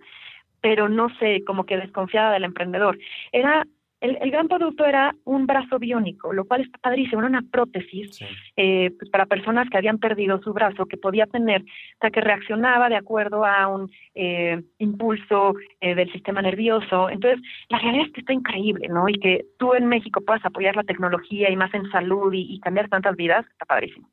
pero 0.62 0.88
no 0.88 1.10
sé, 1.18 1.44
como 1.46 1.66
que 1.66 1.78
desconfiada 1.78 2.32
del 2.32 2.44
emprendedor. 2.44 2.98
Era 3.32 3.66
el, 4.02 4.32
gran 4.32 4.48
producto 4.48 4.86
era 4.86 5.16
un 5.24 5.48
brazo 5.48 5.80
biónico, 5.80 6.34
lo 6.34 6.46
cual 6.46 6.62
está 6.62 6.78
padrísimo, 6.78 7.22
era 7.22 7.30
una 7.30 7.42
prótesis 7.42 8.20
eh, 8.56 8.92
pues 8.98 9.10
para 9.10 9.26
personas 9.26 9.70
que 9.70 9.78
habían 9.78 9.98
perdido 9.98 10.42
su 10.42 10.54
brazo, 10.54 10.86
que 10.86 10.98
podía 10.98 11.26
tener, 11.26 11.62
o 11.62 11.98
sea, 12.02 12.12
que 12.12 12.22
reaccionaba 12.22 12.90
de 12.90 12.98
acuerdo 12.98 13.46
a 13.46 13.68
un 13.68 13.90
eh, 14.14 14.62
impulso 14.80 15.56
eh, 15.82 15.96
del 15.96 16.12
sistema 16.12 16.42
nervioso. 16.42 17.10
Entonces, 17.10 17.42
la 17.70 17.80
realidad 17.80 18.08
es 18.08 18.14
que 18.14 18.22
está 18.22 18.34
increíble, 18.34 18.88
¿no? 18.88 19.10
Y 19.10 19.14
que 19.14 19.46
tú 19.58 19.74
en 19.74 19.88
México 19.88 20.22
puedas 20.22 20.46
apoyar 20.46 20.76
la 20.76 20.84
tecnología 20.84 21.50
y 21.50 21.56
más 21.56 21.74
en 21.74 21.90
salud 21.90 22.32
y, 22.34 22.54
y 22.54 22.60
cambiar 22.60 22.90
tantas 22.90 23.16
vidas, 23.16 23.46
está 23.52 23.66
padrísimo. 23.66 24.10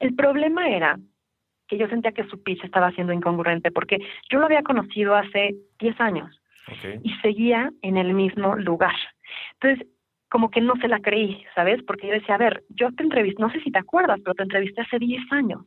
El 0.00 0.14
problema 0.14 0.68
era 0.68 0.98
que 1.68 1.78
yo 1.78 1.88
sentía 1.88 2.12
que 2.12 2.26
su 2.28 2.42
pitch 2.42 2.64
estaba 2.64 2.92
siendo 2.92 3.12
incongruente, 3.12 3.70
porque 3.70 3.98
yo 4.30 4.38
lo 4.38 4.46
había 4.46 4.62
conocido 4.62 5.14
hace 5.16 5.56
10 5.80 6.00
años 6.00 6.40
y 7.02 7.12
seguía 7.22 7.72
en 7.82 7.96
el 7.96 8.12
mismo 8.14 8.56
lugar. 8.56 8.94
Entonces, 9.54 9.86
como 10.28 10.50
que 10.50 10.60
no 10.60 10.74
se 10.76 10.88
la 10.88 11.00
creí, 11.00 11.44
¿sabes? 11.54 11.82
Porque 11.82 12.08
yo 12.08 12.12
decía, 12.12 12.34
a 12.34 12.38
ver, 12.38 12.64
yo 12.68 12.92
te 12.92 13.02
entrevisté, 13.02 13.40
no 13.40 13.50
sé 13.50 13.60
si 13.60 13.70
te 13.70 13.78
acuerdas, 13.78 14.20
pero 14.22 14.34
te 14.34 14.42
entrevisté 14.42 14.80
hace 14.82 14.98
10 14.98 15.22
años. 15.30 15.62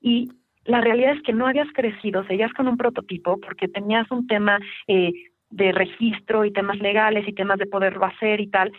Y 0.00 0.30
la 0.64 0.80
realidad 0.80 1.12
es 1.12 1.22
que 1.22 1.32
no 1.32 1.46
habías 1.46 1.72
crecido, 1.72 2.24
seguías 2.24 2.52
con 2.52 2.68
un 2.68 2.76
prototipo 2.76 3.40
porque 3.40 3.68
tenías 3.68 4.10
un 4.10 4.26
tema 4.26 4.58
eh, 4.86 5.12
de 5.50 5.72
registro 5.72 6.44
y 6.44 6.52
temas 6.52 6.78
legales 6.78 7.26
y 7.26 7.32
temas 7.32 7.58
de 7.58 7.66
poderlo 7.66 8.04
hacer 8.04 8.40
y 8.40 8.48
tal. 8.48 8.72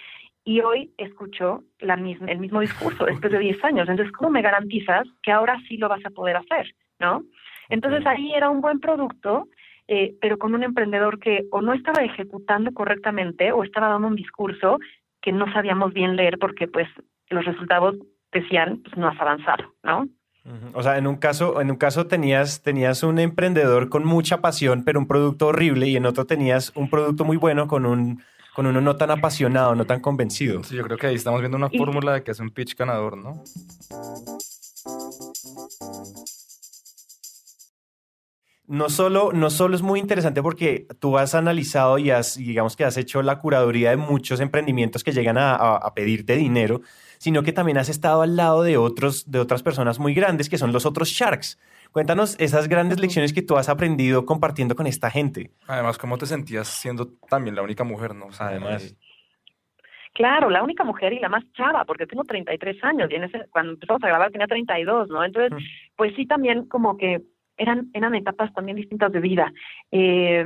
Y 0.44 0.62
hoy 0.62 0.92
escucho 0.98 1.64
la 1.80 1.98
misma, 1.98 2.32
el 2.32 2.40
mismo 2.40 2.62
discurso 2.62 3.06
después 3.06 3.32
de 3.32 3.40
10 3.40 3.64
años. 3.66 3.90
Entonces, 3.90 4.14
¿cómo 4.14 4.30
me 4.30 4.42
garantizas 4.42 5.08
que 5.24 5.32
ahora 5.32 5.60
sí 5.68 5.78
lo 5.78 5.90
vas 5.90 6.06
a 6.06 6.10
poder 6.10 6.38
hacer? 6.38 6.74
¿No? 7.00 7.24
Entonces 7.70 8.06
ahí 8.06 8.34
era 8.34 8.50
un 8.50 8.62
buen 8.62 8.80
producto 8.80 9.48
eh, 9.88 10.16
pero 10.22 10.38
con 10.38 10.54
un 10.54 10.64
emprendedor 10.64 11.20
que 11.20 11.46
o 11.52 11.62
no 11.62 11.74
estaba 11.74 12.04
ejecutando 12.04 12.72
correctamente 12.74 13.52
o 13.52 13.64
estaba 13.64 13.90
dando 13.90 14.08
un 14.08 14.16
discurso 14.16 14.80
que 15.22 15.32
no 15.32 15.52
sabíamos 15.54 15.94
bien 15.94 16.16
leer 16.16 16.38
porque 16.40 16.68
pues 16.68 16.88
los 17.30 17.46
resultados 17.46 17.96
decían 18.32 18.82
pues 18.84 18.98
no 18.98 19.08
has 19.08 19.20
avanzado, 19.20 19.74
¿no? 19.84 20.08
O 20.74 20.82
sea, 20.82 20.98
en 20.98 21.08
un 21.08 21.18
caso, 21.18 21.60
en 21.60 21.72
un 21.72 21.76
caso 21.76 22.08
tenías, 22.08 22.62
tenías 22.62 23.04
un 23.04 23.20
emprendedor 23.20 23.90
con 23.90 24.06
mucha 24.06 24.40
pasión, 24.40 24.84
pero 24.86 25.00
un 25.00 25.08
producto 25.08 25.48
horrible, 25.48 25.88
y 25.88 25.98
en 25.98 26.06
otro 26.06 26.26
tenías 26.26 26.72
un 26.76 26.90
producto 26.90 27.26
muy 27.26 27.36
bueno 27.36 27.68
con 27.68 27.86
un, 27.86 28.24
con 28.56 28.66
uno 28.66 28.80
no 28.80 28.96
tan 28.96 29.12
apasionado, 29.12 29.76
no 29.76 29.86
tan 29.86 30.00
convencido. 30.00 30.64
Sí, 30.64 30.76
yo 30.76 30.84
creo 30.84 30.98
que 30.98 31.08
ahí 31.08 31.16
estamos 31.16 31.42
viendo 31.42 31.58
una 31.58 31.70
fórmula 31.70 32.14
de 32.14 32.24
que 32.24 32.32
es 32.32 32.40
un 32.40 32.50
pitch 32.50 32.78
ganador, 32.78 33.18
¿no? 33.18 33.44
No 38.68 38.90
solo, 38.90 39.32
no 39.34 39.50
solo 39.50 39.76
es 39.76 39.82
muy 39.82 40.00
interesante 40.00 40.44
porque 40.44 40.88
tú 41.00 41.18
has 41.18 41.34
analizado 41.36 41.98
y 41.98 42.12
has, 42.12 42.38
digamos 42.38 42.76
que 42.76 42.84
has 42.84 42.98
hecho 42.98 43.22
la 43.22 43.40
curaduría 43.40 43.92
de 43.92 43.98
muchos 43.98 44.42
emprendimientos 44.42 45.04
que 45.04 45.14
llegan 45.14 45.38
a, 45.40 45.80
pedirte 45.96 46.36
dinero, 46.36 46.82
sino 47.18 47.44
que 47.44 47.54
también 47.54 47.78
has 47.78 47.90
estado 47.90 48.22
al 48.22 48.36
lado 48.36 48.64
de, 48.64 48.78
otros, 48.78 49.32
de 49.32 49.40
otras 49.40 49.64
personas 49.64 50.00
muy 50.00 50.14
grandes 50.14 50.50
que 50.50 50.58
son 50.58 50.74
los 50.74 50.86
otros 50.86 51.10
Sharks. 51.10 51.58
Cuéntanos 51.92 52.36
esas 52.40 52.68
grandes 52.68 53.00
lecciones 53.00 53.34
que 53.34 53.42
tú 53.42 53.56
has 53.56 53.70
aprendido 53.70 54.26
compartiendo 54.26 54.76
con 54.76 54.86
esta 54.86 55.10
gente. 55.10 55.52
Además, 55.68 55.98
¿cómo 55.98 56.18
te 56.18 56.26
sentías 56.26 56.68
siendo 56.68 57.14
también 57.30 57.56
la 57.56 57.62
única 57.62 57.86
mujer, 57.86 58.14
no? 58.14 58.28
además. 58.38 58.96
Claro, 60.14 60.50
la 60.50 60.64
única 60.64 60.84
mujer 60.84 61.14
y 61.14 61.20
la 61.20 61.30
más 61.30 61.44
chava, 61.54 61.86
porque 61.86 62.06
tengo 62.06 62.24
33 62.24 62.84
años 62.84 63.10
y 63.10 63.16
en 63.16 63.24
ese, 63.24 63.46
cuando 63.50 63.74
empezamos 63.74 64.04
a 64.04 64.08
grabar 64.08 64.32
tenía 64.32 64.48
32, 64.48 65.10
¿no? 65.10 65.24
Entonces, 65.24 65.58
pues 65.96 66.14
sí, 66.16 66.26
también 66.26 66.68
como 66.68 66.98
que 66.98 67.22
eran, 67.58 67.90
eran 67.94 68.16
etapas 68.16 68.54
también 68.54 68.78
distintas 68.78 69.12
de 69.12 69.20
vida. 69.20 69.52
Eh, 69.92 70.46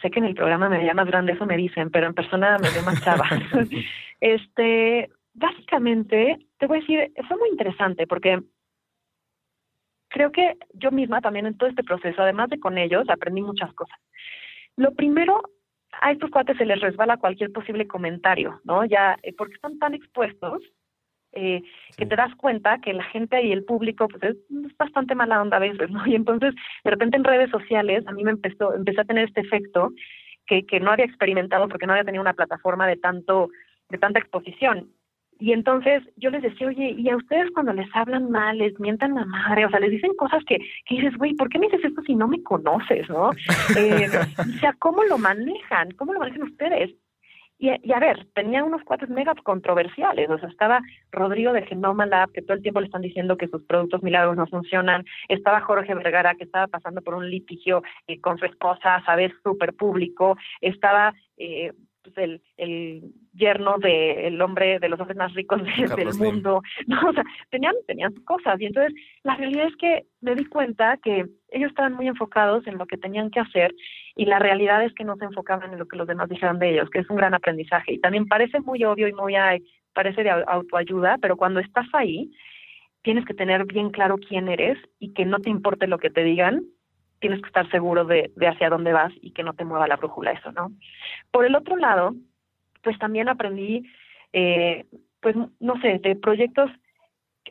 sé 0.00 0.10
que 0.10 0.18
en 0.18 0.26
el 0.26 0.34
programa 0.34 0.68
me 0.68 0.78
veía 0.78 0.94
más 0.94 1.06
grande, 1.06 1.32
eso 1.32 1.46
me 1.46 1.56
dicen, 1.56 1.90
pero 1.90 2.06
en 2.06 2.14
persona 2.14 2.58
me 2.58 2.70
veo 2.70 2.82
más 2.82 3.02
chava. 3.02 3.28
este, 4.20 5.10
básicamente, 5.34 6.38
te 6.58 6.66
voy 6.66 6.78
a 6.78 6.80
decir, 6.80 7.12
fue 7.28 7.36
muy 7.36 7.48
interesante 7.50 8.06
porque 8.06 8.42
creo 10.08 10.30
que 10.30 10.56
yo 10.74 10.90
misma 10.90 11.20
también 11.20 11.46
en 11.46 11.56
todo 11.56 11.68
este 11.68 11.82
proceso, 11.82 12.22
además 12.22 12.50
de 12.50 12.60
con 12.60 12.78
ellos, 12.78 13.08
aprendí 13.08 13.42
muchas 13.42 13.72
cosas. 13.74 13.98
Lo 14.76 14.94
primero, 14.94 15.42
a 16.00 16.12
estos 16.12 16.30
cuates 16.30 16.56
se 16.56 16.66
les 16.66 16.80
resbala 16.80 17.16
cualquier 17.16 17.52
posible 17.52 17.86
comentario, 17.86 18.60
¿no? 18.64 18.84
Ya, 18.84 19.16
eh, 19.22 19.34
porque 19.36 19.54
están 19.54 19.78
tan 19.78 19.94
expuestos 19.94 20.62
eh, 21.32 21.62
que 21.96 22.06
te 22.06 22.16
das 22.16 22.34
cuenta 22.36 22.78
que 22.78 22.92
la 22.92 23.04
gente 23.04 23.42
y 23.42 23.52
el 23.52 23.64
público 23.64 24.08
pues 24.08 24.22
es, 24.22 24.36
bastante 24.76 25.14
mala 25.14 25.40
onda 25.40 25.56
a 25.56 25.60
veces, 25.60 25.90
¿no? 25.90 26.04
Y 26.06 26.14
entonces, 26.14 26.54
de 26.84 26.90
repente 26.90 27.16
en 27.16 27.24
redes 27.24 27.50
sociales 27.50 28.06
a 28.06 28.12
mí 28.12 28.24
me 28.24 28.32
empezó, 28.32 28.74
empecé 28.74 29.00
a 29.00 29.04
tener 29.04 29.28
este 29.28 29.40
efecto 29.40 29.92
que, 30.46 30.66
que 30.66 30.80
no 30.80 30.90
había 30.90 31.06
experimentado 31.06 31.68
porque 31.68 31.86
no 31.86 31.92
había 31.92 32.04
tenido 32.04 32.22
una 32.22 32.34
plataforma 32.34 32.86
de 32.86 32.96
tanto, 32.96 33.48
de 33.88 33.98
tanta 33.98 34.18
exposición. 34.18 34.90
Y 35.42 35.52
entonces 35.52 36.04
yo 36.16 36.30
les 36.30 36.42
decía, 36.42 36.68
oye, 36.68 36.94
y 36.96 37.08
a 37.08 37.16
ustedes 37.16 37.50
cuando 37.50 37.72
les 37.72 37.88
hablan 37.96 38.30
mal, 38.30 38.58
les 38.58 38.78
mientan 38.78 39.14
la 39.14 39.24
madre, 39.24 39.66
o 39.66 39.70
sea, 39.70 39.80
les 39.80 39.90
dicen 39.90 40.14
cosas 40.14 40.40
que, 40.46 40.56
que 40.86 40.94
dices, 40.94 41.16
güey, 41.16 41.34
¿por 41.34 41.48
qué 41.48 41.58
me 41.58 41.66
dices 41.66 41.84
esto 41.84 42.00
si 42.02 42.14
no 42.14 42.28
me 42.28 42.42
conoces, 42.44 43.08
no? 43.08 43.30
Eh, 43.76 44.08
o 44.38 44.58
sea, 44.60 44.72
¿cómo 44.78 45.02
lo 45.02 45.18
manejan? 45.18 45.90
¿Cómo 45.92 46.12
lo 46.12 46.20
manejan 46.20 46.42
ustedes? 46.42 46.94
Y, 47.62 47.92
a 47.92 48.00
ver, 48.00 48.26
tenía 48.34 48.64
unos 48.64 48.82
cuates 48.82 49.08
mega 49.08 49.36
controversiales. 49.44 50.28
O 50.28 50.36
sea, 50.36 50.48
estaba 50.48 50.80
Rodrigo 51.12 51.52
de 51.52 51.62
Genoma 51.62 52.06
Lab, 52.06 52.32
que 52.32 52.42
todo 52.42 52.56
el 52.56 52.62
tiempo 52.62 52.80
le 52.80 52.86
están 52.86 53.02
diciendo 53.02 53.36
que 53.36 53.46
sus 53.46 53.62
productos 53.62 54.02
milagros 54.02 54.36
no 54.36 54.48
funcionan. 54.48 55.04
Estaba 55.28 55.60
Jorge 55.60 55.94
Vergara, 55.94 56.34
que 56.34 56.42
estaba 56.42 56.66
pasando 56.66 57.02
por 57.02 57.14
un 57.14 57.30
litigio 57.30 57.84
eh, 58.08 58.20
con 58.20 58.36
su 58.36 58.46
esposa, 58.46 59.00
¿sabes? 59.06 59.30
Súper 59.44 59.74
público. 59.74 60.36
Estaba 60.60 61.14
eh, 61.36 61.70
pues 62.02 62.18
el, 62.18 62.42
el 62.56 63.12
yerno 63.32 63.78
del 63.78 64.42
hombre, 64.42 64.80
de 64.80 64.88
los 64.88 64.98
hombres 64.98 65.16
más 65.16 65.32
ricos 65.34 65.62
del 65.62 66.14
mundo, 66.18 66.62
¿no? 66.88 67.10
O 67.10 67.12
sea, 67.12 67.22
tenían, 67.50 67.74
tenían 67.86 68.12
cosas. 68.24 68.60
Y 68.60 68.66
entonces, 68.66 68.92
la 69.22 69.36
realidad 69.36 69.68
es 69.68 69.76
que 69.76 70.06
me 70.20 70.34
di 70.34 70.46
cuenta 70.46 70.96
que 70.96 71.26
ellos 71.50 71.70
estaban 71.70 71.94
muy 71.94 72.08
enfocados 72.08 72.66
en 72.66 72.76
lo 72.76 72.86
que 72.86 72.96
tenían 72.96 73.30
que 73.30 73.38
hacer 73.38 73.72
y 74.14 74.26
la 74.26 74.38
realidad 74.38 74.84
es 74.84 74.92
que 74.94 75.04
no 75.04 75.16
se 75.16 75.24
enfocaban 75.24 75.72
en 75.72 75.78
lo 75.78 75.86
que 75.86 75.96
los 75.96 76.06
demás 76.06 76.28
dijeran 76.28 76.58
de 76.58 76.70
ellos, 76.70 76.90
que 76.90 77.00
es 77.00 77.10
un 77.10 77.16
gran 77.16 77.34
aprendizaje. 77.34 77.94
Y 77.94 77.98
también 77.98 78.26
parece 78.26 78.60
muy 78.60 78.84
obvio 78.84 79.08
y 79.08 79.12
muy, 79.12 79.34
parece 79.92 80.22
de 80.22 80.30
autoayuda, 80.30 81.18
pero 81.18 81.36
cuando 81.36 81.60
estás 81.60 81.86
ahí, 81.92 82.30
tienes 83.02 83.24
que 83.24 83.34
tener 83.34 83.64
bien 83.64 83.90
claro 83.90 84.16
quién 84.18 84.48
eres 84.48 84.78
y 84.98 85.12
que 85.12 85.24
no 85.24 85.40
te 85.40 85.50
importe 85.50 85.86
lo 85.86 85.98
que 85.98 86.10
te 86.10 86.22
digan, 86.22 86.64
tienes 87.20 87.40
que 87.40 87.46
estar 87.46 87.70
seguro 87.70 88.04
de, 88.04 88.32
de 88.36 88.48
hacia 88.48 88.68
dónde 88.68 88.92
vas 88.92 89.12
y 89.20 89.32
que 89.32 89.42
no 89.42 89.54
te 89.54 89.64
mueva 89.64 89.88
la 89.88 89.96
brújula 89.96 90.32
eso, 90.32 90.52
¿no? 90.52 90.72
Por 91.30 91.44
el 91.44 91.54
otro 91.54 91.76
lado, 91.76 92.14
pues 92.82 92.98
también 92.98 93.28
aprendí, 93.28 93.84
eh, 94.32 94.84
pues 95.20 95.36
no 95.60 95.80
sé, 95.80 95.98
de 96.00 96.16
proyectos, 96.16 96.70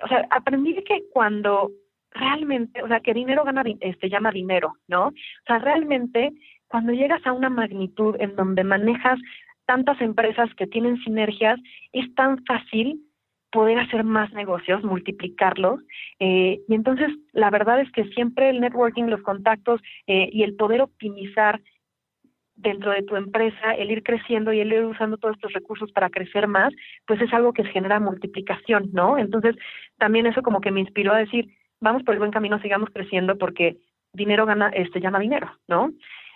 o 0.04 0.08
sea, 0.08 0.28
aprendí 0.30 0.76
que 0.84 1.04
cuando 1.12 1.72
realmente, 2.12 2.84
o 2.84 2.88
sea, 2.88 3.00
que 3.00 3.14
dinero 3.14 3.44
gana, 3.44 3.64
este, 3.80 4.10
llama 4.10 4.32
dinero, 4.32 4.74
¿no? 4.88 5.08
O 5.08 5.14
sea, 5.46 5.60
realmente 5.60 6.32
cuando 6.68 6.94
llegas 6.94 7.26
a 7.26 7.34
una 7.34 7.50
magnitud 7.50 8.16
en 8.20 8.36
donde 8.36 8.64
manejas 8.64 9.20
tantas 9.66 10.00
empresas 10.02 10.50
que 10.56 10.68
tienen 10.68 10.98
sinergias, 11.04 11.60
es 11.92 12.14
tan 12.16 12.44
fácil 12.46 13.02
poder 13.52 13.80
hacer 13.80 14.04
más 14.04 14.32
negocios, 14.34 14.84
multiplicarlos. 14.84 15.82
Eh, 16.20 16.62
y 16.68 16.74
entonces, 16.74 17.10
la 17.34 17.50
verdad 17.50 17.82
es 17.82 17.92
que 17.92 18.06
siempre 18.10 18.50
el 18.50 18.62
networking, 18.62 19.06
los 19.06 19.22
contactos 19.22 19.82
eh, 20.08 20.30
y 20.32 20.44
el 20.44 20.56
poder 20.56 20.82
optimizar 20.82 21.62
dentro 22.56 22.92
de 22.92 23.04
tu 23.04 23.16
empresa, 23.16 23.74
el 23.74 23.92
ir 23.92 24.04
creciendo 24.04 24.54
y 24.54 24.60
el 24.60 24.72
ir 24.72 24.86
usando 24.86 25.18
todos 25.18 25.36
estos 25.36 25.54
recursos 25.54 25.92
para 25.92 26.10
crecer 26.10 26.48
más, 26.48 26.74
pues 27.08 27.20
es 27.22 27.34
algo 27.34 27.54
que 27.54 27.66
genera 27.66 28.00
multiplicación, 28.00 28.90
¿no? 28.94 29.18
Entonces, 29.18 29.56
también 29.98 30.28
eso 30.28 30.42
como 30.42 30.62
que 30.62 30.72
me 30.72 30.82
inspiró 30.82 31.14
a 31.14 31.18
decir, 31.18 31.50
vamos 31.82 32.04
por 32.04 32.14
el 32.14 32.20
buen 32.20 32.32
camino, 32.32 32.60
sigamos 32.60 32.90
creciendo 32.94 33.38
porque 33.38 33.78
dinero 34.14 34.46
gana, 34.46 34.70
este 34.70 35.02
llama 35.02 35.20
dinero, 35.20 35.52
¿no? 35.68 35.92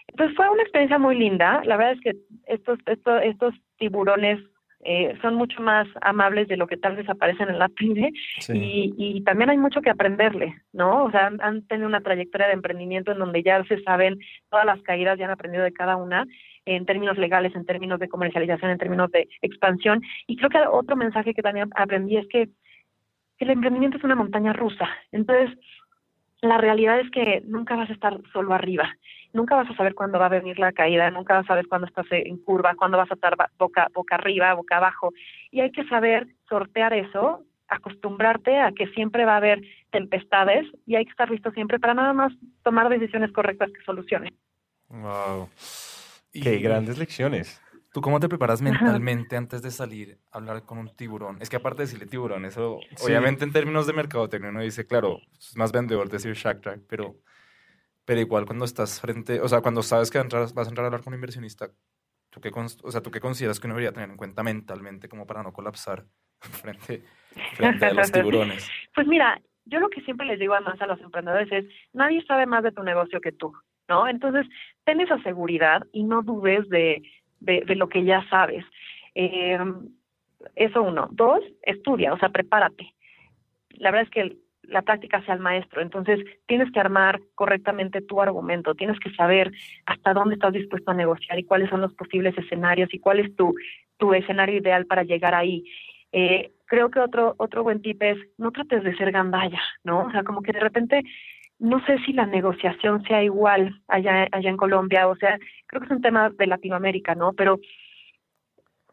Entonces 0.07 0.35
fue 0.35 0.49
una 0.49 0.61
experiencia 0.61 0.99
muy 0.99 1.15
linda. 1.17 1.61
La 1.65 1.77
verdad 1.77 1.93
es 1.93 2.01
que 2.01 2.15
estos, 2.47 2.79
estos, 2.85 3.21
estos 3.23 3.53
tiburones 3.77 4.39
eh, 4.87 5.17
son 5.21 5.33
mucho 5.33 5.61
más 5.61 5.87
amables 6.01 6.47
de 6.47 6.57
lo 6.57 6.67
que 6.67 6.77
tal 6.77 6.95
vez 6.95 7.09
aparecen 7.09 7.49
en 7.49 7.57
la 7.57 7.69
tele 7.79 8.11
y, 8.49 8.93
y, 8.97 9.23
también 9.23 9.49
hay 9.49 9.57
mucho 9.57 9.81
que 9.81 9.89
aprenderle, 9.89 10.55
¿no? 10.73 11.05
O 11.05 11.11
sea, 11.11 11.31
han, 11.39 11.65
tenido 11.67 11.87
una 11.87 12.01
trayectoria 12.01 12.47
de 12.47 12.53
emprendimiento 12.53 13.11
en 13.11 13.17
donde 13.17 13.41
ya 13.41 13.63
se 13.63 13.81
saben 13.81 14.19
todas 14.49 14.65
las 14.65 14.81
caídas, 14.83 15.17
ya 15.17 15.25
han 15.25 15.31
aprendido 15.31 15.63
de 15.63 15.73
cada 15.73 15.95
una 15.95 16.25
en 16.65 16.85
términos 16.85 17.17
legales, 17.17 17.55
en 17.55 17.65
términos 17.65 17.99
de 17.99 18.09
comercialización, 18.09 18.71
en 18.71 18.77
términos 18.77 19.09
de 19.11 19.27
expansión. 19.41 20.01
Y 20.27 20.37
creo 20.37 20.49
que 20.49 20.59
otro 20.59 20.95
mensaje 20.95 21.33
que 21.33 21.41
también 21.41 21.69
aprendí 21.75 22.17
es 22.17 22.27
que 22.27 22.49
el 23.39 23.49
emprendimiento 23.49 23.97
es 23.97 24.03
una 24.03 24.15
montaña 24.15 24.53
rusa. 24.53 24.87
Entonces, 25.11 25.57
la 26.41 26.57
realidad 26.57 26.99
es 26.99 27.09
que 27.11 27.41
nunca 27.45 27.75
vas 27.75 27.89
a 27.89 27.93
estar 27.93 28.19
solo 28.31 28.53
arriba 28.53 28.89
nunca 29.35 29.55
vas 29.55 29.69
a 29.69 29.75
saber 29.75 29.93
cuándo 29.93 30.17
va 30.17 30.27
a 30.27 30.29
venir 30.29 30.57
la 30.57 30.71
caída, 30.71 31.11
nunca 31.11 31.35
vas 31.35 31.45
a 31.45 31.49
saber 31.49 31.67
cuándo 31.67 31.85
estás 31.87 32.05
en 32.09 32.37
curva, 32.37 32.73
cuándo 32.75 32.97
vas 32.97 33.11
a 33.11 33.15
estar 33.15 33.35
boca, 33.59 33.87
boca 33.93 34.15
arriba, 34.15 34.53
boca 34.53 34.77
abajo. 34.77 35.11
Y 35.51 35.59
hay 35.59 35.71
que 35.71 35.85
saber 35.85 36.27
sortear 36.49 36.93
eso, 36.93 37.43
acostumbrarte 37.67 38.59
a 38.59 38.71
que 38.71 38.87
siempre 38.87 39.25
va 39.25 39.33
a 39.33 39.37
haber 39.37 39.61
tempestades 39.91 40.65
y 40.87 40.95
hay 40.95 41.05
que 41.05 41.11
estar 41.11 41.29
listo 41.29 41.51
siempre 41.51 41.79
para 41.79 41.93
nada 41.93 42.13
más 42.13 42.33
tomar 42.63 42.89
decisiones 42.89 43.31
correctas 43.31 43.69
que 43.71 43.83
solucionen. 43.83 44.33
Wow. 44.89 45.49
Qué 46.31 46.57
grandes 46.59 46.97
lecciones. 46.97 47.61
¿Tú 47.95 48.01
cómo 48.01 48.19
te 48.19 48.27
preparas 48.27 48.61
mentalmente 48.61 49.37
antes 49.37 49.61
de 49.61 49.71
salir 49.71 50.19
a 50.29 50.37
hablar 50.39 50.63
con 50.63 50.79
un 50.79 50.93
tiburón? 50.97 51.37
Es 51.39 51.49
que 51.49 51.55
aparte 51.55 51.77
de 51.77 51.85
decirle 51.85 52.05
tiburón, 52.07 52.43
eso 52.43 52.81
obviamente 53.01 53.45
en 53.45 53.53
términos 53.53 53.87
de 53.87 53.93
mercadotecnia 53.93 54.49
uno 54.49 54.59
dice, 54.59 54.85
claro, 54.85 55.21
es 55.39 55.55
más 55.55 55.71
vendedor 55.71 56.09
decir 56.09 56.33
Shark 56.33 56.59
Tank, 56.59 56.83
pero 56.89 57.15
pero 58.03 58.19
igual 58.19 58.45
cuando 58.45 58.65
estás 58.65 58.99
frente, 58.99 59.39
o 59.39 59.47
sea, 59.47 59.61
cuando 59.61 59.81
sabes 59.81 60.11
que 60.11 60.17
vas 60.17 60.57
a 60.57 60.69
entrar 60.69 60.83
a 60.83 60.87
hablar 60.87 61.03
con 61.03 61.13
un 61.13 61.19
inversionista, 61.19 61.69
¿tú 62.31 62.41
qué, 62.41 62.51
o 62.53 62.91
sea, 62.91 62.99
¿tú 62.99 63.11
qué 63.11 63.21
consideras 63.21 63.61
que 63.61 63.67
uno 63.67 63.75
debería 63.75 63.93
tener 63.93 64.09
en 64.09 64.17
cuenta 64.17 64.43
mentalmente 64.43 65.07
como 65.07 65.25
para 65.25 65.41
no 65.41 65.53
colapsar 65.53 66.03
frente, 66.41 67.01
frente 67.53 67.85
a 67.85 67.93
los 67.93 68.11
tiburones? 68.11 68.69
Pues 68.93 69.07
mira, 69.07 69.41
yo 69.63 69.79
lo 69.79 69.87
que 69.87 70.01
siempre 70.01 70.27
les 70.27 70.37
digo 70.37 70.53
además 70.53 70.81
a 70.81 70.87
los 70.87 70.99
emprendedores 70.99 71.49
es, 71.49 71.65
nadie 71.93 72.21
sabe 72.25 72.45
más 72.45 72.61
de 72.61 72.73
tu 72.73 72.83
negocio 72.83 73.21
que 73.21 73.31
tú, 73.31 73.53
¿no? 73.87 74.05
Entonces, 74.05 74.45
ten 74.83 74.99
esa 74.99 75.17
seguridad 75.23 75.81
y 75.93 76.03
no 76.03 76.23
dudes 76.23 76.67
de, 76.67 77.01
de, 77.45 77.75
lo 77.75 77.87
que 77.87 78.03
ya 78.03 78.27
sabes. 78.29 78.65
Eh, 79.13 79.57
eso 80.55 80.83
uno. 80.83 81.07
Dos, 81.11 81.41
estudia, 81.61 82.13
o 82.13 82.17
sea, 82.17 82.29
prepárate. 82.29 82.93
La 83.69 83.91
verdad 83.91 84.07
es 84.07 84.09
que 84.11 84.37
la 84.63 84.81
práctica 84.81 85.23
sea 85.23 85.35
el 85.35 85.39
maestro. 85.39 85.81
Entonces, 85.81 86.19
tienes 86.47 86.71
que 86.71 86.79
armar 86.79 87.21
correctamente 87.35 88.01
tu 88.01 88.21
argumento, 88.21 88.75
tienes 88.75 88.99
que 88.99 89.11
saber 89.13 89.51
hasta 89.85 90.13
dónde 90.13 90.35
estás 90.35 90.53
dispuesto 90.53 90.91
a 90.91 90.95
negociar 90.95 91.37
y 91.39 91.43
cuáles 91.43 91.69
son 91.69 91.81
los 91.81 91.93
posibles 91.93 92.37
escenarios 92.37 92.93
y 92.93 92.99
cuál 92.99 93.19
es 93.19 93.35
tu, 93.35 93.53
tu 93.97 94.13
escenario 94.13 94.57
ideal 94.57 94.85
para 94.85 95.03
llegar 95.03 95.35
ahí. 95.35 95.63
Eh, 96.11 96.51
creo 96.65 96.89
que 96.89 96.99
otro, 96.99 97.35
otro 97.37 97.63
buen 97.63 97.81
tip 97.81 98.01
es 98.01 98.17
no 98.37 98.51
trates 98.51 98.83
de 98.83 98.95
ser 98.95 99.11
gandalla, 99.11 99.61
¿no? 99.83 100.05
O 100.05 100.11
sea, 100.11 100.23
como 100.23 100.41
que 100.41 100.53
de 100.53 100.59
repente 100.59 101.03
no 101.59 101.83
sé 101.85 101.97
si 102.05 102.13
la 102.13 102.25
negociación 102.25 103.03
sea 103.03 103.23
igual 103.23 103.81
allá, 103.87 104.27
allá 104.31 104.49
en 104.49 104.57
Colombia, 104.57 105.07
o 105.07 105.15
sea, 105.15 105.37
creo 105.67 105.81
que 105.81 105.85
es 105.85 105.91
un 105.91 106.01
tema 106.01 106.29
de 106.29 106.47
Latinoamérica, 106.47 107.15
¿no? 107.15 107.33
Pero 107.33 107.59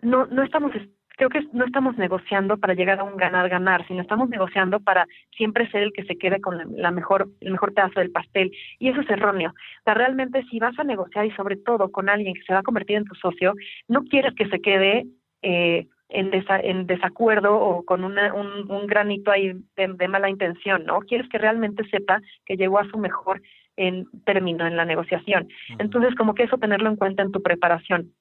no, 0.01 0.27
no 0.27 0.42
estamos 0.42 0.72
creo 1.16 1.29
que 1.29 1.46
no 1.53 1.64
estamos 1.64 1.96
negociando 1.96 2.57
para 2.57 2.75
llegar 2.75 2.98
a 2.98 3.05
un 3.05 3.16
ganar-ganar, 3.16 3.87
sino 3.87 4.03
estamos 4.03 4.29
negociando 4.29 4.81
para 4.81 5.07
siempre 5.37 5.70
ser 5.70 5.83
el 5.83 5.92
que 5.92 6.05
se 6.05 6.16
quede 6.16 6.40
con 6.40 6.59
la, 6.77 6.90
mejor, 6.90 7.29
el 7.40 7.53
mejor 7.53 7.75
pedazo 7.75 8.01
del 8.01 8.11
pastel. 8.11 8.51
Y 8.79 8.88
eso 8.88 9.01
es 9.01 9.11
erróneo. 9.11 9.51
O 9.51 9.83
sea, 9.85 9.94
realmente 9.94 10.42
si 10.51 10.59
vas 10.59 10.79
a 10.79 10.85
negociar 10.85 11.27
y 11.27 11.31
sobre 11.33 11.57
todo 11.57 11.90
con 11.90 12.09
alguien 12.09 12.35
que 12.35 12.42
se 12.42 12.53
va 12.53 12.61
a 12.61 12.64
convertir 12.64 12.96
en 12.96 13.05
tu 13.05 13.14
socio, 13.14 13.55
no 13.88 14.03
quieres 14.05 14.35
que 14.35 14.48
se 14.48 14.61
quede 14.61 15.07
eh, 15.42 15.87
en, 16.12 16.31
en 16.62 16.87
desacuerdo 16.87 17.55
o 17.59 17.85
con 17.85 18.05
una, 18.05 18.33
un, 18.35 18.70
un 18.70 18.87
granito 18.87 19.31
ahí 19.31 19.55
de, 19.77 20.09
mala 20.09 20.29
intención, 20.29 20.85
¿no? 20.85 21.01
Quieres 21.01 21.29
que 21.29 21.38
realmente 21.38 21.88
sepa 21.88 22.20
que 22.44 22.57
llegó 22.57 22.79
a 22.79 22.88
su 22.88 22.98
mejor 22.98 23.42
en 23.77 24.07
término 24.25 24.66
en 24.66 24.77
la 24.77 24.85
negociación. 24.85 25.48
Entonces, 25.79 26.14
como 26.14 26.35
que 26.35 26.44
eso 26.44 26.59
tenerlo 26.59 26.90
en 26.90 26.96
cuenta 26.96 27.22
en 27.22 27.33
tu 27.33 27.42
preparación. 27.42 28.12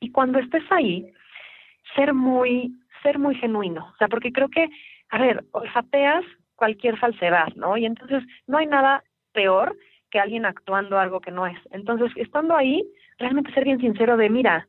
Y 0.00 0.10
cuando 0.12 0.38
estés 0.38 0.64
ahí, 0.70 1.10
ser 1.94 2.12
muy, 2.12 2.72
ser 3.02 3.18
muy 3.18 3.34
genuino. 3.34 3.90
O 3.92 3.96
sea, 3.96 4.08
porque 4.08 4.32
creo 4.32 4.48
que, 4.48 4.68
a 5.08 5.18
ver, 5.18 5.44
olfateas 5.52 6.24
cualquier 6.54 6.98
falsedad, 6.98 7.48
¿no? 7.56 7.76
Y 7.76 7.86
entonces 7.86 8.22
no 8.46 8.58
hay 8.58 8.66
nada 8.66 9.02
peor 9.32 9.76
que 10.10 10.20
alguien 10.20 10.44
actuando 10.44 10.98
algo 10.98 11.20
que 11.20 11.30
no 11.30 11.46
es. 11.46 11.58
Entonces, 11.70 12.10
estando 12.16 12.54
ahí, 12.54 12.84
realmente 13.18 13.52
ser 13.52 13.64
bien 13.64 13.80
sincero 13.80 14.16
de, 14.16 14.28
mira, 14.28 14.68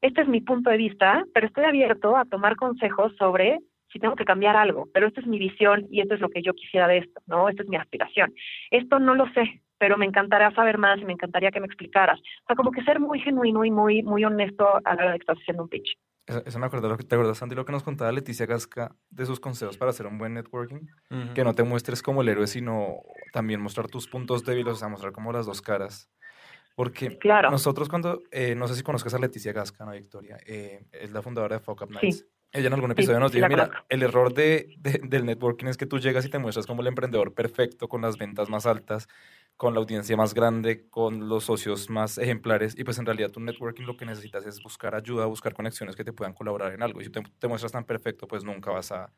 este 0.00 0.22
es 0.22 0.28
mi 0.28 0.40
punto 0.40 0.70
de 0.70 0.76
vista, 0.76 1.24
pero 1.32 1.46
estoy 1.46 1.64
abierto 1.64 2.16
a 2.16 2.24
tomar 2.24 2.56
consejos 2.56 3.14
sobre 3.18 3.58
si 3.92 4.00
tengo 4.00 4.16
que 4.16 4.24
cambiar 4.24 4.56
algo, 4.56 4.88
pero 4.92 5.06
esta 5.06 5.20
es 5.20 5.26
mi 5.26 5.38
visión 5.38 5.86
y 5.88 6.00
esto 6.00 6.14
es 6.14 6.20
lo 6.20 6.28
que 6.28 6.42
yo 6.42 6.52
quisiera 6.54 6.88
de 6.88 6.98
esto, 6.98 7.20
¿no? 7.26 7.48
Esta 7.48 7.62
es 7.62 7.68
mi 7.68 7.76
aspiración. 7.76 8.34
Esto 8.70 8.98
no 8.98 9.14
lo 9.14 9.26
sé, 9.32 9.62
pero 9.78 9.96
me 9.96 10.04
encantaría 10.04 10.50
saber 10.50 10.78
más 10.78 10.98
y 11.00 11.04
me 11.04 11.12
encantaría 11.12 11.52
que 11.52 11.60
me 11.60 11.66
explicaras. 11.66 12.18
O 12.18 12.46
sea, 12.48 12.56
como 12.56 12.72
que 12.72 12.82
ser 12.82 12.98
muy 12.98 13.20
genuino 13.20 13.64
y 13.64 13.70
muy, 13.70 14.02
muy 14.02 14.24
honesto 14.24 14.66
a 14.84 14.94
la 14.94 15.02
hora 15.02 15.12
de 15.12 15.18
que 15.18 15.22
estás 15.22 15.38
haciendo 15.38 15.62
un 15.62 15.68
pitch. 15.68 15.96
Eso, 16.26 16.58
me 16.58 16.66
acuerdo, 16.66 16.96
¿te 16.96 17.14
acuerdas, 17.14 17.36
Sandy, 17.36 17.54
lo 17.54 17.66
que 17.66 17.72
nos 17.72 17.82
contaba 17.82 18.10
Leticia 18.10 18.46
Gasca 18.46 18.96
de 19.10 19.26
sus 19.26 19.40
consejos 19.40 19.76
para 19.76 19.90
hacer 19.90 20.06
un 20.06 20.16
buen 20.16 20.32
networking? 20.32 20.86
Que 21.34 21.44
no 21.44 21.54
te 21.54 21.64
muestres 21.64 22.02
como 22.02 22.22
el 22.22 22.28
héroe, 22.30 22.46
sino 22.46 23.02
también 23.32 23.60
mostrar 23.60 23.88
tus 23.88 24.08
puntos 24.08 24.42
débiles, 24.42 24.72
o 24.72 24.76
sea, 24.76 24.88
mostrar 24.88 25.12
como 25.12 25.32
las 25.32 25.44
dos 25.44 25.60
caras. 25.60 26.10
Porque 26.74 27.18
claro. 27.18 27.50
nosotros 27.50 27.88
cuando, 27.88 28.22
eh, 28.30 28.54
no 28.54 28.66
sé 28.66 28.74
si 28.74 28.82
conozcas 28.82 29.14
a 29.14 29.18
Leticia 29.18 29.52
Gasca, 29.52 29.84
¿no, 29.84 29.92
Victoria? 29.92 30.38
Eh, 30.44 30.84
es 30.90 31.12
la 31.12 31.22
fundadora 31.22 31.56
de 31.56 31.62
Fuck 31.62 31.82
Up 31.82 31.90
Nights. 31.90 32.26
Ella 32.54 32.68
en 32.68 32.72
algún 32.72 32.92
episodio 32.92 33.18
nos 33.18 33.32
dijo, 33.32 33.48
mira, 33.48 33.84
el 33.88 34.02
error 34.04 34.32
de, 34.32 34.76
del 34.78 35.24
networking 35.24 35.66
es 35.66 35.76
que 35.76 35.86
tú 35.86 35.98
llegas 35.98 36.24
y 36.24 36.30
te 36.30 36.38
muestras 36.38 36.66
como 36.66 36.82
el 36.82 36.86
emprendedor 36.86 37.34
perfecto, 37.34 37.88
con 37.88 38.02
las 38.02 38.16
ventas 38.16 38.48
más 38.48 38.64
altas, 38.64 39.08
con 39.56 39.74
la 39.74 39.80
audiencia 39.80 40.16
más 40.16 40.34
grande, 40.34 40.88
con 40.88 41.28
los 41.28 41.44
socios 41.44 41.90
más 41.90 42.16
ejemplares, 42.16 42.78
y 42.78 42.84
pues 42.84 42.96
en 42.98 43.06
realidad 43.06 43.30
tu 43.30 43.40
networking 43.40 43.84
lo 43.84 43.96
que 43.96 44.06
necesitas 44.06 44.46
es 44.46 44.62
buscar 44.62 44.94
ayuda, 44.94 45.26
buscar 45.26 45.52
conexiones 45.52 45.96
que 45.96 46.04
te 46.04 46.12
puedan 46.12 46.32
colaborar 46.32 46.72
en 46.72 46.82
algo. 46.84 47.00
Y 47.00 47.04
si 47.06 47.10
te, 47.10 47.22
te 47.40 47.48
muestras 47.48 47.72
tan 47.72 47.84
perfecto, 47.84 48.28
pues 48.28 48.44
nunca 48.44 48.70
vas 48.70 48.92
a, 48.92 49.12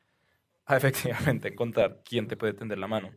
a, 0.65 0.77
efectivamente 0.77 1.49
encontrar 1.49 2.01
quién 2.07 2.27
te 2.29 2.39
puede 2.39 2.55
tender 2.55 2.79
la 2.79 2.87
mano. 2.87 3.11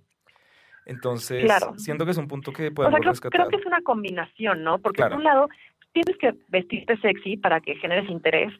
Entonces, 0.89 1.49
siento 1.78 2.04
que 2.04 2.12
es 2.12 2.17
un 2.17 2.28
punto 2.28 2.52
que 2.52 2.71
podemos 2.71 2.99
o 2.99 3.04
sea, 3.04 3.30
creo, 3.30 3.32
creo, 3.32 3.49
que 3.49 3.58
es 3.58 3.65
una 3.65 3.82
combinación, 3.82 4.63
¿no? 4.63 4.80
Porque 4.80 5.04
por 5.04 5.13
un 5.13 5.23
lado 5.23 5.47
tienes 5.91 6.17
que 6.17 6.34
vestirte 6.49 6.97
sexy 6.97 7.38
para 7.38 7.60
que 7.62 7.75
generes 7.75 8.10
interés. 8.10 8.54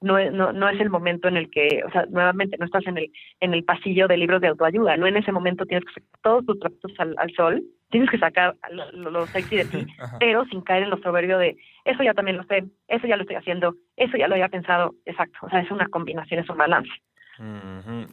No, 0.00 0.18
no, 0.30 0.52
no 0.52 0.68
es 0.68 0.80
el 0.80 0.90
momento 0.90 1.28
en 1.28 1.36
el 1.36 1.50
que, 1.50 1.82
o 1.86 1.90
sea, 1.90 2.06
nuevamente 2.06 2.56
no 2.58 2.66
estás 2.66 2.86
en 2.86 2.98
el, 2.98 3.10
en 3.40 3.54
el 3.54 3.64
pasillo 3.64 4.08
de 4.08 4.16
libros 4.16 4.40
de 4.40 4.48
autoayuda, 4.48 4.96
no 4.96 5.06
en 5.06 5.16
ese 5.16 5.32
momento 5.32 5.66
tienes 5.66 5.84
que 5.84 6.00
sacar 6.00 6.20
todos 6.22 6.46
tus 6.46 6.58
trapos 6.60 6.92
al, 6.98 7.34
sol, 7.34 7.62
tienes 7.90 8.10
que 8.10 8.18
sacar 8.18 8.56
lo, 8.70 9.26
sexy 9.26 9.56
de 9.56 9.64
ti, 9.64 9.86
pero 10.20 10.44
sin 10.46 10.60
caer 10.62 10.84
en 10.84 10.90
lo 10.90 10.98
soberbio 10.98 11.38
de, 11.38 11.56
eso 11.84 12.02
ya 12.02 12.14
también 12.14 12.36
lo 12.36 12.44
sé, 12.44 12.64
eso 12.88 13.06
ya 13.06 13.16
lo 13.16 13.22
estoy 13.22 13.36
haciendo, 13.36 13.74
eso 13.96 14.16
ya 14.16 14.28
lo 14.28 14.34
había 14.34 14.48
pensado, 14.48 14.94
exacto, 15.04 15.38
o 15.42 15.50
sea, 15.50 15.60
es 15.60 15.70
una 15.70 15.88
combinación, 15.88 16.40
es 16.40 16.48
un 16.48 16.58
balance. 16.58 16.90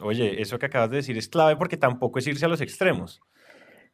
Oye, 0.00 0.40
eso 0.40 0.58
que 0.58 0.66
acabas 0.66 0.90
de 0.90 0.96
decir 0.96 1.16
es 1.16 1.28
clave 1.28 1.56
porque 1.56 1.76
tampoco 1.76 2.18
es 2.18 2.26
irse 2.26 2.44
a 2.44 2.48
los 2.48 2.60
extremos. 2.60 3.22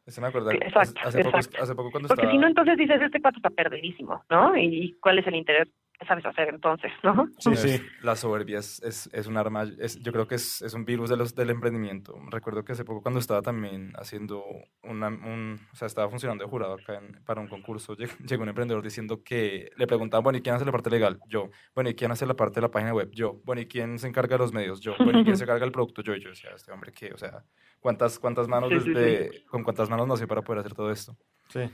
Eso 0.05 0.21
me 0.21 0.27
acuerdo. 0.27 0.51
Exacto, 0.51 0.99
hace, 1.03 1.23
Poco, 1.23 1.37
hace 1.37 1.75
poco 1.75 1.91
cuando 1.91 2.07
Porque 2.07 2.29
si 2.29 2.37
no, 2.37 2.47
entonces 2.47 2.77
dices, 2.77 3.01
este 3.01 3.19
pato 3.19 3.37
está 3.37 3.49
perdidísimo, 3.49 4.23
¿no? 4.29 4.57
¿Y 4.57 4.97
cuál 4.99 5.19
es 5.19 5.27
el 5.27 5.35
interés 5.35 5.67
sabes 6.07 6.25
hacer 6.25 6.49
entonces, 6.49 6.91
¿no? 7.03 7.27
Sí, 7.37 7.55
sí. 7.55 7.81
La 8.01 8.15
soberbia 8.15 8.59
es, 8.59 8.81
es, 9.13 9.27
un 9.27 9.37
arma, 9.37 9.63
es, 9.79 9.99
yo 10.01 10.11
creo 10.11 10.27
que 10.27 10.35
es, 10.35 10.61
es, 10.61 10.73
un 10.73 10.85
virus 10.85 11.09
de 11.09 11.17
los, 11.17 11.35
del 11.35 11.49
emprendimiento. 11.49 12.15
Recuerdo 12.29 12.63
que 12.63 12.73
hace 12.73 12.83
poco 12.83 13.01
cuando 13.01 13.19
estaba 13.19 13.41
también 13.41 13.93
haciendo 13.95 14.43
una, 14.83 15.07
un, 15.07 15.59
o 15.71 15.75
sea, 15.75 15.85
estaba 15.85 16.09
funcionando 16.09 16.43
de 16.43 16.49
jurado 16.49 16.73
acá 16.73 17.01
para 17.25 17.41
un 17.41 17.47
concurso, 17.47 17.95
llegó 18.25 18.43
un 18.43 18.49
emprendedor 18.49 18.83
diciendo 18.83 19.23
que 19.23 19.71
le 19.75 19.87
preguntaban, 19.87 20.23
bueno, 20.23 20.39
¿y 20.39 20.41
quién 20.41 20.55
hace 20.55 20.65
la 20.65 20.71
parte 20.71 20.89
legal? 20.89 21.19
Yo. 21.27 21.49
Bueno, 21.75 21.89
¿y 21.89 21.95
quién 21.95 22.11
hace 22.11 22.25
la 22.25 22.35
parte 22.35 22.55
de 22.55 22.61
la 22.61 22.71
página 22.71 22.93
web? 22.93 23.09
Yo. 23.11 23.39
Bueno, 23.43 23.61
¿y 23.61 23.67
quién 23.67 23.99
se 23.99 24.07
encarga 24.07 24.35
de 24.35 24.39
los 24.39 24.53
medios? 24.53 24.79
Yo. 24.81 24.95
Bueno, 24.99 25.19
¿y 25.19 25.23
quién 25.23 25.37
se 25.37 25.43
encarga 25.43 25.65
del 25.65 25.71
producto? 25.71 26.01
Yo. 26.01 26.15
Y 26.15 26.21
yo 26.21 26.29
decía, 26.29 26.51
este 26.55 26.71
hombre, 26.71 26.91
¿qué? 26.91 27.13
O 27.13 27.17
sea, 27.17 27.43
¿cuántas, 27.79 28.19
cuántas 28.19 28.47
manos 28.47 28.69
desde, 28.69 29.45
con 29.45 29.63
cuántas 29.63 29.89
manos 29.89 30.07
nació 30.07 30.27
para 30.27 30.41
poder 30.41 30.59
hacer 30.59 30.73
todo 30.73 30.91
esto? 30.91 31.15
Sí. 31.49 31.69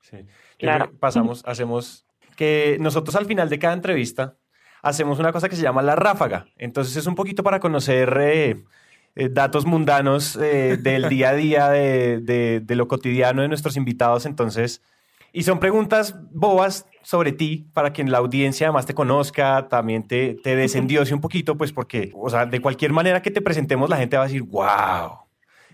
Sí. 0.00 0.26
Claro. 0.58 0.90
Pasamos, 0.98 1.42
hacemos 1.46 2.06
que 2.36 2.76
nosotros 2.80 3.16
al 3.16 3.26
final 3.26 3.48
de 3.48 3.58
cada 3.58 3.74
entrevista 3.74 4.36
hacemos 4.82 5.18
una 5.18 5.32
cosa 5.32 5.48
que 5.48 5.56
se 5.56 5.62
llama 5.62 5.82
la 5.82 5.96
ráfaga. 5.96 6.46
Entonces 6.58 6.96
es 6.96 7.06
un 7.06 7.14
poquito 7.14 7.42
para 7.42 7.60
conocer 7.60 8.16
eh, 8.20 8.64
eh, 9.14 9.28
datos 9.30 9.64
mundanos 9.64 10.36
eh, 10.36 10.76
del 10.80 11.08
día 11.08 11.30
a 11.30 11.34
día, 11.34 11.68
de, 11.70 12.64
lo 12.68 12.88
cotidiano 12.88 13.42
de 13.42 13.48
nuestros 13.48 13.76
invitados. 13.76 14.26
Entonces, 14.26 14.82
y 15.32 15.44
son 15.44 15.60
preguntas 15.60 16.16
bobas 16.32 16.86
sobre 17.02 17.32
ti, 17.32 17.66
para 17.72 17.92
que 17.92 18.04
la 18.04 18.18
audiencia 18.18 18.66
además 18.68 18.86
te 18.86 18.94
conozca, 18.94 19.68
también 19.68 20.06
te, 20.06 20.34
te 20.34 21.12
un 21.12 21.20
poquito, 21.20 21.56
pues 21.56 21.72
porque, 21.72 22.12
o 22.14 22.30
sea, 22.30 22.46
de 22.46 22.60
cualquier 22.60 22.92
manera 22.92 23.22
que 23.22 23.30
te 23.30 23.40
presentemos, 23.40 23.88
la 23.90 23.96
gente 23.96 24.16
va 24.16 24.24
a 24.24 24.26
decir, 24.26 24.42
wow. 24.42 25.21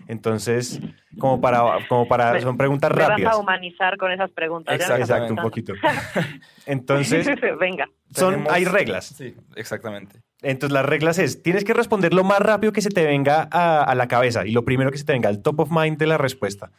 Entonces, 0.07 0.79
como 1.19 1.39
para, 1.39 1.87
como 1.87 2.07
para, 2.07 2.39
son 2.41 2.57
preguntas 2.57 2.91
rápidas. 2.91 3.17
Te 3.17 3.23
vas 3.25 3.35
a 3.35 3.39
humanizar 3.39 3.97
con 3.97 4.11
esas 4.11 4.31
preguntas. 4.31 4.73
Exacto, 4.73 5.33
un 5.33 5.41
poquito. 5.41 5.73
Entonces, 6.65 7.27
venga. 7.59 7.87
Son, 8.11 8.45
hay 8.49 8.65
reglas. 8.65 9.05
Sí, 9.05 9.35
exactamente. 9.55 10.21
Entonces, 10.41 10.73
las 10.73 10.85
reglas 10.85 11.19
es, 11.19 11.43
tienes 11.43 11.63
que 11.63 11.73
responder 11.73 12.13
lo 12.13 12.23
más 12.23 12.39
rápido 12.39 12.71
que 12.71 12.81
se 12.81 12.89
te 12.89 13.05
venga 13.05 13.47
a, 13.51 13.93
la 13.93 14.07
cabeza 14.07 14.45
y 14.45 14.51
lo 14.51 14.63
primero 14.63 14.91
que 14.91 14.97
se 14.97 15.05
te 15.05 15.13
venga, 15.13 15.29
al 15.29 15.41
top 15.41 15.59
of 15.59 15.71
mind 15.71 15.97
de 15.97 16.07
la 16.07 16.17
respuesta. 16.17 16.71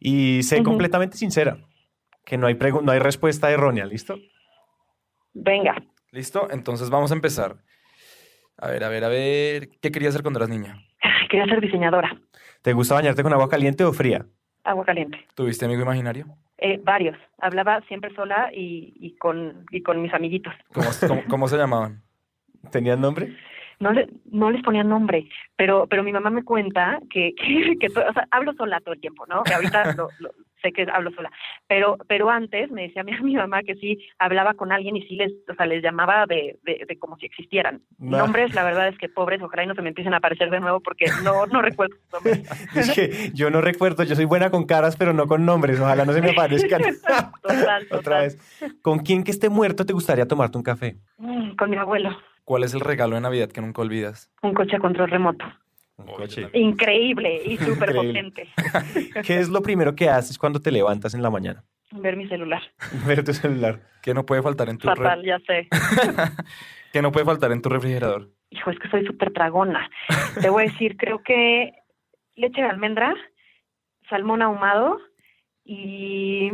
Y 0.00 0.42
sé 0.42 0.62
completamente 0.62 1.16
sincera, 1.16 1.58
que 2.24 2.36
no 2.36 2.46
hay, 2.46 2.58
no 2.82 2.92
hay 2.92 2.98
respuesta 2.98 3.50
errónea, 3.50 3.86
¿listo? 3.86 4.18
Venga. 5.32 5.76
¿Listo? 6.10 6.48
Entonces 6.50 6.90
vamos 6.90 7.10
a 7.12 7.14
empezar. 7.14 7.56
A 8.56 8.68
ver, 8.68 8.84
a 8.84 8.88
ver, 8.88 9.04
a 9.04 9.08
ver. 9.08 9.68
¿Qué 9.80 9.90
querías 9.90 10.10
hacer 10.10 10.22
cuando 10.22 10.38
eras 10.38 10.48
niña? 10.48 10.80
Quería 11.30 11.46
ser 11.46 11.60
diseñadora. 11.60 12.16
¿Te 12.64 12.72
gusta 12.72 12.94
bañarte 12.94 13.22
con 13.22 13.34
agua 13.34 13.50
caliente 13.50 13.84
o 13.84 13.92
fría? 13.92 14.24
Agua 14.64 14.86
caliente. 14.86 15.18
¿Tuviste 15.34 15.66
amigo 15.66 15.82
imaginario? 15.82 16.24
Eh, 16.56 16.80
varios. 16.82 17.14
Hablaba 17.38 17.82
siempre 17.82 18.14
sola 18.14 18.48
y, 18.54 18.94
y, 18.98 19.18
con, 19.18 19.66
y 19.70 19.82
con 19.82 20.00
mis 20.00 20.14
amiguitos. 20.14 20.54
¿Cómo, 21.28 21.46
se 21.46 21.58
llamaban? 21.58 22.02
¿Tenían 22.70 23.02
nombre? 23.02 23.36
No, 23.80 23.92
le, 23.92 24.08
no 24.30 24.50
les 24.50 24.62
ponían 24.62 24.88
nombre, 24.88 25.28
pero 25.56 25.86
pero 25.88 26.02
mi 26.02 26.12
mamá 26.12 26.30
me 26.30 26.42
cuenta 26.42 27.00
que, 27.10 27.34
que, 27.80 27.86
o 27.88 28.12
sea, 28.14 28.26
hablo 28.30 28.54
sola 28.54 28.80
todo 28.80 28.94
el 28.94 29.00
tiempo, 29.00 29.26
¿no? 29.26 29.42
Que 29.42 29.52
ahorita 29.52 29.92
lo, 29.92 30.08
sé 30.64 30.72
que 30.72 30.86
hablo 30.90 31.10
sola, 31.12 31.30
pero 31.68 31.98
pero 32.08 32.30
antes 32.30 32.70
me 32.70 32.82
decía 32.82 33.04
mi, 33.04 33.12
mi 33.22 33.36
mamá 33.36 33.62
que 33.62 33.74
sí 33.76 33.98
hablaba 34.18 34.54
con 34.54 34.72
alguien 34.72 34.96
y 34.96 35.02
sí 35.02 35.16
les, 35.16 35.32
o 35.48 35.54
sea, 35.54 35.66
les 35.66 35.82
llamaba 35.82 36.26
de, 36.26 36.58
de, 36.62 36.98
como 36.98 37.16
si 37.18 37.26
existieran. 37.26 37.82
Nombres, 37.98 38.54
la 38.54 38.64
verdad 38.64 38.88
es 38.88 38.98
que 38.98 39.08
pobres, 39.08 39.42
ojalá 39.42 39.64
y 39.64 39.66
no 39.66 39.74
se 39.74 39.82
me 39.82 39.90
empiecen 39.90 40.14
a 40.14 40.18
aparecer 40.18 40.50
de 40.50 40.60
nuevo 40.60 40.80
porque 40.80 41.06
no, 41.22 41.46
no 41.46 41.62
recuerdo 41.62 41.96
sus 41.96 42.12
nombres. 42.12 42.74
es 42.76 42.90
que 42.92 43.30
yo 43.34 43.50
no 43.50 43.60
recuerdo, 43.60 44.02
yo 44.04 44.14
soy 44.14 44.24
buena 44.24 44.50
con 44.50 44.64
caras, 44.64 44.96
pero 44.96 45.12
no 45.12 45.26
con 45.26 45.44
nombres, 45.44 45.80
ojalá 45.80 46.04
no 46.04 46.12
se 46.12 46.22
me 46.22 46.30
aparezcan. 46.30 46.82
total, 47.42 47.86
Otra 47.90 48.20
vez. 48.20 48.38
¿Con 48.82 49.00
quién 49.00 49.24
que 49.24 49.30
esté 49.30 49.48
muerto 49.48 49.84
te 49.84 49.92
gustaría 49.92 50.26
tomarte 50.26 50.58
un 50.58 50.64
café? 50.64 50.96
Mm, 51.18 51.56
con 51.56 51.70
mi 51.70 51.76
abuelo. 51.76 52.10
¿Cuál 52.44 52.64
es 52.64 52.74
el 52.74 52.80
regalo 52.80 53.14
de 53.14 53.22
Navidad 53.22 53.48
que 53.50 53.60
nunca 53.60 53.82
olvidas? 53.82 54.30
Un 54.42 54.52
coche 54.52 54.76
a 54.76 54.78
control 54.78 55.10
remoto. 55.10 55.44
Increíble 56.52 57.42
y 57.44 57.56
súper 57.58 57.94
potente. 57.94 58.48
¿Qué 59.24 59.38
es 59.38 59.48
lo 59.48 59.62
primero 59.62 59.94
que 59.94 60.08
haces 60.08 60.38
cuando 60.38 60.60
te 60.60 60.72
levantas 60.72 61.14
en 61.14 61.22
la 61.22 61.30
mañana? 61.30 61.64
Ver 61.92 62.16
mi 62.16 62.26
celular. 62.28 62.62
Ver 63.06 63.24
tu 63.24 63.32
celular. 63.32 63.80
¿Qué 64.02 64.14
no 64.14 64.26
puede 64.26 64.42
faltar 64.42 64.68
en 64.68 64.78
tu 64.78 64.88
Fatal, 64.88 65.24
ya 65.24 65.38
sé. 65.40 65.68
¿Qué 66.92 67.02
no 67.02 67.12
puede 67.12 67.26
faltar 67.26 67.52
en 67.52 67.62
tu 67.62 67.68
refrigerador? 67.68 68.30
Hijo, 68.50 68.70
es 68.70 68.78
que 68.78 68.88
soy 68.88 69.04
súper 69.04 69.32
tragona. 69.32 69.88
Te 70.40 70.48
voy 70.48 70.64
a 70.64 70.70
decir, 70.70 70.96
creo 70.96 71.22
que 71.22 71.72
leche 72.36 72.62
de 72.62 72.68
almendra, 72.68 73.14
salmón 74.08 74.42
ahumado 74.42 74.98
y, 75.64 76.52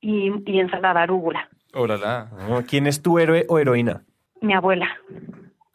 y, 0.00 0.58
ensalada 0.60 1.02
arúgula. 1.02 1.48
Hola, 1.72 2.30
oh, 2.48 2.62
¿Quién 2.68 2.86
es 2.86 3.02
tu 3.02 3.18
héroe 3.18 3.46
o 3.48 3.58
heroína? 3.58 4.04
Mi 4.40 4.54
abuela. 4.54 4.88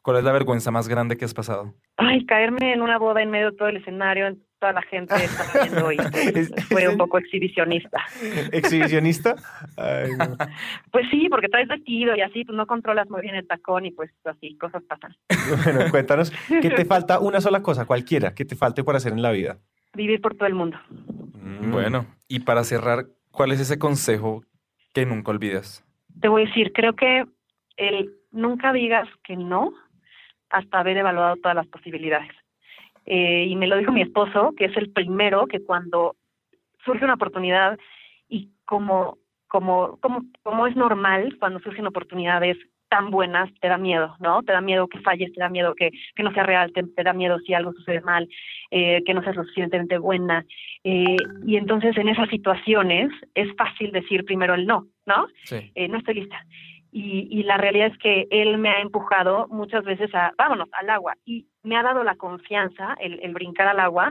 ¿Cuál 0.05 0.17
es 0.17 0.23
la 0.23 0.31
vergüenza 0.33 0.69
más 0.69 0.87
grande 0.87 1.17
que 1.17 1.25
has 1.25 1.33
pasado? 1.33 1.73
Ay, 1.97 2.27
caerme 2.27 2.73
en 2.73 2.83
una 2.83 2.99
boda 2.99 3.23
en 3.23 3.31
medio 3.31 3.49
de 3.49 3.57
todo 3.57 3.69
el 3.69 3.77
escenario, 3.77 4.37
toda 4.59 4.73
la 4.73 4.83
gente 4.83 5.15
está 5.15 5.63
viendo 5.63 5.91
y 5.91 5.97
pues, 6.31 6.51
fue 6.69 6.87
un 6.87 6.95
poco 6.95 7.17
exhibicionista. 7.17 8.05
¿Exhibicionista? 8.51 9.35
Pues 10.91 11.07
sí, 11.09 11.27
porque 11.27 11.49
traes 11.49 11.67
vestido 11.67 12.15
y 12.15 12.21
así, 12.21 12.45
pues 12.45 12.55
no 12.55 12.67
controlas 12.67 13.09
muy 13.09 13.21
bien 13.21 13.33
el 13.33 13.47
tacón 13.47 13.87
y 13.87 13.91
pues 13.91 14.11
así, 14.25 14.55
cosas 14.57 14.83
pasan. 14.83 15.15
Bueno, 15.63 15.89
cuéntanos, 15.89 16.31
¿qué 16.61 16.69
te 16.69 16.85
falta? 16.85 17.19
Una 17.19 17.41
sola 17.41 17.63
cosa, 17.63 17.85
cualquiera, 17.85 18.35
que 18.35 18.45
te 18.45 18.55
falte 18.55 18.83
por 18.83 18.95
hacer 18.95 19.11
en 19.11 19.23
la 19.23 19.31
vida. 19.31 19.57
Vivir 19.95 20.21
por 20.21 20.35
todo 20.35 20.47
el 20.47 20.53
mundo. 20.53 20.77
Mm. 21.33 21.71
Bueno, 21.71 22.05
y 22.27 22.41
para 22.41 22.63
cerrar, 22.63 23.07
¿cuál 23.31 23.51
es 23.51 23.59
ese 23.59 23.79
consejo 23.79 24.43
que 24.93 25.05
nunca 25.05 25.31
olvidas? 25.31 25.83
Te 26.21 26.27
voy 26.27 26.43
a 26.43 26.45
decir, 26.45 26.71
creo 26.73 26.95
que 26.95 27.25
el 27.77 28.11
nunca 28.31 28.71
digas 28.71 29.07
que 29.23 29.35
no 29.35 29.73
hasta 30.49 30.79
haber 30.79 30.97
evaluado 30.97 31.35
todas 31.37 31.55
las 31.55 31.67
posibilidades. 31.67 32.31
Eh, 33.05 33.45
y 33.47 33.55
me 33.55 33.67
lo 33.67 33.77
dijo 33.77 33.91
mi 33.91 34.01
esposo, 34.01 34.53
que 34.57 34.65
es 34.65 34.77
el 34.77 34.91
primero 34.91 35.45
que 35.45 35.63
cuando 35.63 36.15
surge 36.83 37.03
una 37.03 37.15
oportunidad 37.15 37.77
y 38.27 38.49
como, 38.65 39.17
como, 39.47 39.97
como, 40.01 40.23
como 40.43 40.67
es 40.67 40.75
normal 40.75 41.37
cuando 41.39 41.59
surgen 41.59 41.87
oportunidades 41.87 42.57
tan 42.89 43.09
buenas, 43.09 43.49
te 43.59 43.67
da 43.67 43.77
miedo, 43.77 44.15
¿no? 44.19 44.43
Te 44.43 44.53
da 44.53 44.61
miedo 44.61 44.87
que 44.87 44.99
falles, 44.99 45.33
te 45.33 45.39
da 45.39 45.49
miedo 45.49 45.73
que, 45.75 45.91
que 46.15 46.23
no 46.23 46.31
sea 46.33 46.43
real, 46.43 46.71
te, 46.71 47.03
da 47.03 47.13
miedo 47.13 47.39
si 47.39 47.53
algo 47.53 47.73
sucede 47.73 48.01
mal, 48.01 48.29
eh, 48.71 49.03
que 49.05 49.13
no 49.13 49.23
seas 49.23 49.35
lo 49.35 49.43
suficientemente 49.43 49.97
buena. 49.97 50.45
Eh, 50.83 51.17
y 51.45 51.57
entonces 51.57 51.97
en 51.97 52.09
esas 52.09 52.29
situaciones 52.29 53.11
es 53.33 53.53
fácil 53.57 53.91
decir 53.91 54.23
primero 54.23 54.53
el 54.53 54.65
no, 54.65 54.87
¿no? 55.05 55.27
Sí. 55.43 55.71
Eh, 55.75 55.87
no 55.87 55.97
estoy 55.97 56.15
lista 56.15 56.45
y, 56.97 57.43
la 57.43 57.57
realidad 57.57 57.87
es 57.87 57.97
que 57.97 58.25
él 58.29 58.57
me 58.57 58.69
ha 58.69 58.79
empujado 58.79 59.47
muchas 59.49 59.83
veces 59.83 60.15
a, 60.15 60.31
vámonos, 60.37 60.69
al 60.71 60.89
agua, 60.89 61.15
y 61.25 61.45
me 61.61 61.75
ha 61.75 61.83
dado 61.83 62.05
la 62.05 62.15
confianza, 62.15 62.95
el, 63.01 63.33
brincar 63.33 63.67
al 63.67 63.81
agua, 63.81 64.09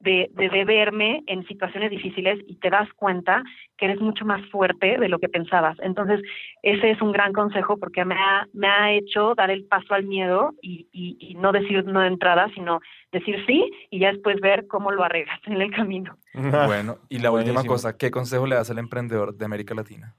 de, 0.00 0.28
de, 0.32 0.64
verme 0.64 1.22
en 1.28 1.46
situaciones 1.46 1.90
difíciles 1.90 2.40
y 2.46 2.56
te 2.56 2.68
das 2.68 2.88
cuenta 2.96 3.44
que 3.78 3.86
eres 3.86 4.00
mucho 4.00 4.24
más 4.24 4.44
fuerte 4.50 4.98
de 4.98 5.08
lo 5.08 5.20
que 5.20 5.28
pensabas. 5.28 5.78
Entonces, 5.80 6.20
ese 6.62 6.90
es 6.90 7.00
un 7.00 7.12
gran 7.12 7.32
consejo 7.32 7.78
porque 7.78 8.04
me 8.04 8.16
ha, 8.16 8.46
me 8.52 8.66
ha 8.66 8.92
hecho 8.92 9.34
dar 9.36 9.50
el 9.50 9.64
paso 9.64 9.94
al 9.94 10.04
miedo 10.04 10.50
y, 10.60 10.88
y, 10.92 11.34
no 11.36 11.52
decir 11.52 11.84
no 11.84 12.00
de 12.00 12.08
entrada, 12.08 12.48
sino 12.54 12.80
decir 13.12 13.36
sí 13.46 13.70
y 13.88 14.00
ya 14.00 14.12
después 14.12 14.40
ver 14.40 14.66
cómo 14.66 14.90
lo 14.90 15.04
arreglas 15.04 15.40
en 15.46 15.60
el 15.60 15.70
camino. 15.70 16.16
Bueno, 16.66 16.96
y 17.08 17.20
la 17.20 17.30
última 17.30 17.64
cosa, 17.64 17.96
¿qué 17.96 18.10
consejo 18.10 18.46
le 18.46 18.56
das 18.56 18.70
al 18.70 18.78
emprendedor 18.78 19.36
de 19.36 19.44
América 19.44 19.74
Latina? 19.74 20.16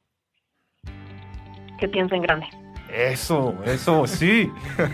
Que 1.78 1.88
piensen 1.88 2.22
grande. 2.22 2.48
Eso, 2.94 3.54
eso, 3.66 4.08
sí. 4.08 4.52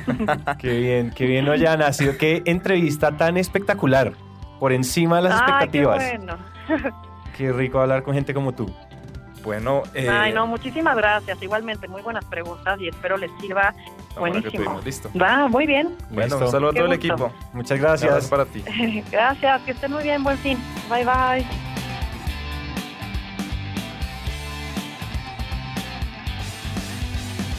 qué 0.59 0.77
bien, 0.79 1.11
qué 1.11 1.25
bien 1.25 1.45
no 1.45 1.51
haya 1.51 1.77
nacido. 1.77 2.17
Qué 2.17 2.41
entrevista 2.45 3.15
tan 3.15 3.37
espectacular. 3.37 4.13
Por 4.59 4.71
encima 4.71 5.17
de 5.17 5.23
las 5.23 5.39
expectativas. 5.39 6.03
Qué, 6.03 6.17
bueno. 6.17 6.37
qué 7.37 7.51
rico 7.51 7.79
hablar 7.79 8.03
con 8.03 8.13
gente 8.13 8.33
como 8.33 8.53
tú. 8.53 8.73
Bueno, 9.43 9.83
eh... 9.93 10.09
Ay, 10.09 10.33
no, 10.33 10.47
muchísimas 10.47 10.95
gracias. 10.95 11.41
Igualmente, 11.43 11.87
muy 11.87 12.01
buenas 12.01 12.23
preguntas 12.25 12.79
y 12.79 12.87
espero 12.87 13.17
les 13.17 13.29
sirva. 13.41 13.73
Buenísimo. 14.17 14.79
listo. 14.83 15.09
Va, 15.19 15.47
muy 15.47 15.65
bien. 15.65 15.95
Bueno, 16.09 16.37
un 16.37 16.47
saludo 16.49 16.69
a 16.69 16.73
todo 16.73 16.85
el 16.85 16.93
equipo. 16.93 17.31
Muchas 17.51 17.79
gracias. 17.79 18.27
para 18.29 18.45
ti. 18.45 18.63
gracias, 19.11 19.61
que 19.63 19.71
estén 19.71 19.91
muy 19.91 20.03
bien. 20.03 20.23
Buen 20.23 20.37
fin. 20.37 20.57
Bye, 20.89 21.03
bye. 21.03 21.72